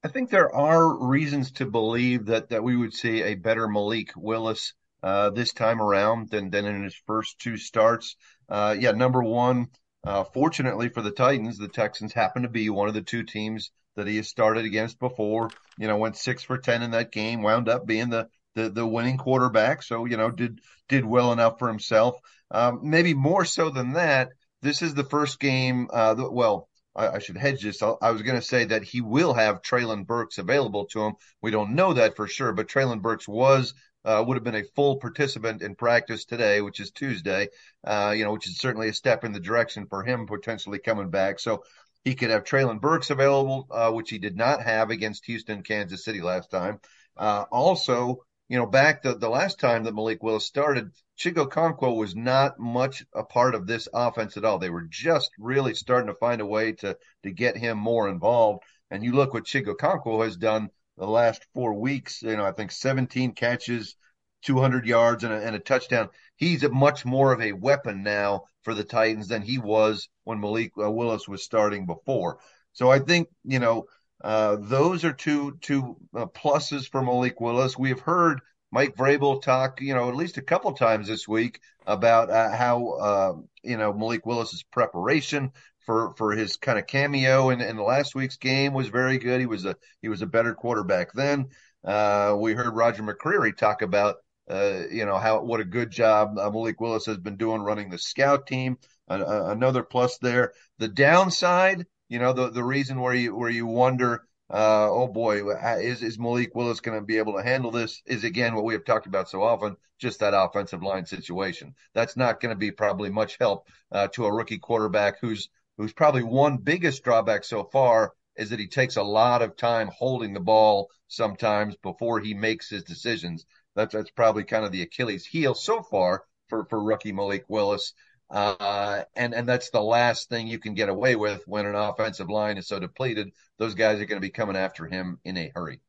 I 0.03 0.09
think 0.09 0.31
there 0.31 0.55
are 0.55 1.07
reasons 1.07 1.53
to 1.53 1.67
believe 1.67 2.27
that 2.27 2.49
that 2.51 2.63
we 2.63 2.77
would 2.77 2.95
see 2.95 3.23
a 3.23 3.35
better 3.35 3.69
Malik 3.69 4.11
Willis 4.17 4.75
uh, 5.03 5.31
this 5.31 5.53
time 5.53 5.81
around 5.81 6.31
than 6.31 6.51
than 6.51 6.65
in 6.65 6.85
his 6.85 6.97
first 7.07 7.39
two 7.39 7.57
starts. 7.57 8.17
Uh, 8.49 8.77
yeah, 8.79 8.93
number 8.93 9.23
one, 9.23 9.69
uh, 10.05 10.25
fortunately 10.25 10.89
for 10.89 11.03
the 11.03 11.11
Titans, 11.11 11.59
the 11.59 11.69
Texans 11.69 12.13
happen 12.13 12.43
to 12.43 12.49
be 12.49 12.71
one 12.71 12.89
of 12.89 12.95
the 12.95 13.03
two 13.03 13.25
teams 13.25 13.71
that 13.97 14.07
he 14.07 14.17
has 14.17 14.29
started 14.29 14.65
against 14.65 14.99
before. 14.99 15.51
You 15.79 15.89
know, 15.89 15.97
went 15.97 16.17
six 16.17 16.43
for 16.43 16.59
ten 16.59 16.83
in 16.83 16.93
that 16.93 17.13
game, 17.13 17.43
wound 17.43 17.69
up 17.69 17.87
being 17.87 18.11
the 18.11 18.29
the, 18.55 18.71
the 18.71 18.87
winning 18.87 19.19
quarterback. 19.19 19.83
So 19.83 20.05
you 20.05 20.17
know, 20.17 20.31
did 20.31 20.61
did 20.89 21.05
well 21.05 21.33
enough 21.33 21.59
for 21.59 21.69
himself. 21.69 22.17
Um, 22.51 22.81
maybe 22.83 23.15
more 23.15 23.45
so 23.45 23.71
than 23.71 23.95
that. 23.95 24.31
This 24.63 24.83
is 24.83 24.95
the 24.95 25.05
first 25.05 25.41
game. 25.41 25.89
Uh, 25.93 26.15
well, 26.31 26.69
I, 26.95 27.09
I, 27.09 27.19
should 27.19 27.37
hedge 27.37 27.63
this. 27.63 27.83
I, 27.83 27.95
I 28.01 28.11
was 28.11 28.23
going 28.23 28.37
to 28.37 28.47
say 28.47 28.65
that 28.67 28.85
he 28.85 29.01
will 29.01 29.35
have 29.35 29.63
Treylon 29.63 30.07
Burks 30.07 30.39
available 30.39 30.87
to 30.87 31.01
him. 31.03 31.15
We 31.43 31.51
don't 31.51 31.75
know 31.75 31.93
that 31.93 32.17
for 32.17 32.27
sure, 32.27 32.53
but 32.53 32.69
Treylon 32.69 33.03
Burks 33.03 33.29
was 33.29 33.75
uh, 34.05 34.25
would 34.27 34.37
have 34.37 34.45
been 34.45 34.55
a 34.55 34.65
full 34.77 34.97
participant 34.97 35.63
in 35.63 35.75
practice 35.75 36.25
today, 36.25 36.61
which 36.61 36.79
is 36.79 36.93
Tuesday. 36.93 37.49
Uh, 37.85 38.15
you 38.17 38.25
know, 38.25 38.33
which 38.33 38.47
is 38.47 38.59
certainly 38.59 38.89
a 38.89 38.95
step 38.95 39.25
in 39.25 39.33
the 39.33 39.41
direction 39.41 39.87
for 39.89 40.05
him 40.05 40.27
potentially 40.27 40.79
coming 40.79 41.11
back. 41.11 41.41
So 41.41 41.65
he 42.07 42.15
could 42.15 42.31
have 42.31 42.45
Treylon 42.45 42.81
Burks 42.81 43.11
available, 43.11 43.67
uh, 43.69 43.91
which 43.91 44.11
he 44.11 44.19
did 44.19 44.37
not 44.37 44.63
have 44.63 44.91
against 44.91 45.27
Houston, 45.27 45.65
Kansas 45.65 46.05
City 46.05 46.23
last 46.23 46.53
time. 46.53 46.79
Uh, 47.17 47.47
also, 47.51 48.25
you 48.49 48.57
know, 48.57 48.65
back 48.65 49.03
the, 49.03 49.17
the 49.17 49.29
last 49.29 49.59
time 49.59 49.83
that 49.83 49.95
Malik 49.95 50.23
Willis 50.23 50.47
started, 50.47 50.93
Chig 51.19 51.35
Okonkwo 51.35 51.97
was 51.97 52.15
not 52.15 52.61
much 52.61 53.05
a 53.13 53.25
part 53.25 53.57
of 53.57 53.67
this 53.67 53.89
offense 53.93 54.37
at 54.37 54.45
all. 54.45 54.61
They 54.61 54.71
were 54.71 54.87
just 54.89 55.33
really 55.37 55.75
starting 55.75 56.07
to 56.07 56.15
find 56.15 56.41
a 56.41 56.47
way 56.47 56.71
to 56.75 56.97
to 57.25 57.33
get 57.33 57.57
him 57.57 57.77
more 57.77 58.09
involved. 58.09 58.63
And 58.89 59.03
you 59.03 59.13
look 59.13 59.35
what 59.35 59.43
Chig 59.43 59.67
Okonkwo 59.67 60.25
has 60.25 60.37
done 60.37 60.71
the 60.97 61.09
last 61.09 61.45
four 61.55 61.75
weeks. 61.75 62.23
You 62.23 62.37
know, 62.37 62.47
I 62.47 62.53
think 62.53 62.71
17 62.71 63.33
catches, 63.33 63.97
200 64.43 64.87
yards, 64.87 65.25
and 65.25 65.33
a, 65.33 65.45
and 65.45 65.57
a 65.57 65.59
touchdown. 65.59 66.11
He's 66.37 66.63
a 66.63 66.69
much 66.69 67.05
more 67.05 67.33
of 67.33 67.41
a 67.41 67.51
weapon 67.51 68.05
now 68.05 68.45
for 68.67 68.75
the 68.75 68.83
Titans 68.83 69.29
than 69.29 69.43
he 69.43 69.59
was 69.59 70.09
when 70.25 70.41
Malik 70.41 70.73
uh, 70.77 70.91
Willis 70.91 71.29
was 71.29 71.45
starting 71.45 71.87
before. 71.87 72.41
So 72.73 72.91
I 72.91 72.99
think 72.99 73.29
you 73.45 73.61
know 73.61 73.87
uh, 74.25 74.57
those 74.59 75.05
are 75.05 75.13
two 75.13 75.57
two 75.61 75.97
uh, 76.15 76.27
pluses 76.27 76.91
for 76.91 77.01
Malik 77.01 77.41
Willis. 77.41 77.79
We 77.79 77.91
have 77.91 78.01
heard 78.01 78.41
Mike 78.73 78.97
Vrabel 78.97 79.41
talk, 79.41 79.81
you 79.81 79.95
know, 79.95 80.09
at 80.09 80.17
least 80.17 80.37
a 80.37 80.43
couple 80.43 80.73
times 80.73 81.07
this 81.07 81.29
week 81.29 81.61
about 81.87 82.29
uh, 82.29 82.51
how 82.57 82.89
uh, 82.89 83.35
you 83.63 83.77
know 83.77 83.93
Malik 83.93 84.27
Willis's 84.27 84.65
preparation 84.65 85.53
for 85.87 86.13
for 86.17 86.33
his 86.33 86.57
kind 86.57 86.77
of 86.77 86.89
cameo 86.89 87.51
in, 87.51 87.61
in 87.61 87.77
last 87.77 88.17
week's 88.17 88.37
game 88.37 88.75
was 88.75 88.89
very 88.89 89.19
good. 89.19 89.39
He 89.39 89.47
was 89.47 89.65
a 89.65 89.77
he 90.03 90.09
was 90.09 90.23
a 90.23 90.27
better 90.27 90.55
quarterback 90.55 91.13
then. 91.13 91.51
Uh, 91.85 92.35
we 92.37 92.55
heard 92.55 92.75
Roger 92.75 93.05
McCreary 93.05 93.57
talk 93.57 93.83
about 93.83 94.17
uh, 94.51 94.83
you 94.91 95.05
know 95.05 95.19
how 95.19 95.43
what 95.43 95.61
a 95.61 95.65
good 95.65 95.91
job 95.91 96.39
uh, 96.39 96.51
Malik 96.51 96.81
Willis 96.81 97.07
has 97.07 97.19
been 97.19 97.37
doing 97.37 97.63
running 97.63 97.91
the 97.91 97.99
scout 97.99 98.47
team. 98.47 98.79
Another 99.09 99.85
plus 99.85 100.19
there. 100.19 100.53
The 100.79 100.89
downside, 100.89 101.87
you 102.09 102.19
know, 102.19 102.33
the 102.33 102.51
the 102.51 102.65
reason 102.65 103.01
where 103.01 103.15
you 103.15 103.37
where 103.37 103.51
you 103.51 103.67
wonder, 103.67 104.25
uh, 104.51 104.91
oh 104.91 105.09
boy, 105.09 105.49
is 105.79 106.03
is 106.03 106.19
Malik 106.19 106.55
Willis 106.55 106.81
going 106.81 106.99
to 106.99 107.05
be 107.05 107.19
able 107.19 107.35
to 107.35 107.43
handle 107.43 107.71
this? 107.71 108.03
Is 108.07 108.25
again 108.25 108.55
what 108.55 108.65
we 108.65 108.75
have 108.75 108.85
talked 108.85 109.07
about 109.07 109.29
so 109.29 109.43
often, 109.43 109.77
just 109.99 110.21
that 110.21 110.35
offensive 110.35 110.83
line 110.83 111.07
situation. 111.07 111.75
That's 111.95 112.17
not 112.17 112.41
going 112.41 112.51
to 112.51 112.59
be 112.59 112.71
probably 112.73 113.11
much 113.11 113.37
help 113.39 113.69
uh, 113.93 114.09
to 114.09 114.27
a 114.27 114.33
rookie 114.33 114.59
quarterback 114.59 115.21
who's 115.21 115.49
who's 115.79 115.93
probably 115.93 116.23
one 116.23 116.59
biggest 116.59 117.05
drawback 117.05 117.45
so 117.45 117.65
far 117.65 118.13
is 118.37 118.51
that 118.51 118.61
he 118.61 118.67
takes 118.67 118.97
a 118.97 119.03
lot 119.03 119.43
of 119.43 119.57
time 119.57 119.91
holding 119.97 120.35
the 120.35 120.41
ball 120.41 120.91
sometimes 121.09 121.77
before 121.77 122.21
he 122.21 122.35
makes 122.35 122.69
his 122.69 122.85
decisions. 122.85 123.47
That's 123.77 123.95
that's 123.95 124.11
probably 124.11 124.45
kind 124.45 124.65
of 124.65 124.73
the 124.73 124.83
Achilles 124.83 125.27
heel 125.27 125.55
so 125.55 125.83
far 125.83 126.25
for 126.49 126.65
for 126.65 126.83
rookie 126.83 127.13
Malik 127.13 127.45
Willis. 127.49 127.93
Uh, 128.29 129.03
and 129.15 129.35
and 129.35 129.49
that's 129.49 129.71
the 129.71 129.83
last 129.83 130.29
thing 130.29 130.49
you 130.49 130.59
can 130.59 130.75
get 130.75 130.89
away 130.89 131.15
with 131.15 131.43
when 131.47 131.67
an 131.67 131.77
offensive 131.77 132.29
line 132.29 132.59
is 132.59 132.67
so 132.67 132.81
depleted. 132.81 133.31
Those 133.59 133.75
guys 133.75 134.01
are 134.01 134.07
going 134.07 134.21
to 134.21 134.27
be 134.27 134.33
coming 134.33 134.57
after 134.57 134.87
him 134.87 135.21
in 135.25 135.37
a 135.37 135.53
hurry. 135.55 135.81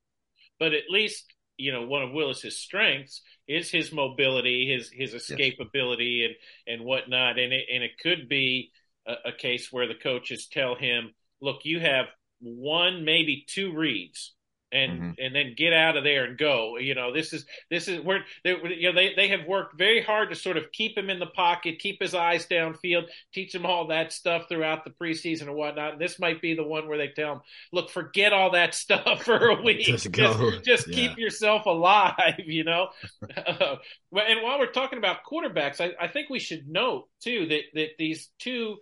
But 0.59 0.73
at 0.73 0.83
least 0.89 1.33
you 1.57 1.71
know 1.71 1.87
one 1.87 2.03
of 2.03 2.11
Willis's 2.11 2.57
strengths 2.59 3.21
is 3.47 3.71
his 3.71 3.91
mobility, 3.91 4.71
his 4.71 4.91
his 4.91 5.13
escapability, 5.13 6.19
yes. 6.19 6.31
and 6.67 6.75
and 6.75 6.85
whatnot. 6.85 7.39
And 7.39 7.53
it 7.53 7.65
and 7.73 7.83
it 7.83 7.97
could 7.99 8.29
be 8.29 8.71
a, 9.07 9.29
a 9.29 9.31
case 9.31 9.71
where 9.71 9.87
the 9.87 9.95
coaches 9.95 10.47
tell 10.51 10.75
him, 10.75 11.15
"Look, 11.41 11.61
you 11.63 11.79
have 11.79 12.05
one, 12.39 13.03
maybe 13.03 13.45
two 13.47 13.73
reads." 13.73 14.35
And 14.71 14.91
mm-hmm. 14.91 15.11
and 15.17 15.35
then 15.35 15.53
get 15.55 15.71
out 15.71 15.95
of 15.95 16.03
there 16.03 16.25
and 16.25 16.37
go. 16.37 16.77
You 16.77 16.95
know, 16.95 17.13
this 17.13 17.31
is 17.31 17.45
this 17.69 17.87
is 17.87 18.01
where 18.01 18.25
they, 18.43 18.55
you 18.77 18.89
know 18.89 18.95
they 18.95 19.13
they 19.15 19.29
have 19.29 19.45
worked 19.47 19.77
very 19.77 20.01
hard 20.01 20.29
to 20.29 20.35
sort 20.35 20.57
of 20.57 20.71
keep 20.71 20.97
him 20.97 21.09
in 21.09 21.19
the 21.19 21.27
pocket, 21.27 21.79
keep 21.79 22.01
his 22.01 22.13
eyes 22.13 22.45
downfield, 22.47 23.05
teach 23.33 23.55
him 23.55 23.65
all 23.65 23.87
that 23.87 24.11
stuff 24.11 24.47
throughout 24.49 24.83
the 24.83 24.89
preseason 24.89 25.43
and 25.43 25.55
whatnot. 25.55 25.93
And 25.93 26.01
this 26.01 26.19
might 26.19 26.41
be 26.41 26.53
the 26.53 26.63
one 26.63 26.87
where 26.87 26.97
they 26.97 27.09
tell 27.09 27.33
him, 27.33 27.41
look, 27.71 27.89
forget 27.89 28.33
all 28.33 28.51
that 28.51 28.73
stuff 28.87 29.23
for 29.23 29.49
a 29.49 29.61
week, 29.61 29.85
just 29.85 30.11
go, 30.11 30.51
just, 30.51 30.65
just 30.65 30.87
yeah. 30.87 30.95
keep 30.95 31.17
yourself 31.17 31.65
alive. 31.65 32.13
You 32.47 32.63
know, 32.63 32.89
uh, 33.37 33.75
and 34.13 34.41
while 34.41 34.57
we're 34.57 34.71
talking 34.71 34.97
about 34.97 35.17
quarterbacks, 35.29 35.81
I, 35.81 35.91
I 36.03 36.07
think 36.07 36.29
we 36.29 36.39
should 36.39 36.67
note 36.67 37.07
too 37.21 37.45
that 37.47 37.61
that 37.73 37.89
these 37.99 38.29
two 38.39 38.77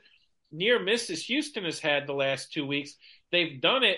near 0.51 0.79
misses 0.79 1.25
Houston 1.25 1.65
has 1.65 1.79
had 1.79 2.05
the 2.05 2.13
last 2.13 2.53
two 2.53 2.65
weeks. 2.65 2.95
They've 3.31 3.59
done 3.59 3.83
it 3.83 3.97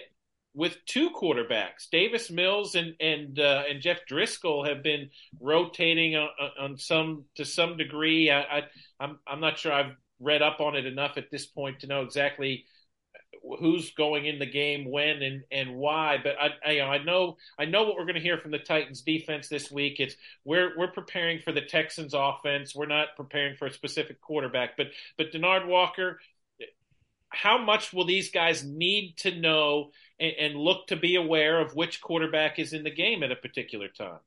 with 0.57 0.75
two 0.87 1.11
quarterbacks. 1.11 1.87
Davis 1.91 2.31
Mills 2.31 2.73
and 2.73 2.95
and 2.99 3.39
uh, 3.39 3.63
and 3.69 3.79
Jeff 3.79 3.99
Driskel 4.09 4.67
have 4.67 4.81
been 4.81 5.11
rotating 5.39 6.15
on, 6.15 6.29
on 6.59 6.77
some 6.77 7.25
to 7.35 7.45
some 7.45 7.77
degree. 7.77 8.31
I, 8.31 8.41
I 8.41 8.63
I'm 8.99 9.19
I'm 9.27 9.39
not 9.39 9.59
sure 9.59 9.71
I've 9.71 9.95
read 10.19 10.41
up 10.41 10.59
on 10.59 10.75
it 10.75 10.87
enough 10.87 11.17
at 11.17 11.29
this 11.29 11.45
point 11.45 11.81
to 11.81 11.87
know 11.87 12.01
exactly 12.01 12.65
who's 13.59 13.93
going 13.93 14.25
in 14.25 14.39
the 14.39 14.47
game 14.47 14.89
when 14.89 15.21
and 15.21 15.43
and 15.51 15.75
why 15.75 16.17
but 16.21 16.35
I, 16.41 16.49
I, 16.65 16.81
I 16.81 17.03
know 17.03 17.37
I 17.59 17.65
know 17.65 17.83
what 17.83 17.95
we're 17.95 18.05
going 18.05 18.15
to 18.15 18.21
hear 18.21 18.39
from 18.39 18.51
the 18.51 18.57
Titans 18.57 19.01
defense 19.01 19.47
this 19.47 19.71
week 19.71 19.99
it's 19.99 20.15
we're 20.43 20.71
we're 20.77 20.91
preparing 20.91 21.39
for 21.39 21.51
the 21.51 21.61
Texans 21.61 22.13
offense 22.15 22.75
we're 22.75 22.87
not 22.87 23.09
preparing 23.15 23.55
for 23.55 23.67
a 23.67 23.71
specific 23.71 24.19
quarterback 24.21 24.75
but 24.75 24.87
but 25.17 25.31
Denard 25.31 25.67
Walker 25.67 26.19
how 27.29 27.57
much 27.57 27.93
will 27.93 28.05
these 28.05 28.31
guys 28.31 28.63
need 28.63 29.15
to 29.17 29.39
know 29.39 29.91
and, 30.19 30.33
and, 30.39 30.55
look 30.55 30.87
to 30.87 30.95
be 30.95 31.15
aware 31.15 31.59
of 31.59 31.75
which 31.75 32.01
quarterback 32.01 32.59
is 32.59 32.73
in 32.73 32.83
the 32.83 32.91
game 32.91 33.23
at 33.23 33.31
a 33.31 33.35
particular 33.35 33.87
time? 33.87 34.19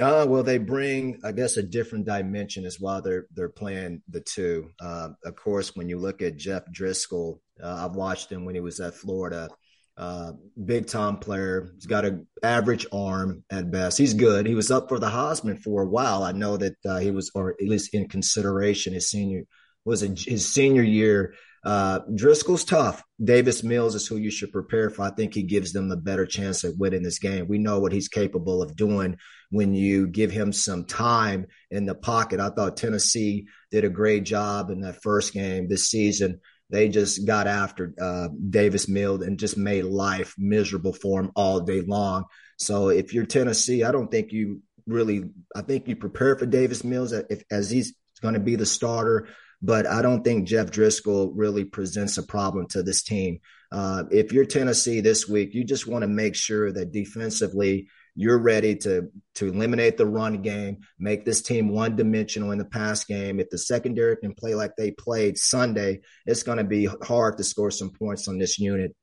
Uh, 0.00 0.24
well, 0.28 0.44
they 0.44 0.58
bring, 0.58 1.20
I 1.24 1.32
guess, 1.32 1.56
a 1.56 1.62
different 1.62 2.06
dimension 2.06 2.64
as 2.64 2.78
well. 2.78 3.02
They're 3.02 3.26
they're 3.34 3.48
playing 3.48 4.02
the 4.08 4.20
two. 4.20 4.70
Uh, 4.80 5.10
of 5.24 5.34
course, 5.34 5.74
when 5.74 5.88
you 5.88 5.98
look 5.98 6.22
at 6.22 6.36
Jeff 6.36 6.62
Driskel, 6.72 7.40
uh, 7.62 7.86
I've 7.86 7.96
watched 7.96 8.30
him 8.30 8.44
when 8.44 8.54
he 8.54 8.60
was 8.60 8.78
at 8.80 8.94
Florida. 8.94 9.48
Uh, 9.96 10.34
big 10.64 10.86
time 10.86 11.16
player. 11.16 11.72
He's 11.74 11.86
got 11.86 12.04
an 12.04 12.28
average 12.40 12.86
arm 12.92 13.42
at 13.50 13.72
best. 13.72 13.98
He's 13.98 14.14
good. 14.14 14.46
He 14.46 14.54
was 14.54 14.70
up 14.70 14.88
for 14.88 15.00
the 15.00 15.08
Heisman 15.08 15.58
for 15.58 15.82
a 15.82 15.88
while. 15.88 16.22
I 16.22 16.30
know 16.30 16.56
that 16.56 16.76
uh, 16.88 16.98
he 16.98 17.10
was, 17.10 17.32
or 17.34 17.50
at 17.50 17.68
least 17.68 17.92
in 17.92 18.06
consideration, 18.06 18.92
his 18.92 19.10
senior 19.10 19.42
was 19.84 20.04
a, 20.04 20.06
his 20.06 20.48
senior 20.48 20.84
year. 20.84 21.34
Uh, 21.64 22.00
Driskel's 22.10 22.64
tough. 22.64 23.02
Davis 23.22 23.62
Mills 23.62 23.94
is 23.94 24.06
who 24.06 24.16
you 24.16 24.30
should 24.30 24.52
prepare 24.52 24.90
for. 24.90 25.02
I 25.02 25.10
think 25.10 25.34
he 25.34 25.42
gives 25.42 25.72
them 25.72 25.90
a 25.90 25.96
better 25.96 26.26
chance 26.26 26.64
at 26.64 26.76
winning 26.76 27.02
this 27.02 27.18
game. 27.18 27.48
We 27.48 27.58
know 27.58 27.80
what 27.80 27.92
he's 27.92 28.08
capable 28.08 28.62
of 28.62 28.76
doing 28.76 29.16
when 29.50 29.74
you 29.74 30.06
give 30.06 30.30
him 30.30 30.52
some 30.52 30.84
time 30.84 31.46
in 31.70 31.86
the 31.86 31.94
pocket. 31.94 32.40
I 32.40 32.50
thought 32.50 32.76
Tennessee 32.76 33.46
did 33.70 33.84
a 33.84 33.90
great 33.90 34.24
job 34.24 34.70
in 34.70 34.80
that 34.80 35.02
first 35.02 35.32
game 35.32 35.68
this 35.68 35.88
season 35.88 36.40
they 36.70 36.88
just 36.88 37.26
got 37.26 37.46
after 37.46 37.94
uh, 38.00 38.28
Davis 38.50 38.88
Mills 38.88 39.22
and 39.22 39.38
just 39.38 39.56
made 39.56 39.84
life 39.84 40.34
miserable 40.36 40.92
for 40.92 41.20
him 41.20 41.30
all 41.34 41.60
day 41.60 41.80
long. 41.80 42.24
So 42.58 42.90
if 42.90 43.14
you're 43.14 43.26
Tennessee, 43.26 43.84
I 43.84 43.92
don't 43.92 44.10
think 44.10 44.32
you 44.32 44.62
really. 44.86 45.30
I 45.54 45.62
think 45.62 45.88
you 45.88 45.96
prepare 45.96 46.36
for 46.36 46.46
Davis 46.46 46.84
Mills 46.84 47.12
if, 47.12 47.42
as 47.50 47.70
he's 47.70 47.94
going 48.20 48.34
to 48.34 48.40
be 48.40 48.56
the 48.56 48.66
starter. 48.66 49.28
But 49.60 49.86
I 49.86 50.02
don't 50.02 50.22
think 50.22 50.46
Jeff 50.46 50.70
Driskel 50.70 51.32
really 51.34 51.64
presents 51.64 52.16
a 52.16 52.22
problem 52.22 52.66
to 52.68 52.82
this 52.82 53.02
team. 53.02 53.40
Uh, 53.72 54.04
if 54.10 54.32
you're 54.32 54.44
Tennessee 54.44 55.00
this 55.00 55.28
week, 55.28 55.52
you 55.52 55.64
just 55.64 55.86
want 55.86 56.02
to 56.02 56.08
make 56.08 56.34
sure 56.34 56.70
that 56.72 56.92
defensively 56.92 57.88
you're 58.14 58.38
ready 58.38 58.74
to 58.74 59.08
to 59.36 59.46
eliminate 59.46 59.96
the 59.96 60.06
run 60.06 60.42
game, 60.42 60.78
make 60.98 61.24
this 61.24 61.42
team 61.42 61.68
one 61.68 61.94
dimensional 61.94 62.50
in 62.50 62.58
the 62.58 62.64
pass 62.64 63.04
game. 63.04 63.38
If 63.38 63.50
the 63.50 63.58
secondary 63.58 64.16
can 64.16 64.34
play 64.34 64.54
like 64.54 64.72
they 64.76 64.90
played 64.90 65.38
Sunday, 65.38 66.00
it's 66.26 66.42
going 66.42 66.58
to 66.58 66.64
be 66.64 66.88
hard 67.02 67.36
to 67.36 67.44
score 67.44 67.70
some 67.70 67.90
points 67.90 68.26
on 68.26 68.38
this 68.38 68.58
unit. 68.58 68.94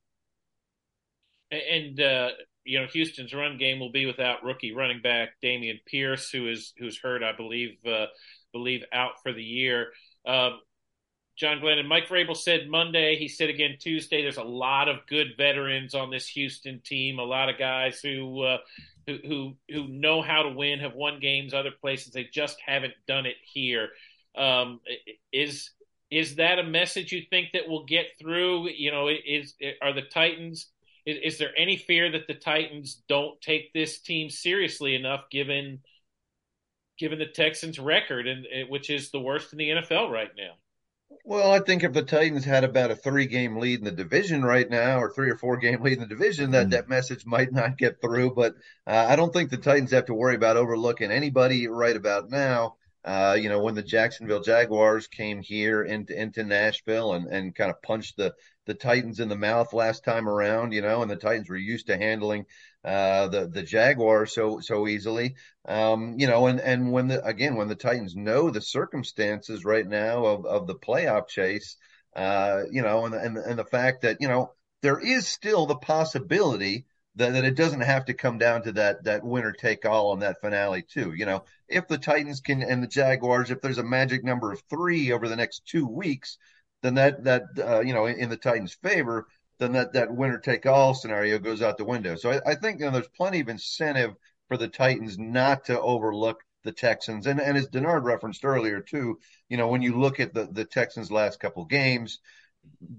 And 1.52 2.00
uh, 2.02 2.30
you 2.65 2.80
know, 2.80 2.88
Houston's 2.88 3.34
run 3.34 3.58
game 3.58 3.80
will 3.80 3.91
be 3.91 4.06
without 4.06 4.44
rookie 4.44 4.74
running 4.74 5.02
back 5.02 5.30
Dameon 5.44 5.80
Pierce, 5.86 6.30
who 6.30 6.50
is 6.50 6.74
who's 6.78 7.00
hurt, 7.00 7.24
I 7.24 7.36
believe, 7.38 7.78
uh, 7.86 8.08
believe 8.52 8.84
out 8.91 9.22
for 9.24 9.32
the 9.32 9.44
year. 9.44 9.94
Um, 10.25 10.59
John 11.38 11.59
Glennon 11.59 11.88
Mike 11.88 12.07
Vrabel 12.07 12.38
said 12.38 12.69
Monday. 12.69 13.17
He 13.17 13.27
said 13.27 13.49
again 13.49 13.75
Tuesday. 13.79 14.21
There's 14.21 14.38
a 14.38 14.43
lot 14.43 14.88
of 14.88 15.05
good 15.07 15.33
veterans 15.38 15.93
on 15.93 16.09
this 16.09 16.27
Houston 16.29 16.79
team. 16.79 17.19
A 17.19 17.23
lot 17.23 17.49
of 17.49 17.57
guys 17.57 17.99
who 17.99 18.41
uh, 18.41 18.57
who, 19.05 19.17
who 19.25 19.55
who 19.69 19.88
know 19.88 20.21
how 20.21 20.43
to 20.43 20.49
win, 20.49 20.79
have 20.79 20.95
won 20.95 21.19
games 21.19 21.53
other 21.53 21.71
places. 21.71 22.13
They 22.13 22.23
just 22.23 22.57
haven't 22.65 22.93
done 23.07 23.25
it 23.25 23.35
here. 23.43 23.89
Um, 24.38 24.79
is 25.33 25.71
is 26.09 26.35
that 26.35 26.59
a 26.59 26.63
message 26.63 27.11
you 27.11 27.23
think 27.29 27.49
that 27.53 27.67
will 27.67 27.85
get 27.85 28.17
through? 28.17 28.69
You 28.69 28.91
know, 28.91 29.09
is 29.09 29.55
are 29.81 29.93
the 29.93 30.03
Titans? 30.03 30.67
Is, 31.05 31.33
is 31.33 31.38
there 31.38 31.51
any 31.57 31.75
fear 31.75 32.11
that 32.11 32.27
the 32.27 32.33
Titans 32.33 33.01
don't 33.09 33.39
take 33.41 33.73
this 33.73 33.99
team 33.99 34.29
seriously 34.29 34.95
enough, 34.95 35.29
given 35.29 35.81
given 36.97 37.19
the 37.19 37.25
Texans' 37.25 37.79
record, 37.79 38.27
and 38.27 38.45
which 38.69 38.89
is 38.89 39.12
the 39.12 39.19
worst 39.19 39.51
in 39.51 39.58
the 39.58 39.69
NFL 39.69 40.10
right 40.10 40.31
now? 40.38 40.53
Well, 41.23 41.51
I 41.51 41.60
think 41.60 41.84
if 41.84 41.93
the 41.93 42.03
Titans 42.03 42.45
had 42.45 42.63
about 42.63 42.91
a 42.91 42.95
three 42.95 43.25
game 43.25 43.58
lead 43.58 43.79
in 43.79 43.86
the 43.86 43.91
division 43.91 44.43
right 44.43 44.69
now, 44.69 44.99
or 44.99 45.12
three 45.12 45.29
or 45.29 45.38
four 45.38 45.58
game 45.58 45.81
lead 45.81 45.93
in 45.93 45.99
the 45.99 46.05
division, 46.05 46.51
that, 46.51 46.67
mm. 46.67 46.71
that 46.71 46.89
message 46.89 47.25
might 47.25 47.51
not 47.51 47.77
get 47.77 48.01
through. 48.01 48.34
But 48.34 48.55
uh, 48.86 49.05
I 49.10 49.15
don't 49.15 49.34
think 49.34 49.49
the 49.49 49.58
Titans 49.58 49.91
have 49.91 50.05
to 50.05 50.13
worry 50.13 50.36
about 50.36 50.58
overlooking 50.58 51.12
anybody 51.12 51.67
right 51.67 51.95
about 51.95 52.29
now. 52.29 52.75
Uh, 53.03 53.38
you 53.39 53.49
know, 53.49 53.62
when 53.62 53.75
the 53.75 53.84
Jacksonville 53.84 54.41
Jaguars 54.41 55.08
came 55.08 55.41
here 55.41 55.84
into, 55.84 56.19
into 56.19 56.43
Nashville 56.43 57.13
and, 57.13 57.27
and 57.27 57.55
kind 57.55 57.69
of 57.69 57.81
punched 57.84 58.17
the, 58.17 58.34
the 58.65 58.73
Titans 58.73 59.19
in 59.19 59.29
the 59.29 59.36
mouth 59.36 59.73
last 59.73 60.03
time 60.03 60.27
around, 60.27 60.73
you 60.73 60.81
know, 60.81 61.03
and 61.03 61.12
the 61.12 61.15
Titans 61.15 61.47
were 61.47 61.55
used 61.55 61.86
to 61.88 61.97
handling 61.97 62.45
uh, 62.86 63.28
the 63.30 63.48
the 63.48 63.63
Jaguars 63.63 64.34
so 64.34 64.60
so 64.60 64.88
easily. 64.88 65.36
Um, 65.67 66.19
you 66.19 66.28
know, 66.28 66.45
and 66.48 66.60
and 66.60 66.91
when 66.91 67.08
the 67.08 67.26
again 67.26 67.56
when 67.56 67.67
the 67.67 67.76
Titans 67.76 68.15
know 68.15 68.52
the 68.52 68.62
circumstances 68.62 69.65
right 69.65 69.88
now 69.88 70.26
of 70.26 70.45
of 70.45 70.67
the 70.67 70.76
playoff 70.76 71.28
chase, 71.28 71.78
uh, 72.15 72.62
you 72.71 72.84
know, 72.84 73.06
and 73.06 73.15
and 73.15 73.38
and 73.38 73.58
the 73.58 73.65
fact 73.65 74.04
that 74.04 74.17
you 74.21 74.28
know 74.28 74.54
there 74.82 75.00
is 75.00 75.28
still 75.28 75.65
the 75.65 75.76
possibility 75.76 76.86
that, 77.15 77.34
that 77.34 77.45
it 77.45 77.56
doesn't 77.56 77.82
have 77.82 78.06
to 78.06 78.13
come 78.13 78.38
down 78.38 78.63
to 78.63 78.74
that 78.74 79.04
that 79.06 79.24
winner 79.24 79.52
take 79.52 79.86
all 79.86 80.12
on 80.12 80.19
that 80.19 80.39
finale 80.41 80.84
too. 80.84 81.13
You 81.13 81.26
know, 81.26 81.45
if 81.67 81.88
the 81.88 81.98
Titans 81.98 82.41
can 82.41 82.62
and 82.62 82.84
the 82.84 82.88
Jaguars, 82.88 83.50
if 83.50 83.62
there's 83.62 83.80
a 83.80 83.84
magic 83.84 84.24
number 84.24 84.52
of 84.52 84.62
three 84.69 85.12
over 85.12 85.28
the 85.28 85.36
next 85.36 85.65
two 85.65 85.88
weeks, 85.88 86.38
then 86.84 86.95
that 86.95 87.24
that 87.24 87.43
uh, 87.58 87.80
you 87.80 87.93
know 87.93 88.06
in, 88.06 88.19
in, 88.19 88.30
the 88.30 88.38
Titans' 88.38 88.78
favor, 88.84 89.28
then 89.60 89.74
that 89.74 89.94
that 89.94 90.13
winner 90.13 90.38
take 90.38 90.65
all 90.65 90.94
scenario 90.94 91.39
goes 91.39 91.62
out 91.62 91.78
the 91.78 91.86
window. 91.86 92.15
So 92.15 92.32
I, 92.32 92.52
I 92.52 92.56
think 92.56 92.80
you 92.80 92.86
know, 92.86 92.91
there's 92.91 93.08
plenty 93.15 93.39
of 93.39 93.50
incentive 93.50 94.15
for 94.48 94.58
the 94.58 94.68
Titans 94.68 95.18
not 95.18 95.65
to 95.65 95.80
overlook 95.80 96.41
the 96.63 96.72
Texans. 96.72 97.28
And 97.28 97.39
and 97.39 97.58
as 97.58 97.68
Denard 97.68 98.04
referenced 98.04 98.46
earlier 98.46 98.82
too, 98.82 99.20
you 99.50 99.58
know 99.58 99.68
when 99.68 99.82
you 99.82 99.98
look 100.00 100.20
at 100.20 100.34
the 100.34 100.48
the 100.52 100.65
Texans' 100.65 101.12
last 101.12 101.39
couple 101.39 101.65
games 101.65 102.20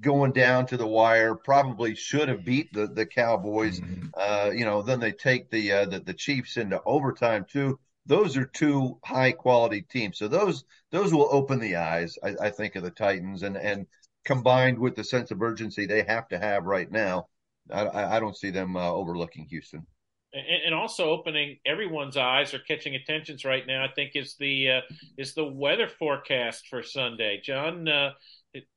going 0.01 0.33
down 0.33 0.67
to 0.67 0.77
the 0.77 0.87
wire, 0.87 1.35
probably 1.35 1.95
should 1.95 2.29
have 2.29 2.45
beat 2.45 2.73
the 2.73 2.87
the 2.87 3.07
Cowboys. 3.07 3.81
Mm-hmm. 3.81 4.09
Uh, 4.17 4.51
you 4.51 4.65
know, 4.65 4.83
then 4.83 5.01
they 5.01 5.13
take 5.13 5.51
the, 5.51 5.73
uh, 5.73 5.87
the 5.87 6.01
the 6.01 6.15
Chiefs 6.15 6.57
into 6.57 6.81
overtime 6.85 7.45
too. 7.51 7.79
Those 8.07 8.37
are 8.37 8.47
two 8.47 8.99
high 9.05 9.33
quality 9.33 9.83
teams. 9.83 10.19
So 10.19 10.29
those 10.29 10.65
those 10.93 11.13
will 11.13 11.29
open 11.31 11.59
the 11.59 11.77
eyes, 11.77 12.17
I, 12.23 12.35
I 12.41 12.51
think, 12.51 12.77
of 12.77 12.83
the 12.83 12.91
Titans, 12.91 13.43
and 13.43 13.57
and 13.57 13.87
combined 14.27 14.79
with 14.79 14.95
the 14.95 15.05
sense 15.05 15.31
of 15.31 15.41
urgency 15.41 15.87
they 15.87 16.03
have 16.03 16.29
to 16.29 16.39
have 16.39 16.65
right 16.65 16.91
now, 16.91 17.29
I, 17.73 18.17
I 18.17 18.21
don't 18.21 18.37
see 18.37 18.51
them 18.51 18.77
uh, 18.77 18.91
overlooking 18.91 19.47
Houston. 19.47 19.87
And, 20.33 20.75
also 20.75 21.09
opening 21.09 21.57
everyone's 21.65 22.19
eyes 22.19 22.53
or 22.53 22.59
catching 22.59 22.95
attentions 22.95 23.47
right 23.47 23.67
now, 23.67 23.83
I 23.83 23.89
think 23.89 24.11
is 24.15 24.37
the 24.39 24.71
uh, 24.71 24.81
is 25.17 25.33
the 25.33 25.47
weather 25.47 25.89
forecast 25.89 26.67
for 26.69 26.83
Sunday. 26.83 27.41
John, 27.43 27.89
uh, 27.89 28.11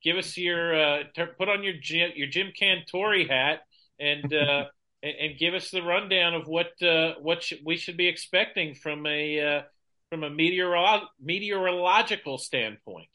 give 0.02 0.16
us 0.16 0.38
your 0.38 0.80
uh, 0.80 1.04
put 1.38 1.50
on 1.50 1.64
your 1.64 1.74
Jim, 1.74 2.12
your 2.16 2.28
Jim 2.28 2.54
Cantore 2.58 3.28
hat 3.30 3.62
and 4.00 4.34
uh, 4.34 4.66
and 5.04 5.38
give 5.38 5.54
us 5.54 5.70
the 5.72 5.82
rundown 5.82 6.34
of 6.34 6.48
what 6.48 6.82
uh, 6.82 7.16
what 7.22 7.44
sh- 7.44 7.54
we 7.66 7.76
should 7.76 7.98
be 7.98 8.08
expecting 8.08 8.74
from 8.74 9.06
a 9.06 9.42
uh, 9.42 9.62
from 10.10 10.24
a 10.24 10.30
meteorolo- 10.30 11.08
meteorological 11.22 12.38
standpoint. 12.38 13.10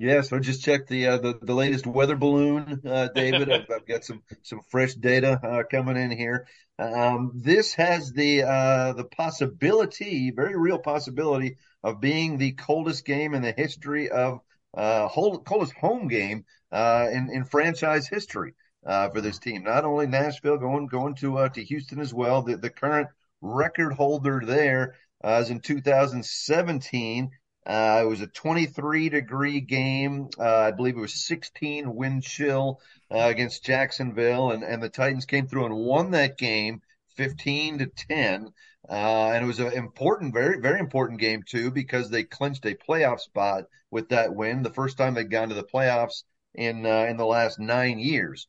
Yeah, 0.00 0.20
so 0.20 0.38
just 0.38 0.62
check 0.62 0.86
the 0.86 1.08
uh, 1.08 1.18
the, 1.18 1.38
the 1.42 1.54
latest 1.54 1.84
weather 1.84 2.14
balloon, 2.14 2.80
uh, 2.86 3.08
David. 3.14 3.50
I've, 3.50 3.66
I've, 3.74 3.86
got 3.86 4.04
some 4.04 4.22
some 4.42 4.60
fresh 4.68 4.94
data 4.94 5.40
uh, 5.42 5.64
coming 5.68 5.96
in 5.96 6.12
here. 6.12 6.46
Um, 6.78 7.32
this 7.34 7.74
has 7.74 8.12
the 8.12 8.44
uh, 8.44 8.92
the 8.92 9.04
possibility, 9.04 10.30
very 10.30 10.56
real 10.56 10.78
possibility, 10.78 11.56
of 11.82 12.00
being 12.00 12.38
the 12.38 12.52
coldest 12.52 13.04
game 13.04 13.34
in 13.34 13.42
the 13.42 13.50
history 13.50 14.08
of 14.08 14.38
uh, 14.72 15.08
whole, 15.08 15.38
coldest 15.38 15.74
home 15.74 16.06
game 16.06 16.44
uh, 16.70 17.08
in 17.12 17.28
in 17.32 17.44
franchise 17.44 18.06
history 18.06 18.54
for 18.84 19.20
this 19.20 19.40
team. 19.40 19.64
Not 19.64 19.84
only 19.84 20.06
Nashville, 20.06 20.58
going 20.58 20.86
going 20.86 21.16
to 21.16 21.48
to 21.48 21.64
Houston 21.64 21.98
as 21.98 22.14
well. 22.14 22.42
The 22.42 22.56
the 22.56 22.70
current 22.70 23.08
record 23.40 23.94
holder 23.94 24.42
there 24.44 24.94
there 25.22 25.40
is 25.40 25.50
in 25.50 25.60
2017 25.60 27.30
uh, 27.68 28.00
it 28.02 28.06
was 28.06 28.22
a 28.22 28.26
23 28.26 29.10
degree 29.10 29.60
game. 29.60 30.28
Uh, 30.38 30.56
I 30.56 30.70
believe 30.70 30.96
it 30.96 31.00
was 31.00 31.26
16 31.26 31.94
wind 31.94 32.22
chill 32.22 32.80
uh, 33.10 33.18
against 33.18 33.64
Jacksonville, 33.64 34.52
and, 34.52 34.62
and 34.62 34.82
the 34.82 34.88
Titans 34.88 35.26
came 35.26 35.46
through 35.46 35.66
and 35.66 35.76
won 35.76 36.12
that 36.12 36.38
game 36.38 36.80
15 37.16 37.78
to 37.78 37.86
10. 37.86 38.52
Uh, 38.88 39.32
and 39.32 39.44
it 39.44 39.46
was 39.46 39.60
an 39.60 39.72
important, 39.72 40.32
very, 40.32 40.60
very 40.60 40.80
important 40.80 41.20
game 41.20 41.42
too 41.46 41.70
because 41.70 42.08
they 42.08 42.24
clinched 42.24 42.64
a 42.64 42.74
playoff 42.74 43.20
spot 43.20 43.64
with 43.90 44.08
that 44.08 44.34
win. 44.34 44.62
The 44.62 44.72
first 44.72 44.96
time 44.96 45.12
they'd 45.12 45.30
gone 45.30 45.50
to 45.50 45.54
the 45.54 45.62
playoffs 45.62 46.22
in 46.54 46.86
uh, 46.86 47.06
in 47.08 47.18
the 47.18 47.26
last 47.26 47.58
nine 47.58 47.98
years. 47.98 48.46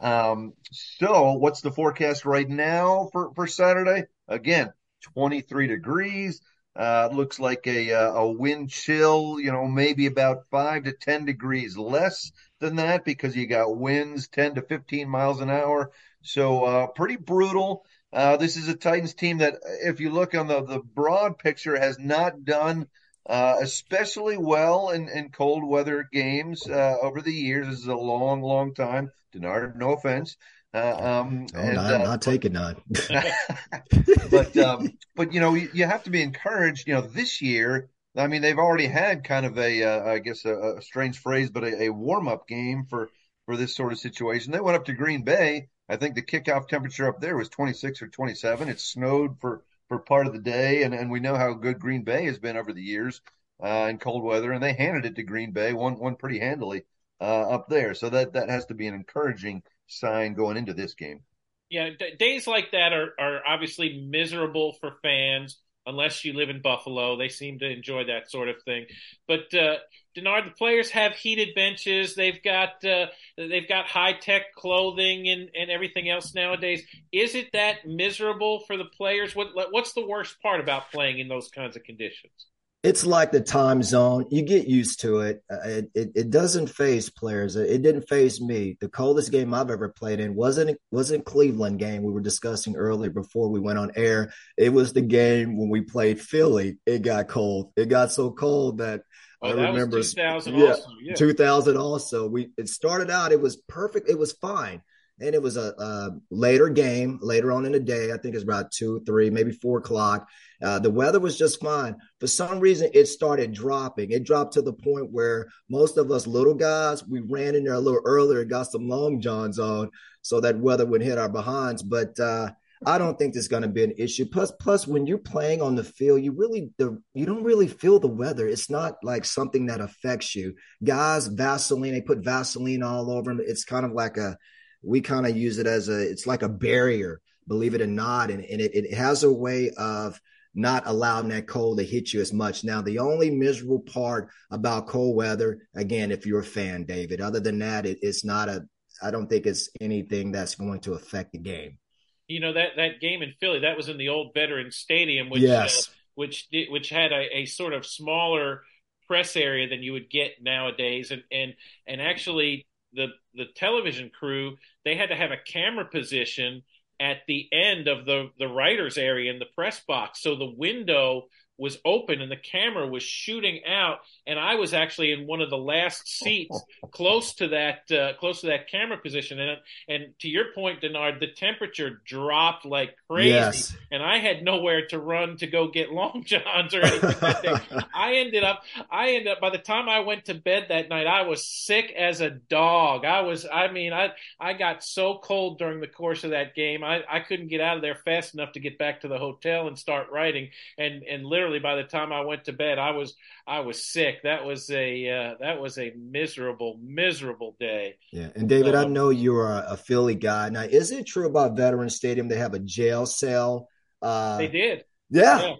Um, 0.00 0.52
so, 0.70 1.32
what's 1.32 1.60
the 1.60 1.72
forecast 1.72 2.24
right 2.24 2.48
now 2.48 3.08
for 3.10 3.32
for 3.34 3.48
Saturday? 3.48 4.04
Again, 4.28 4.72
23 5.14 5.66
degrees. 5.66 6.40
Uh, 6.76 7.08
looks 7.12 7.38
like 7.40 7.66
a 7.66 7.92
uh, 7.92 8.12
a 8.12 8.30
wind 8.30 8.70
chill, 8.70 9.38
you 9.40 9.50
know, 9.50 9.66
maybe 9.66 10.06
about 10.06 10.46
five 10.50 10.84
to 10.84 10.92
ten 10.92 11.24
degrees 11.24 11.76
less 11.76 12.30
than 12.60 12.76
that 12.76 13.04
because 13.04 13.36
you 13.36 13.46
got 13.46 13.76
winds 13.76 14.28
10 14.28 14.54
to 14.54 14.62
15 14.62 15.08
miles 15.08 15.40
an 15.40 15.50
hour. 15.50 15.90
So 16.22 16.64
uh, 16.64 16.86
pretty 16.88 17.16
brutal. 17.16 17.84
Uh, 18.12 18.36
this 18.36 18.56
is 18.56 18.68
a 18.68 18.74
Titans 18.76 19.14
team 19.14 19.38
that, 19.38 19.54
if 19.82 20.00
you 20.00 20.10
look 20.10 20.34
on 20.34 20.46
the, 20.46 20.62
the 20.62 20.80
broad 20.80 21.38
picture, 21.38 21.78
has 21.78 21.98
not 21.98 22.44
done 22.44 22.86
uh, 23.28 23.56
especially 23.60 24.36
well 24.36 24.90
in, 24.90 25.08
in 25.08 25.30
cold 25.30 25.64
weather 25.64 26.08
games 26.12 26.68
uh, 26.68 26.96
over 27.00 27.20
the 27.20 27.32
years. 27.32 27.66
This 27.68 27.80
is 27.80 27.86
a 27.86 27.94
long, 27.94 28.42
long 28.42 28.74
time. 28.74 29.10
Denard, 29.32 29.76
no 29.76 29.92
offense. 29.92 30.36
Uh, 30.72 31.22
um, 31.22 31.46
oh, 31.54 31.58
and, 31.58 31.74
not, 31.74 31.92
uh, 31.92 31.98
not 31.98 32.22
taking 32.22 32.52
none. 32.52 32.76
but 34.30 34.56
um, 34.56 34.96
but 35.16 35.32
you 35.32 35.40
know 35.40 35.54
you, 35.54 35.68
you, 35.72 35.84
have 35.84 36.04
to 36.04 36.10
be 36.10 36.22
encouraged. 36.22 36.86
You 36.86 36.94
know 36.94 37.00
this 37.00 37.42
year, 37.42 37.90
I 38.16 38.26
mean 38.28 38.42
they've 38.42 38.58
already 38.58 38.86
had 38.86 39.24
kind 39.24 39.46
of 39.46 39.58
a 39.58 39.82
uh, 39.82 40.12
I 40.12 40.18
guess 40.20 40.44
a, 40.44 40.76
a, 40.76 40.82
strange 40.82 41.18
phrase, 41.18 41.50
but 41.50 41.64
a, 41.64 41.84
a 41.84 41.88
warm 41.90 42.28
up 42.28 42.46
game 42.46 42.86
for 42.88 43.10
for 43.46 43.56
this 43.56 43.74
sort 43.74 43.92
of 43.92 43.98
situation. 43.98 44.52
They 44.52 44.60
went 44.60 44.76
up 44.76 44.84
to 44.84 44.92
Green 44.92 45.24
Bay 45.24 45.68
I 45.90 45.96
think 45.96 46.14
the 46.14 46.22
kickoff 46.22 46.68
temperature 46.68 47.08
up 47.08 47.20
there 47.20 47.36
was 47.36 47.48
26 47.48 48.00
or 48.00 48.06
27. 48.06 48.68
It 48.68 48.78
snowed 48.78 49.40
for, 49.40 49.64
for 49.88 49.98
part 49.98 50.28
of 50.28 50.32
the 50.32 50.38
day, 50.38 50.84
and, 50.84 50.94
and 50.94 51.10
we 51.10 51.18
know 51.18 51.34
how 51.34 51.52
good 51.52 51.80
Green 51.80 52.04
Bay 52.04 52.26
has 52.26 52.38
been 52.38 52.56
over 52.56 52.72
the 52.72 52.80
years 52.80 53.20
uh, 53.60 53.88
in 53.90 53.98
cold 53.98 54.22
weather, 54.22 54.52
and 54.52 54.62
they 54.62 54.72
handed 54.72 55.04
it 55.04 55.16
to 55.16 55.24
Green 55.24 55.50
Bay, 55.50 55.72
one 55.72 55.98
one 55.98 56.14
pretty 56.14 56.38
handily 56.38 56.84
uh, 57.20 57.50
up 57.50 57.68
there. 57.68 57.94
So 57.94 58.08
that 58.10 58.34
that 58.34 58.48
has 58.48 58.66
to 58.66 58.74
be 58.74 58.86
an 58.86 58.94
encouraging 58.94 59.64
sign 59.90 60.34
going 60.34 60.56
into 60.56 60.74
this 60.74 60.94
game. 60.94 61.20
Yeah, 61.68 61.90
d- 61.98 62.16
days 62.18 62.46
like 62.46 62.72
that 62.72 62.92
are 62.92 63.14
are 63.18 63.40
obviously 63.46 64.06
miserable 64.08 64.74
for 64.80 64.96
fans 65.02 65.58
unless 65.86 66.24
you 66.24 66.32
live 66.32 66.50
in 66.50 66.62
Buffalo. 66.62 67.16
They 67.16 67.28
seem 67.28 67.58
to 67.60 67.70
enjoy 67.70 68.04
that 68.04 68.30
sort 68.30 68.48
of 68.48 68.56
thing. 68.64 68.86
But 69.26 69.52
uh, 69.54 69.76
Denard, 70.16 70.44
the 70.44 70.54
players 70.56 70.90
have 70.90 71.12
heated 71.12 71.54
benches. 71.54 72.14
They've 72.14 72.42
got 72.42 72.84
uh, 72.84 73.06
they've 73.36 73.68
got 73.68 73.86
high 73.86 74.14
tech 74.14 74.54
clothing 74.56 75.28
and, 75.28 75.48
and 75.54 75.70
everything 75.70 76.08
else 76.08 76.34
nowadays. 76.34 76.82
Is 77.12 77.34
it 77.34 77.50
that 77.52 77.86
miserable 77.86 78.60
for 78.66 78.76
the 78.76 78.84
players? 78.84 79.34
What 79.34 79.48
what's 79.70 79.92
the 79.92 80.06
worst 80.06 80.40
part 80.42 80.60
about 80.60 80.90
playing 80.90 81.18
in 81.18 81.28
those 81.28 81.48
kinds 81.48 81.76
of 81.76 81.84
conditions? 81.84 82.46
It's 82.82 83.04
like 83.04 83.30
the 83.30 83.42
time 83.42 83.82
zone. 83.82 84.24
You 84.30 84.40
get 84.40 84.66
used 84.66 85.00
to 85.00 85.20
it. 85.20 85.42
Uh, 85.50 85.68
it, 85.68 85.90
it, 85.94 86.12
it 86.14 86.30
doesn't 86.30 86.68
phase 86.68 87.10
players. 87.10 87.54
It 87.54 87.82
didn't 87.82 88.08
phase 88.08 88.40
me. 88.40 88.78
The 88.80 88.88
coldest 88.88 89.30
game 89.30 89.52
I've 89.52 89.70
ever 89.70 89.90
played 89.90 90.18
in 90.18 90.34
wasn't 90.34 90.78
wasn't 90.90 91.26
Cleveland 91.26 91.78
game 91.78 92.02
we 92.02 92.12
were 92.12 92.22
discussing 92.22 92.76
earlier 92.76 93.10
before 93.10 93.48
we 93.48 93.60
went 93.60 93.78
on 93.78 93.92
air. 93.96 94.32
It 94.56 94.72
was 94.72 94.94
the 94.94 95.02
game 95.02 95.58
when 95.58 95.68
we 95.68 95.82
played 95.82 96.22
Philly. 96.22 96.78
It 96.86 97.02
got 97.02 97.28
cold. 97.28 97.70
It 97.76 97.90
got 97.90 98.12
so 98.12 98.30
cold 98.30 98.78
that 98.78 99.02
oh, 99.42 99.50
I 99.50 99.52
that 99.52 99.72
remember 99.72 100.02
2000 100.02 100.54
yeah, 100.54 100.66
also. 100.68 100.88
Yeah. 101.02 101.14
2000 101.14 101.76
also. 101.76 102.28
We 102.28 102.48
it 102.56 102.70
started 102.70 103.10
out. 103.10 103.32
It 103.32 103.42
was 103.42 103.56
perfect. 103.56 104.08
It 104.08 104.18
was 104.18 104.32
fine 104.32 104.80
and 105.20 105.34
it 105.34 105.42
was 105.42 105.56
a, 105.56 105.74
a, 105.78 106.10
later 106.30 106.68
game 106.68 107.18
later 107.20 107.52
on 107.52 107.66
in 107.66 107.72
the 107.72 107.80
day. 107.80 108.12
I 108.12 108.16
think 108.16 108.34
it's 108.34 108.44
about 108.44 108.72
two, 108.72 109.02
three, 109.04 109.30
maybe 109.30 109.52
four 109.52 109.78
o'clock. 109.78 110.28
Uh, 110.62 110.78
the 110.78 110.90
weather 110.90 111.20
was 111.20 111.36
just 111.38 111.60
fine. 111.60 111.96
For 112.18 112.26
some 112.26 112.60
reason, 112.60 112.90
it 112.94 113.06
started 113.06 113.52
dropping. 113.52 114.10
It 114.10 114.24
dropped 114.24 114.54
to 114.54 114.62
the 114.62 114.72
point 114.72 115.10
where 115.10 115.48
most 115.68 115.98
of 115.98 116.10
us 116.10 116.26
little 116.26 116.54
guys 116.54 117.06
we 117.06 117.20
ran 117.20 117.54
in 117.54 117.64
there 117.64 117.74
a 117.74 117.80
little 117.80 118.02
earlier, 118.04 118.40
and 118.40 118.50
got 118.50 118.70
some 118.70 118.88
long 118.88 119.20
johns 119.20 119.58
on, 119.58 119.90
so 120.22 120.40
that 120.40 120.58
weather 120.58 120.86
would 120.86 121.02
hit 121.02 121.18
our 121.18 121.28
behinds. 121.28 121.82
But 121.82 122.18
uh, 122.18 122.50
I 122.84 122.96
don't 122.96 123.18
think 123.18 123.34
there's 123.34 123.48
going 123.48 123.62
to 123.62 123.68
be 123.68 123.84
an 123.84 123.94
issue. 123.98 124.24
Plus, 124.24 124.50
plus, 124.52 124.86
when 124.86 125.06
you're 125.06 125.18
playing 125.18 125.60
on 125.60 125.74
the 125.74 125.84
field, 125.84 126.22
you 126.22 126.32
really 126.32 126.70
the 126.78 127.00
you 127.12 127.26
don't 127.26 127.44
really 127.44 127.68
feel 127.68 127.98
the 127.98 128.08
weather. 128.08 128.48
It's 128.48 128.70
not 128.70 128.96
like 129.02 129.26
something 129.26 129.66
that 129.66 129.82
affects 129.82 130.34
you. 130.34 130.54
Guys, 130.82 131.26
Vaseline, 131.26 131.92
they 131.92 132.00
put 132.00 132.24
Vaseline 132.24 132.82
all 132.82 133.10
over 133.10 133.34
them. 133.34 133.44
It's 133.46 133.64
kind 133.64 133.84
of 133.84 133.92
like 133.92 134.16
a 134.16 134.38
we 134.82 135.00
kind 135.00 135.26
of 135.26 135.36
use 135.36 135.58
it 135.58 135.66
as 135.66 135.88
a 135.88 136.10
it's 136.10 136.26
like 136.26 136.42
a 136.42 136.48
barrier 136.48 137.20
believe 137.48 137.74
it 137.74 137.80
or 137.80 137.86
not 137.86 138.30
and, 138.30 138.44
and 138.44 138.60
it, 138.60 138.74
it 138.74 138.94
has 138.94 139.22
a 139.24 139.32
way 139.32 139.70
of 139.76 140.20
not 140.54 140.82
allowing 140.86 141.28
that 141.28 141.46
cold 141.46 141.78
to 141.78 141.84
hit 141.84 142.12
you 142.12 142.20
as 142.20 142.32
much. 142.32 142.64
Now 142.64 142.82
the 142.82 142.98
only 142.98 143.30
miserable 143.30 143.80
part 143.80 144.30
about 144.50 144.88
cold 144.88 145.16
weather 145.16 145.58
again 145.74 146.10
if 146.10 146.26
you're 146.26 146.40
a 146.40 146.44
fan 146.44 146.84
david 146.84 147.20
other 147.20 147.40
than 147.40 147.60
that 147.60 147.86
it, 147.86 147.98
it's 148.02 148.24
not 148.24 148.48
a 148.48 148.66
i 149.00 149.12
don't 149.12 149.28
think 149.28 149.46
it's 149.46 149.68
anything 149.80 150.32
that's 150.32 150.56
going 150.56 150.80
to 150.80 150.94
affect 150.94 151.32
the 151.32 151.38
game. 151.38 151.78
You 152.26 152.40
know 152.40 152.52
that 152.52 152.70
that 152.76 153.00
game 153.00 153.22
in 153.22 153.32
philly 153.40 153.60
that 153.60 153.76
was 153.76 153.88
in 153.88 153.98
the 153.98 154.08
old 154.08 154.32
veterans 154.34 154.76
stadium 154.76 155.30
which 155.30 155.42
yes. 155.42 155.88
uh, 155.88 155.92
which 156.14 156.48
which 156.68 156.90
had 156.90 157.12
a, 157.12 157.38
a 157.38 157.46
sort 157.46 157.72
of 157.72 157.86
smaller 157.86 158.62
press 159.10 159.34
area 159.34 159.68
than 159.68 159.82
you 159.82 159.92
would 159.92 160.08
get 160.08 160.40
nowadays. 160.40 161.10
And 161.10 161.24
and 161.32 161.54
and 161.84 162.00
actually 162.00 162.64
the 162.92 163.08
the 163.34 163.46
television 163.54 164.10
crew 164.10 164.56
they 164.84 164.96
had 164.96 165.10
to 165.10 165.16
have 165.16 165.30
a 165.30 165.52
camera 165.52 165.84
position 165.84 166.62
at 167.00 167.18
the 167.26 167.48
end 167.52 167.88
of 167.88 168.04
the 168.04 168.30
the 168.38 168.48
writers 168.48 168.98
area 168.98 169.32
in 169.32 169.38
the 169.38 169.46
press 169.54 169.80
box. 169.80 170.22
So 170.22 170.36
the 170.36 170.54
window 170.56 171.28
was 171.60 171.78
open 171.84 172.22
and 172.22 172.32
the 172.32 172.36
camera 172.36 172.86
was 172.86 173.02
shooting 173.02 173.60
out 173.66 173.98
and 174.26 174.38
I 174.38 174.54
was 174.54 174.72
actually 174.72 175.12
in 175.12 175.26
one 175.26 175.42
of 175.42 175.50
the 175.50 175.58
last 175.58 176.08
seats 176.08 176.58
close 176.90 177.34
to 177.34 177.48
that 177.48 177.92
uh, 177.92 178.14
close 178.18 178.40
to 178.40 178.46
that 178.46 178.70
camera 178.70 178.96
position 178.96 179.38
and 179.38 179.58
and 179.86 180.18
to 180.20 180.28
your 180.28 180.46
point 180.54 180.80
Denard 180.80 181.20
the 181.20 181.26
temperature 181.26 182.00
dropped 182.06 182.64
like 182.64 182.96
crazy 183.08 183.28
yes. 183.28 183.76
and 183.92 184.02
I 184.02 184.18
had 184.18 184.42
nowhere 184.42 184.86
to 184.88 184.98
run 184.98 185.36
to 185.38 185.46
go 185.46 185.68
get 185.68 185.92
long 185.92 186.24
johns 186.26 186.74
or 186.74 186.80
anything 186.80 187.14
like 187.20 187.42
that. 187.42 187.86
I 187.94 188.14
ended 188.14 188.42
up 188.42 188.62
I 188.90 189.10
ended 189.10 189.28
up 189.28 189.40
by 189.40 189.50
the 189.50 189.58
time 189.58 189.88
I 189.88 190.00
went 190.00 190.24
to 190.26 190.34
bed 190.34 190.66
that 190.70 190.88
night 190.88 191.06
I 191.06 191.22
was 191.22 191.46
sick 191.46 191.92
as 191.92 192.22
a 192.22 192.30
dog. 192.30 193.04
I 193.04 193.20
was 193.20 193.46
I 193.52 193.70
mean 193.70 193.92
I 193.92 194.12
I 194.40 194.54
got 194.54 194.82
so 194.82 195.20
cold 195.22 195.58
during 195.58 195.80
the 195.80 195.86
course 195.88 196.24
of 196.24 196.30
that 196.30 196.54
game. 196.54 196.82
I 196.82 197.02
I 197.08 197.20
couldn't 197.20 197.48
get 197.48 197.60
out 197.60 197.76
of 197.76 197.82
there 197.82 197.96
fast 197.96 198.32
enough 198.32 198.52
to 198.52 198.60
get 198.60 198.78
back 198.78 199.02
to 199.02 199.08
the 199.08 199.18
hotel 199.18 199.68
and 199.68 199.78
start 199.78 200.10
writing 200.10 200.48
and 200.78 201.02
and 201.02 201.26
literally 201.26 201.49
by 201.58 201.76
the 201.76 201.84
time 201.84 202.12
I 202.12 202.20
went 202.20 202.44
to 202.44 202.52
bed, 202.52 202.78
I 202.78 202.92
was 202.92 203.14
I 203.46 203.60
was 203.60 203.84
sick. 203.84 204.22
That 204.22 204.44
was 204.44 204.70
a 204.70 205.08
uh, 205.08 205.34
that 205.40 205.60
was 205.60 205.78
a 205.78 205.92
miserable 205.96 206.78
miserable 206.82 207.56
day. 207.58 207.96
Yeah, 208.12 208.28
and 208.34 208.48
David, 208.48 208.74
um, 208.74 208.84
I 208.84 208.88
know 208.88 209.10
you're 209.10 209.48
a, 209.48 209.66
a, 209.70 209.76
Philly 209.76 210.14
guy. 210.14 210.48
Now, 210.50 210.62
is 210.62 210.90
it 210.90 211.06
true 211.06 211.26
about 211.26 211.56
Veterans 211.56 211.96
Stadium? 211.96 212.28
They 212.28 212.38
have 212.38 212.54
a 212.54 212.58
jail 212.58 213.06
cell. 213.06 213.68
Uh, 214.00 214.38
they 214.38 214.48
did. 214.48 214.84
Yeah. 215.10 215.40
yeah. 215.40 215.54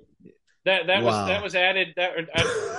That 0.66 0.86
that 0.88 1.02
wow. 1.02 1.22
was 1.22 1.28
that 1.28 1.42
was 1.42 1.54
added 1.54 1.88
that 1.96 2.12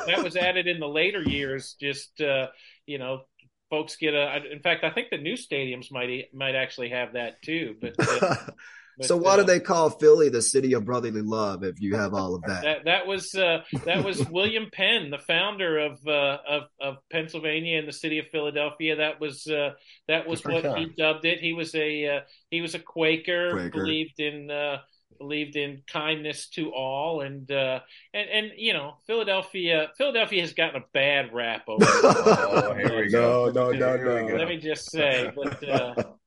that 0.08 0.24
was 0.24 0.36
added 0.36 0.67
in 0.67 0.80
the 0.80 0.88
later 0.88 1.21
years. 1.21 1.76
Just 1.80 2.21
uh, 2.21 2.47
you 2.86 3.00
know, 3.00 3.24
folks 3.69 3.95
get 3.95 4.13
a. 4.13 4.41
In 4.52 4.60
fact, 4.60 4.84
I 4.84 4.91
think 4.91 5.10
the 5.10 5.17
new 5.17 5.34
stadiums 5.34 5.91
might 5.91 6.34
might 6.34 6.56
actually 6.56 6.89
have 6.89 7.13
that 7.13 7.41
too. 7.41 7.76
But 7.82 7.95
uh, 8.00 8.19
But, 8.19 8.56
so 9.02 9.18
why 9.18 9.34
uh, 9.34 9.38
do 9.38 9.44
they 9.44 9.60
call 9.60 9.90
Philly 9.90 10.30
the 10.30 10.42
city 10.42 10.74
of 10.74 10.86
brotherly 10.86 11.22
love 11.22 11.64
if 11.64 11.82
you 11.82 11.96
have 11.96 12.14
all 12.14 12.36
of 12.36 12.44
that? 12.44 12.64
that, 12.64 12.86
that 12.86 13.08
was 13.08 13.34
uh, 13.36 13.64
that 13.86 14.04
was 14.04 14.26
William 14.30 14.70
Penn, 14.72 15.10
the 15.10 15.18
founder 15.18 15.80
of, 15.80 16.00
uh, 16.08 16.38
of 16.48 16.64
of 16.80 16.98
Pennsylvania 17.12 17.80
and 17.80 17.88
the 17.88 17.94
city 17.94 18.20
of 18.20 18.28
Philadelphia. 18.28 18.98
That 18.98 19.20
was 19.20 19.48
uh, 19.48 19.72
that 20.08 20.28
was 20.28 20.44
what 20.44 20.78
he 20.78 20.86
dubbed 20.98 21.26
it. 21.26 21.40
He 21.40 21.54
was 21.54 21.74
a 21.76 22.08
uh, 22.08 22.20
he 22.50 22.62
was 22.62 22.76
a 22.76 22.80
Quaker, 22.80 23.52
Quaker. 23.52 23.70
believed 23.70 24.20
in 24.20 24.52
uh, 24.52 24.78
believed 25.18 25.56
in 25.56 25.84
kindness 25.88 26.50
to 26.50 26.72
all, 26.72 27.22
and 27.22 27.50
and 27.50 27.82
and 28.14 28.52
you 28.58 28.74
know 28.74 28.96
Philadelphia 29.08 29.92
Philadelphia 29.98 30.42
has 30.42 30.54
gotten 30.54 30.82
a 30.82 30.86
bad 30.94 31.34
rap 31.34 31.64
over. 31.68 31.86
oh, 31.88 32.74
here 32.76 32.98
we 32.98 33.10
go. 33.10 33.52
No, 33.54 33.72
no, 33.72 33.96
no, 33.98 34.28
no. 34.28 34.36
Let 34.36 34.48
me 34.48 34.58
just 34.58 34.92
say, 34.92 35.32
but 35.36 35.62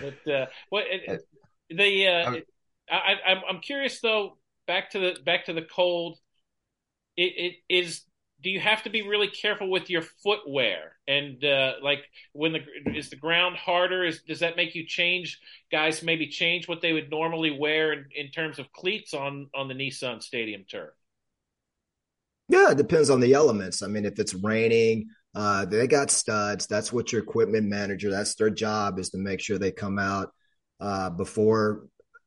but 0.00 0.50
what. 0.70 0.84
It, 0.88 1.22
the 1.70 2.08
uh, 2.08 2.36
I, 2.90 3.14
I'm 3.26 3.42
I'm 3.48 3.60
curious 3.60 4.00
though. 4.00 4.38
Back 4.66 4.90
to 4.90 4.98
the 4.98 5.16
back 5.24 5.46
to 5.46 5.52
the 5.52 5.62
cold. 5.62 6.18
It, 7.16 7.32
it 7.68 7.74
is. 7.74 8.02
Do 8.42 8.50
you 8.50 8.60
have 8.60 8.82
to 8.82 8.90
be 8.90 9.00
really 9.02 9.28
careful 9.28 9.70
with 9.70 9.88
your 9.88 10.02
footwear? 10.02 10.92
And 11.08 11.42
uh, 11.42 11.74
like 11.82 12.00
when 12.32 12.52
the 12.52 12.60
is 12.94 13.08
the 13.10 13.16
ground 13.16 13.56
harder? 13.56 14.04
Is 14.04 14.22
does 14.22 14.40
that 14.40 14.56
make 14.56 14.74
you 14.74 14.86
change? 14.86 15.40
Guys 15.72 16.02
maybe 16.02 16.28
change 16.28 16.68
what 16.68 16.82
they 16.82 16.92
would 16.92 17.10
normally 17.10 17.56
wear 17.58 17.92
in, 17.92 18.06
in 18.14 18.30
terms 18.30 18.58
of 18.58 18.70
cleats 18.72 19.14
on 19.14 19.48
on 19.54 19.68
the 19.68 19.74
Nissan 19.74 20.22
Stadium 20.22 20.64
turf. 20.70 20.90
Yeah, 22.48 22.70
it 22.70 22.76
depends 22.76 23.10
on 23.10 23.20
the 23.20 23.34
elements. 23.34 23.82
I 23.82 23.88
mean, 23.88 24.04
if 24.04 24.18
it's 24.18 24.34
raining, 24.34 25.08
uh, 25.34 25.64
they 25.64 25.86
got 25.86 26.10
studs. 26.10 26.66
That's 26.66 26.92
what 26.92 27.12
your 27.12 27.22
equipment 27.22 27.66
manager. 27.66 28.10
That's 28.10 28.34
their 28.36 28.50
job 28.50 28.98
is 28.98 29.10
to 29.10 29.18
make 29.18 29.40
sure 29.40 29.58
they 29.58 29.72
come 29.72 29.98
out 29.98 30.32
uh, 30.80 31.10
before 31.10 31.86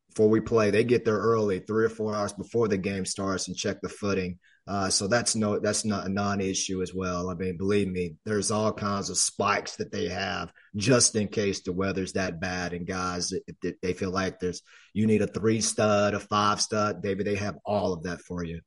before 0.09 0.29
we 0.29 0.41
play. 0.41 0.71
They 0.71 0.83
get 0.83 1.05
there 1.05 1.17
early, 1.17 1.59
three 1.59 1.85
or 1.85 1.89
four 1.89 2.15
hours 2.15 2.33
before 2.33 2.67
the 2.67 2.77
game 2.77 3.05
starts, 3.05 3.47
and 3.47 3.55
check 3.55 3.81
the 3.81 3.89
footing. 3.89 4.39
Uh, 4.67 4.89
so 4.89 5.07
that's 5.07 5.35
no 5.35 5.59
that's 5.59 5.83
not 5.83 6.05
a 6.05 6.09
non-issue 6.09 6.81
as 6.81 6.93
well. 6.93 7.29
I 7.29 7.33
mean, 7.33 7.57
believe 7.57 7.87
me, 7.87 8.15
there's 8.23 8.51
all 8.51 8.71
kinds 8.71 9.09
of 9.09 9.17
spikes 9.17 9.77
that 9.77 9.91
they 9.91 10.09
have 10.09 10.53
just 10.75 11.15
in 11.15 11.27
case 11.27 11.61
the 11.63 11.73
weather's 11.73 12.13
that 12.13 12.39
bad. 12.39 12.73
And 12.73 12.85
guys, 12.85 13.33
if 13.33 13.75
they 13.81 13.93
feel 13.93 14.11
like 14.11 14.39
there's 14.39 14.61
you 14.93 15.07
need 15.07 15.23
a 15.23 15.27
three 15.27 15.61
stud, 15.61 16.13
a 16.13 16.19
five 16.19 16.61
stud, 16.61 17.01
David, 17.01 17.25
they 17.25 17.35
have 17.35 17.57
all 17.65 17.93
of 17.93 18.03
that 18.03 18.21
for 18.21 18.43
you. 18.43 18.61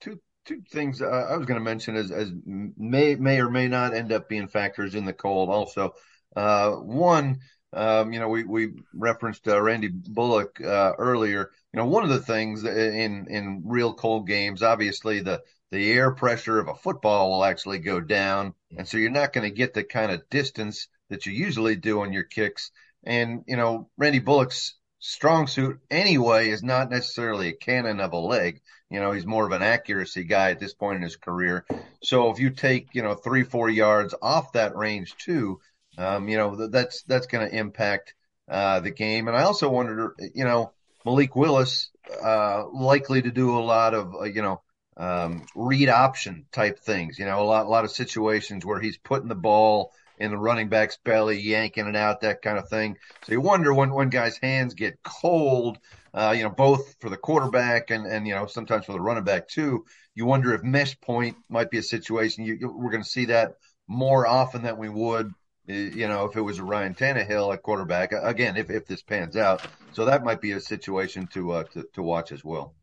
Two 0.00 0.20
two 0.44 0.62
things 0.72 1.00
uh, 1.02 1.06
I 1.06 1.36
was 1.36 1.46
going 1.46 1.60
to 1.60 1.64
mention 1.64 1.94
as 1.94 2.10
as 2.10 2.32
may 2.44 3.14
may 3.14 3.40
or 3.40 3.50
may 3.50 3.68
not 3.68 3.94
end 3.94 4.10
up 4.10 4.28
being 4.28 4.48
factors 4.48 4.96
in 4.96 5.04
the 5.04 5.12
cold. 5.12 5.50
Also, 5.50 5.92
uh, 6.34 6.72
one 6.72 7.38
um, 7.72 8.12
you 8.12 8.20
know, 8.20 8.28
we 8.28 8.44
we 8.44 8.72
referenced 8.94 9.46
uh, 9.48 9.60
Randy 9.60 9.88
Bullock 9.88 10.60
uh, 10.60 10.92
earlier. 10.98 11.50
You 11.72 11.80
know, 11.80 11.86
one 11.86 12.04
of 12.04 12.10
the 12.10 12.20
things 12.20 12.64
in 12.64 13.26
in 13.28 13.62
real 13.64 13.94
cold 13.94 14.26
games, 14.26 14.62
obviously 14.62 15.20
the 15.20 15.42
the 15.70 15.92
air 15.92 16.12
pressure 16.12 16.58
of 16.58 16.68
a 16.68 16.74
football 16.74 17.30
will 17.30 17.44
actually 17.44 17.78
go 17.78 18.00
down, 18.00 18.54
and 18.76 18.86
so 18.86 18.96
you're 18.98 19.10
not 19.10 19.32
going 19.32 19.48
to 19.48 19.54
get 19.54 19.74
the 19.74 19.84
kind 19.84 20.12
of 20.12 20.28
distance 20.30 20.88
that 21.10 21.26
you 21.26 21.32
usually 21.32 21.76
do 21.76 22.00
on 22.00 22.12
your 22.12 22.24
kicks. 22.24 22.70
And 23.04 23.44
you 23.46 23.56
know, 23.56 23.90
Randy 23.96 24.20
Bullock's 24.20 24.74
strong 24.98 25.46
suit 25.46 25.78
anyway 25.90 26.50
is 26.50 26.62
not 26.62 26.90
necessarily 26.90 27.48
a 27.48 27.56
cannon 27.56 28.00
of 28.00 28.12
a 28.12 28.18
leg. 28.18 28.60
You 28.90 29.00
know, 29.00 29.12
he's 29.12 29.26
more 29.26 29.44
of 29.44 29.52
an 29.52 29.62
accuracy 29.62 30.24
guy 30.24 30.50
at 30.50 30.60
this 30.60 30.74
point 30.74 30.96
in 30.96 31.02
his 31.02 31.16
career. 31.16 31.64
So 32.02 32.30
if 32.30 32.38
you 32.38 32.50
take, 32.50 32.94
you 32.94 33.02
know, 33.02 33.14
three, 33.14 33.42
four 33.42 33.68
yards 33.68 34.14
off 34.22 34.52
that 34.52 34.76
range 34.76 35.16
too, 35.16 35.60
Um, 35.98 36.28
you 36.28 36.36
know, 36.36 36.68
that's 36.68 37.02
that's 37.02 37.26
going 37.26 37.48
to 37.48 37.56
impact 37.56 38.14
uh, 38.48 38.80
the 38.80 38.90
game. 38.90 39.28
And 39.28 39.36
I 39.36 39.42
also 39.42 39.68
wondered, 39.70 40.12
you 40.34 40.44
know, 40.44 40.72
Malik 41.04 41.36
Willis 41.36 41.90
uh, 42.22 42.64
likely 42.68 43.22
to 43.22 43.30
do 43.30 43.58
a 43.58 43.60
lot 43.60 43.94
of, 43.94 44.14
uh, 44.14 44.24
you 44.24 44.42
know, 44.42 44.60
um, 44.96 45.46
read 45.54 45.88
option 45.88 46.46
type 46.52 46.78
things. 46.78 47.18
You 47.18 47.26
know, 47.26 47.40
a 47.40 47.44
lot 47.44 47.66
a 47.66 47.68
lot 47.68 47.84
of 47.84 47.90
situations 47.90 48.64
where 48.64 48.80
he's 48.80 48.98
putting 48.98 49.28
the 49.28 49.34
ball 49.34 49.92
in 50.18 50.30
the 50.30 50.38
running 50.38 50.68
back's 50.68 50.98
belly, 51.04 51.38
yanking 51.40 51.86
it 51.86 51.96
out, 51.96 52.22
that 52.22 52.40
kind 52.40 52.58
of 52.58 52.68
thing. 52.68 52.96
So 53.24 53.32
you 53.32 53.40
wonder 53.40 53.74
when 53.74 53.92
when 53.92 54.10
guys' 54.10 54.38
hands 54.38 54.74
get 54.74 55.02
cold. 55.02 55.78
Uh, 56.14 56.32
you 56.34 56.42
know, 56.44 56.50
both 56.50 56.96
for 57.00 57.10
the 57.10 57.16
quarterback 57.16 57.90
and 57.90 58.06
and 58.06 58.26
you 58.26 58.34
know 58.34 58.46
sometimes 58.46 58.86
for 58.86 58.92
the 58.92 59.00
running 59.00 59.24
back 59.24 59.48
too. 59.48 59.84
You 60.14 60.24
wonder 60.24 60.54
if 60.54 60.62
mesh 60.62 60.98
point 61.00 61.36
might 61.50 61.70
be 61.70 61.76
a 61.76 61.82
situation. 61.82 62.44
You, 62.44 62.72
we're 62.74 62.90
going 62.90 63.02
to 63.02 63.08
see 63.08 63.26
that 63.26 63.56
more 63.86 64.26
often 64.26 64.62
than 64.62 64.78
we 64.78 64.88
would 64.88 65.30
you 65.66 66.08
know, 66.08 66.26
if 66.26 66.36
it 66.36 66.40
was 66.40 66.58
a 66.58 66.64
Ryan 66.64 66.94
Tannehill 66.94 67.52
at 67.52 67.62
quarterback, 67.62 68.12
again, 68.12 68.56
if, 68.56 68.70
if 68.70 68.86
this 68.86 69.02
pans 69.02 69.36
out. 69.36 69.66
So 69.92 70.04
that 70.04 70.24
might 70.24 70.40
be 70.40 70.52
a 70.52 70.60
situation 70.60 71.26
to, 71.28 71.52
uh, 71.52 71.64
to, 71.64 71.86
to 71.94 72.02
watch 72.02 72.32
as 72.32 72.44
well. 72.44 72.74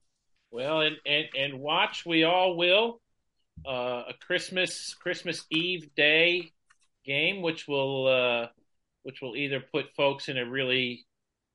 Well, 0.51 0.81
and, 0.81 0.97
and, 1.05 1.25
and 1.37 1.59
watch, 1.59 2.05
we 2.05 2.23
all 2.23 2.55
will. 2.57 2.99
Uh, 3.65 4.03
a 4.09 4.13
Christmas 4.19 4.95
Christmas 4.95 5.45
Eve 5.49 5.89
day 5.95 6.51
game, 7.05 7.41
which 7.41 7.67
will 7.67 8.07
uh, 8.07 8.47
which 9.03 9.21
will 9.21 9.35
either 9.35 9.59
put 9.59 9.93
folks 9.95 10.27
in 10.27 10.37
a 10.37 10.45
really 10.45 11.05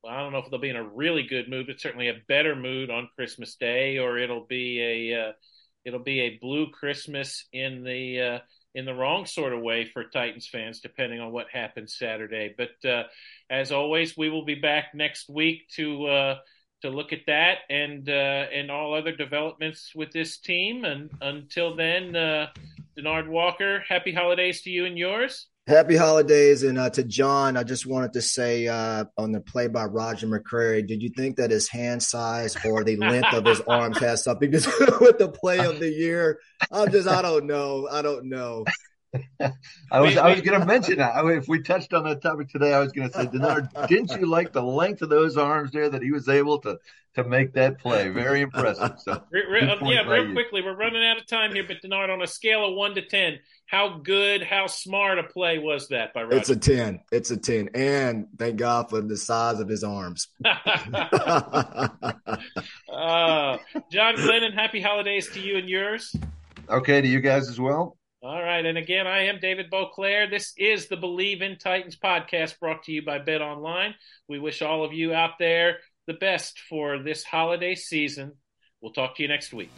well, 0.02 0.14
I 0.14 0.20
don't 0.20 0.32
know 0.32 0.38
if 0.38 0.50
they'll 0.50 0.60
be 0.60 0.70
in 0.70 0.76
a 0.76 0.88
really 0.88 1.24
good 1.24 1.48
mood, 1.48 1.66
but 1.66 1.80
certainly 1.80 2.08
a 2.08 2.20
better 2.28 2.54
mood 2.54 2.90
on 2.90 3.08
Christmas 3.16 3.56
Day, 3.56 3.98
or 3.98 4.16
it'll 4.16 4.46
be 4.46 4.80
a 5.12 5.28
uh, 5.28 5.32
it'll 5.84 5.98
be 5.98 6.20
a 6.20 6.38
blue 6.38 6.70
Christmas 6.70 7.44
in 7.52 7.82
the 7.82 8.20
uh, 8.20 8.38
in 8.78 8.84
the 8.84 8.94
wrong 8.94 9.26
sort 9.26 9.52
of 9.52 9.60
way 9.60 9.84
for 9.84 10.04
Titans 10.04 10.46
fans, 10.46 10.78
depending 10.78 11.18
on 11.18 11.32
what 11.32 11.48
happens 11.52 11.96
Saturday. 11.98 12.54
But 12.56 12.88
uh, 12.88 13.02
as 13.50 13.72
always, 13.72 14.16
we 14.16 14.30
will 14.30 14.44
be 14.44 14.54
back 14.54 14.94
next 14.94 15.28
week 15.28 15.68
to 15.74 16.06
uh, 16.06 16.38
to 16.82 16.90
look 16.90 17.12
at 17.12 17.26
that 17.26 17.58
and 17.68 18.08
uh, 18.08 18.46
and 18.54 18.70
all 18.70 18.94
other 18.94 19.10
developments 19.10 19.90
with 19.96 20.12
this 20.12 20.38
team. 20.38 20.84
And 20.84 21.10
until 21.20 21.74
then, 21.74 22.14
uh, 22.14 22.50
Denard 22.96 23.26
Walker, 23.26 23.82
happy 23.88 24.12
holidays 24.12 24.62
to 24.62 24.70
you 24.70 24.86
and 24.86 24.96
yours. 24.96 25.48
Happy 25.68 25.96
holidays, 25.96 26.62
and 26.62 26.78
uh, 26.78 26.88
to 26.88 27.04
John, 27.04 27.58
I 27.58 27.62
just 27.62 27.84
wanted 27.84 28.14
to 28.14 28.22
say 28.22 28.66
uh, 28.68 29.04
on 29.18 29.32
the 29.32 29.40
play 29.42 29.68
by 29.68 29.84
Roger 29.84 30.26
McCreary, 30.26 30.86
did 30.86 31.02
you 31.02 31.10
think 31.10 31.36
that 31.36 31.50
his 31.50 31.68
hand 31.68 32.02
size 32.02 32.56
or 32.64 32.84
the 32.84 32.96
length 32.96 33.34
of 33.34 33.44
his 33.44 33.60
arms 33.68 33.98
has 33.98 34.24
something 34.24 34.50
to 34.50 34.60
do 34.60 34.98
with 35.02 35.18
the 35.18 35.28
play 35.28 35.58
of 35.58 35.78
the 35.78 35.90
year? 35.90 36.38
I'm 36.72 36.90
just, 36.90 37.06
I 37.06 37.20
don't 37.20 37.44
know, 37.44 37.86
I 37.92 38.00
don't 38.00 38.30
know. 38.30 38.64
I 39.90 40.00
was 40.00 40.16
I 40.16 40.30
was 40.30 40.40
going 40.42 40.60
to 40.60 40.66
mention 40.66 40.98
that. 40.98 41.16
I 41.16 41.22
mean, 41.22 41.38
if 41.38 41.48
we 41.48 41.62
touched 41.62 41.94
on 41.94 42.04
that 42.04 42.20
topic 42.20 42.50
today, 42.50 42.74
I 42.74 42.80
was 42.80 42.92
going 42.92 43.08
to 43.08 43.14
say, 43.14 43.26
Denard, 43.26 43.88
didn't 43.88 44.12
you 44.12 44.26
like 44.26 44.52
the 44.52 44.62
length 44.62 45.02
of 45.02 45.08
those 45.08 45.36
arms 45.36 45.72
there 45.72 45.88
that 45.88 46.02
he 46.02 46.10
was 46.10 46.28
able 46.28 46.58
to 46.60 46.78
to 47.14 47.24
make 47.24 47.54
that 47.54 47.78
play? 47.78 48.10
Very 48.10 48.42
impressive. 48.42 48.96
So, 48.98 49.22
re- 49.30 49.62
um, 49.62 49.78
yeah, 49.86 50.02
real 50.02 50.26
you. 50.28 50.34
quickly, 50.34 50.60
we're 50.60 50.76
running 50.76 51.04
out 51.04 51.16
of 51.16 51.26
time 51.26 51.54
here, 51.54 51.64
but 51.66 51.78
Denard, 51.82 52.12
on 52.12 52.20
a 52.20 52.26
scale 52.26 52.68
of 52.68 52.74
one 52.74 52.94
to 52.96 53.02
ten, 53.02 53.38
how 53.66 53.98
good, 53.98 54.42
how 54.42 54.66
smart 54.66 55.18
a 55.18 55.24
play 55.24 55.58
was 55.58 55.88
that 55.88 56.12
by 56.12 56.24
Roger? 56.24 56.36
It's 56.36 56.50
a 56.50 56.56
ten. 56.56 57.00
It's 57.10 57.30
a 57.30 57.38
ten, 57.38 57.70
and 57.74 58.26
thank 58.38 58.56
God 58.56 58.90
for 58.90 59.00
the 59.00 59.16
size 59.16 59.58
of 59.58 59.68
his 59.68 59.84
arms. 59.84 60.28
uh, 60.44 60.58
John 63.90 64.16
Glennon, 64.16 64.52
happy 64.52 64.82
holidays 64.82 65.30
to 65.30 65.40
you 65.40 65.56
and 65.56 65.68
yours. 65.68 66.14
Okay, 66.68 67.00
to 67.00 67.08
you 67.08 67.20
guys 67.20 67.48
as 67.48 67.58
well. 67.58 67.96
All 68.20 68.42
right. 68.42 68.66
And 68.66 68.76
again, 68.76 69.06
I 69.06 69.26
am 69.26 69.38
David 69.38 69.70
Boclair. 69.70 70.28
This 70.28 70.52
is 70.56 70.88
the 70.88 70.96
Bleav 70.96 71.40
in 71.40 71.56
Titans 71.56 71.96
podcast 71.96 72.58
brought 72.58 72.82
to 72.84 72.92
you 72.92 73.00
by 73.00 73.20
Bet 73.20 73.40
Online. 73.40 73.94
We 74.28 74.40
wish 74.40 74.60
all 74.60 74.84
of 74.84 74.92
you 74.92 75.14
out 75.14 75.38
there 75.38 75.78
the 76.08 76.14
best 76.14 76.58
for 76.68 76.98
this 76.98 77.22
holiday 77.22 77.76
season. 77.76 78.32
We'll 78.80 78.92
talk 78.92 79.14
to 79.16 79.22
you 79.22 79.28
next 79.28 79.52
week. 79.52 79.70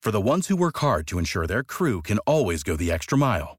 For 0.00 0.10
the 0.10 0.20
ones 0.22 0.48
who 0.48 0.56
work 0.56 0.78
hard 0.78 1.06
to 1.08 1.18
ensure 1.18 1.46
their 1.46 1.62
crew 1.62 2.00
can 2.00 2.18
always 2.20 2.62
go 2.62 2.76
the 2.76 2.90
extra 2.90 3.18
mile 3.18 3.58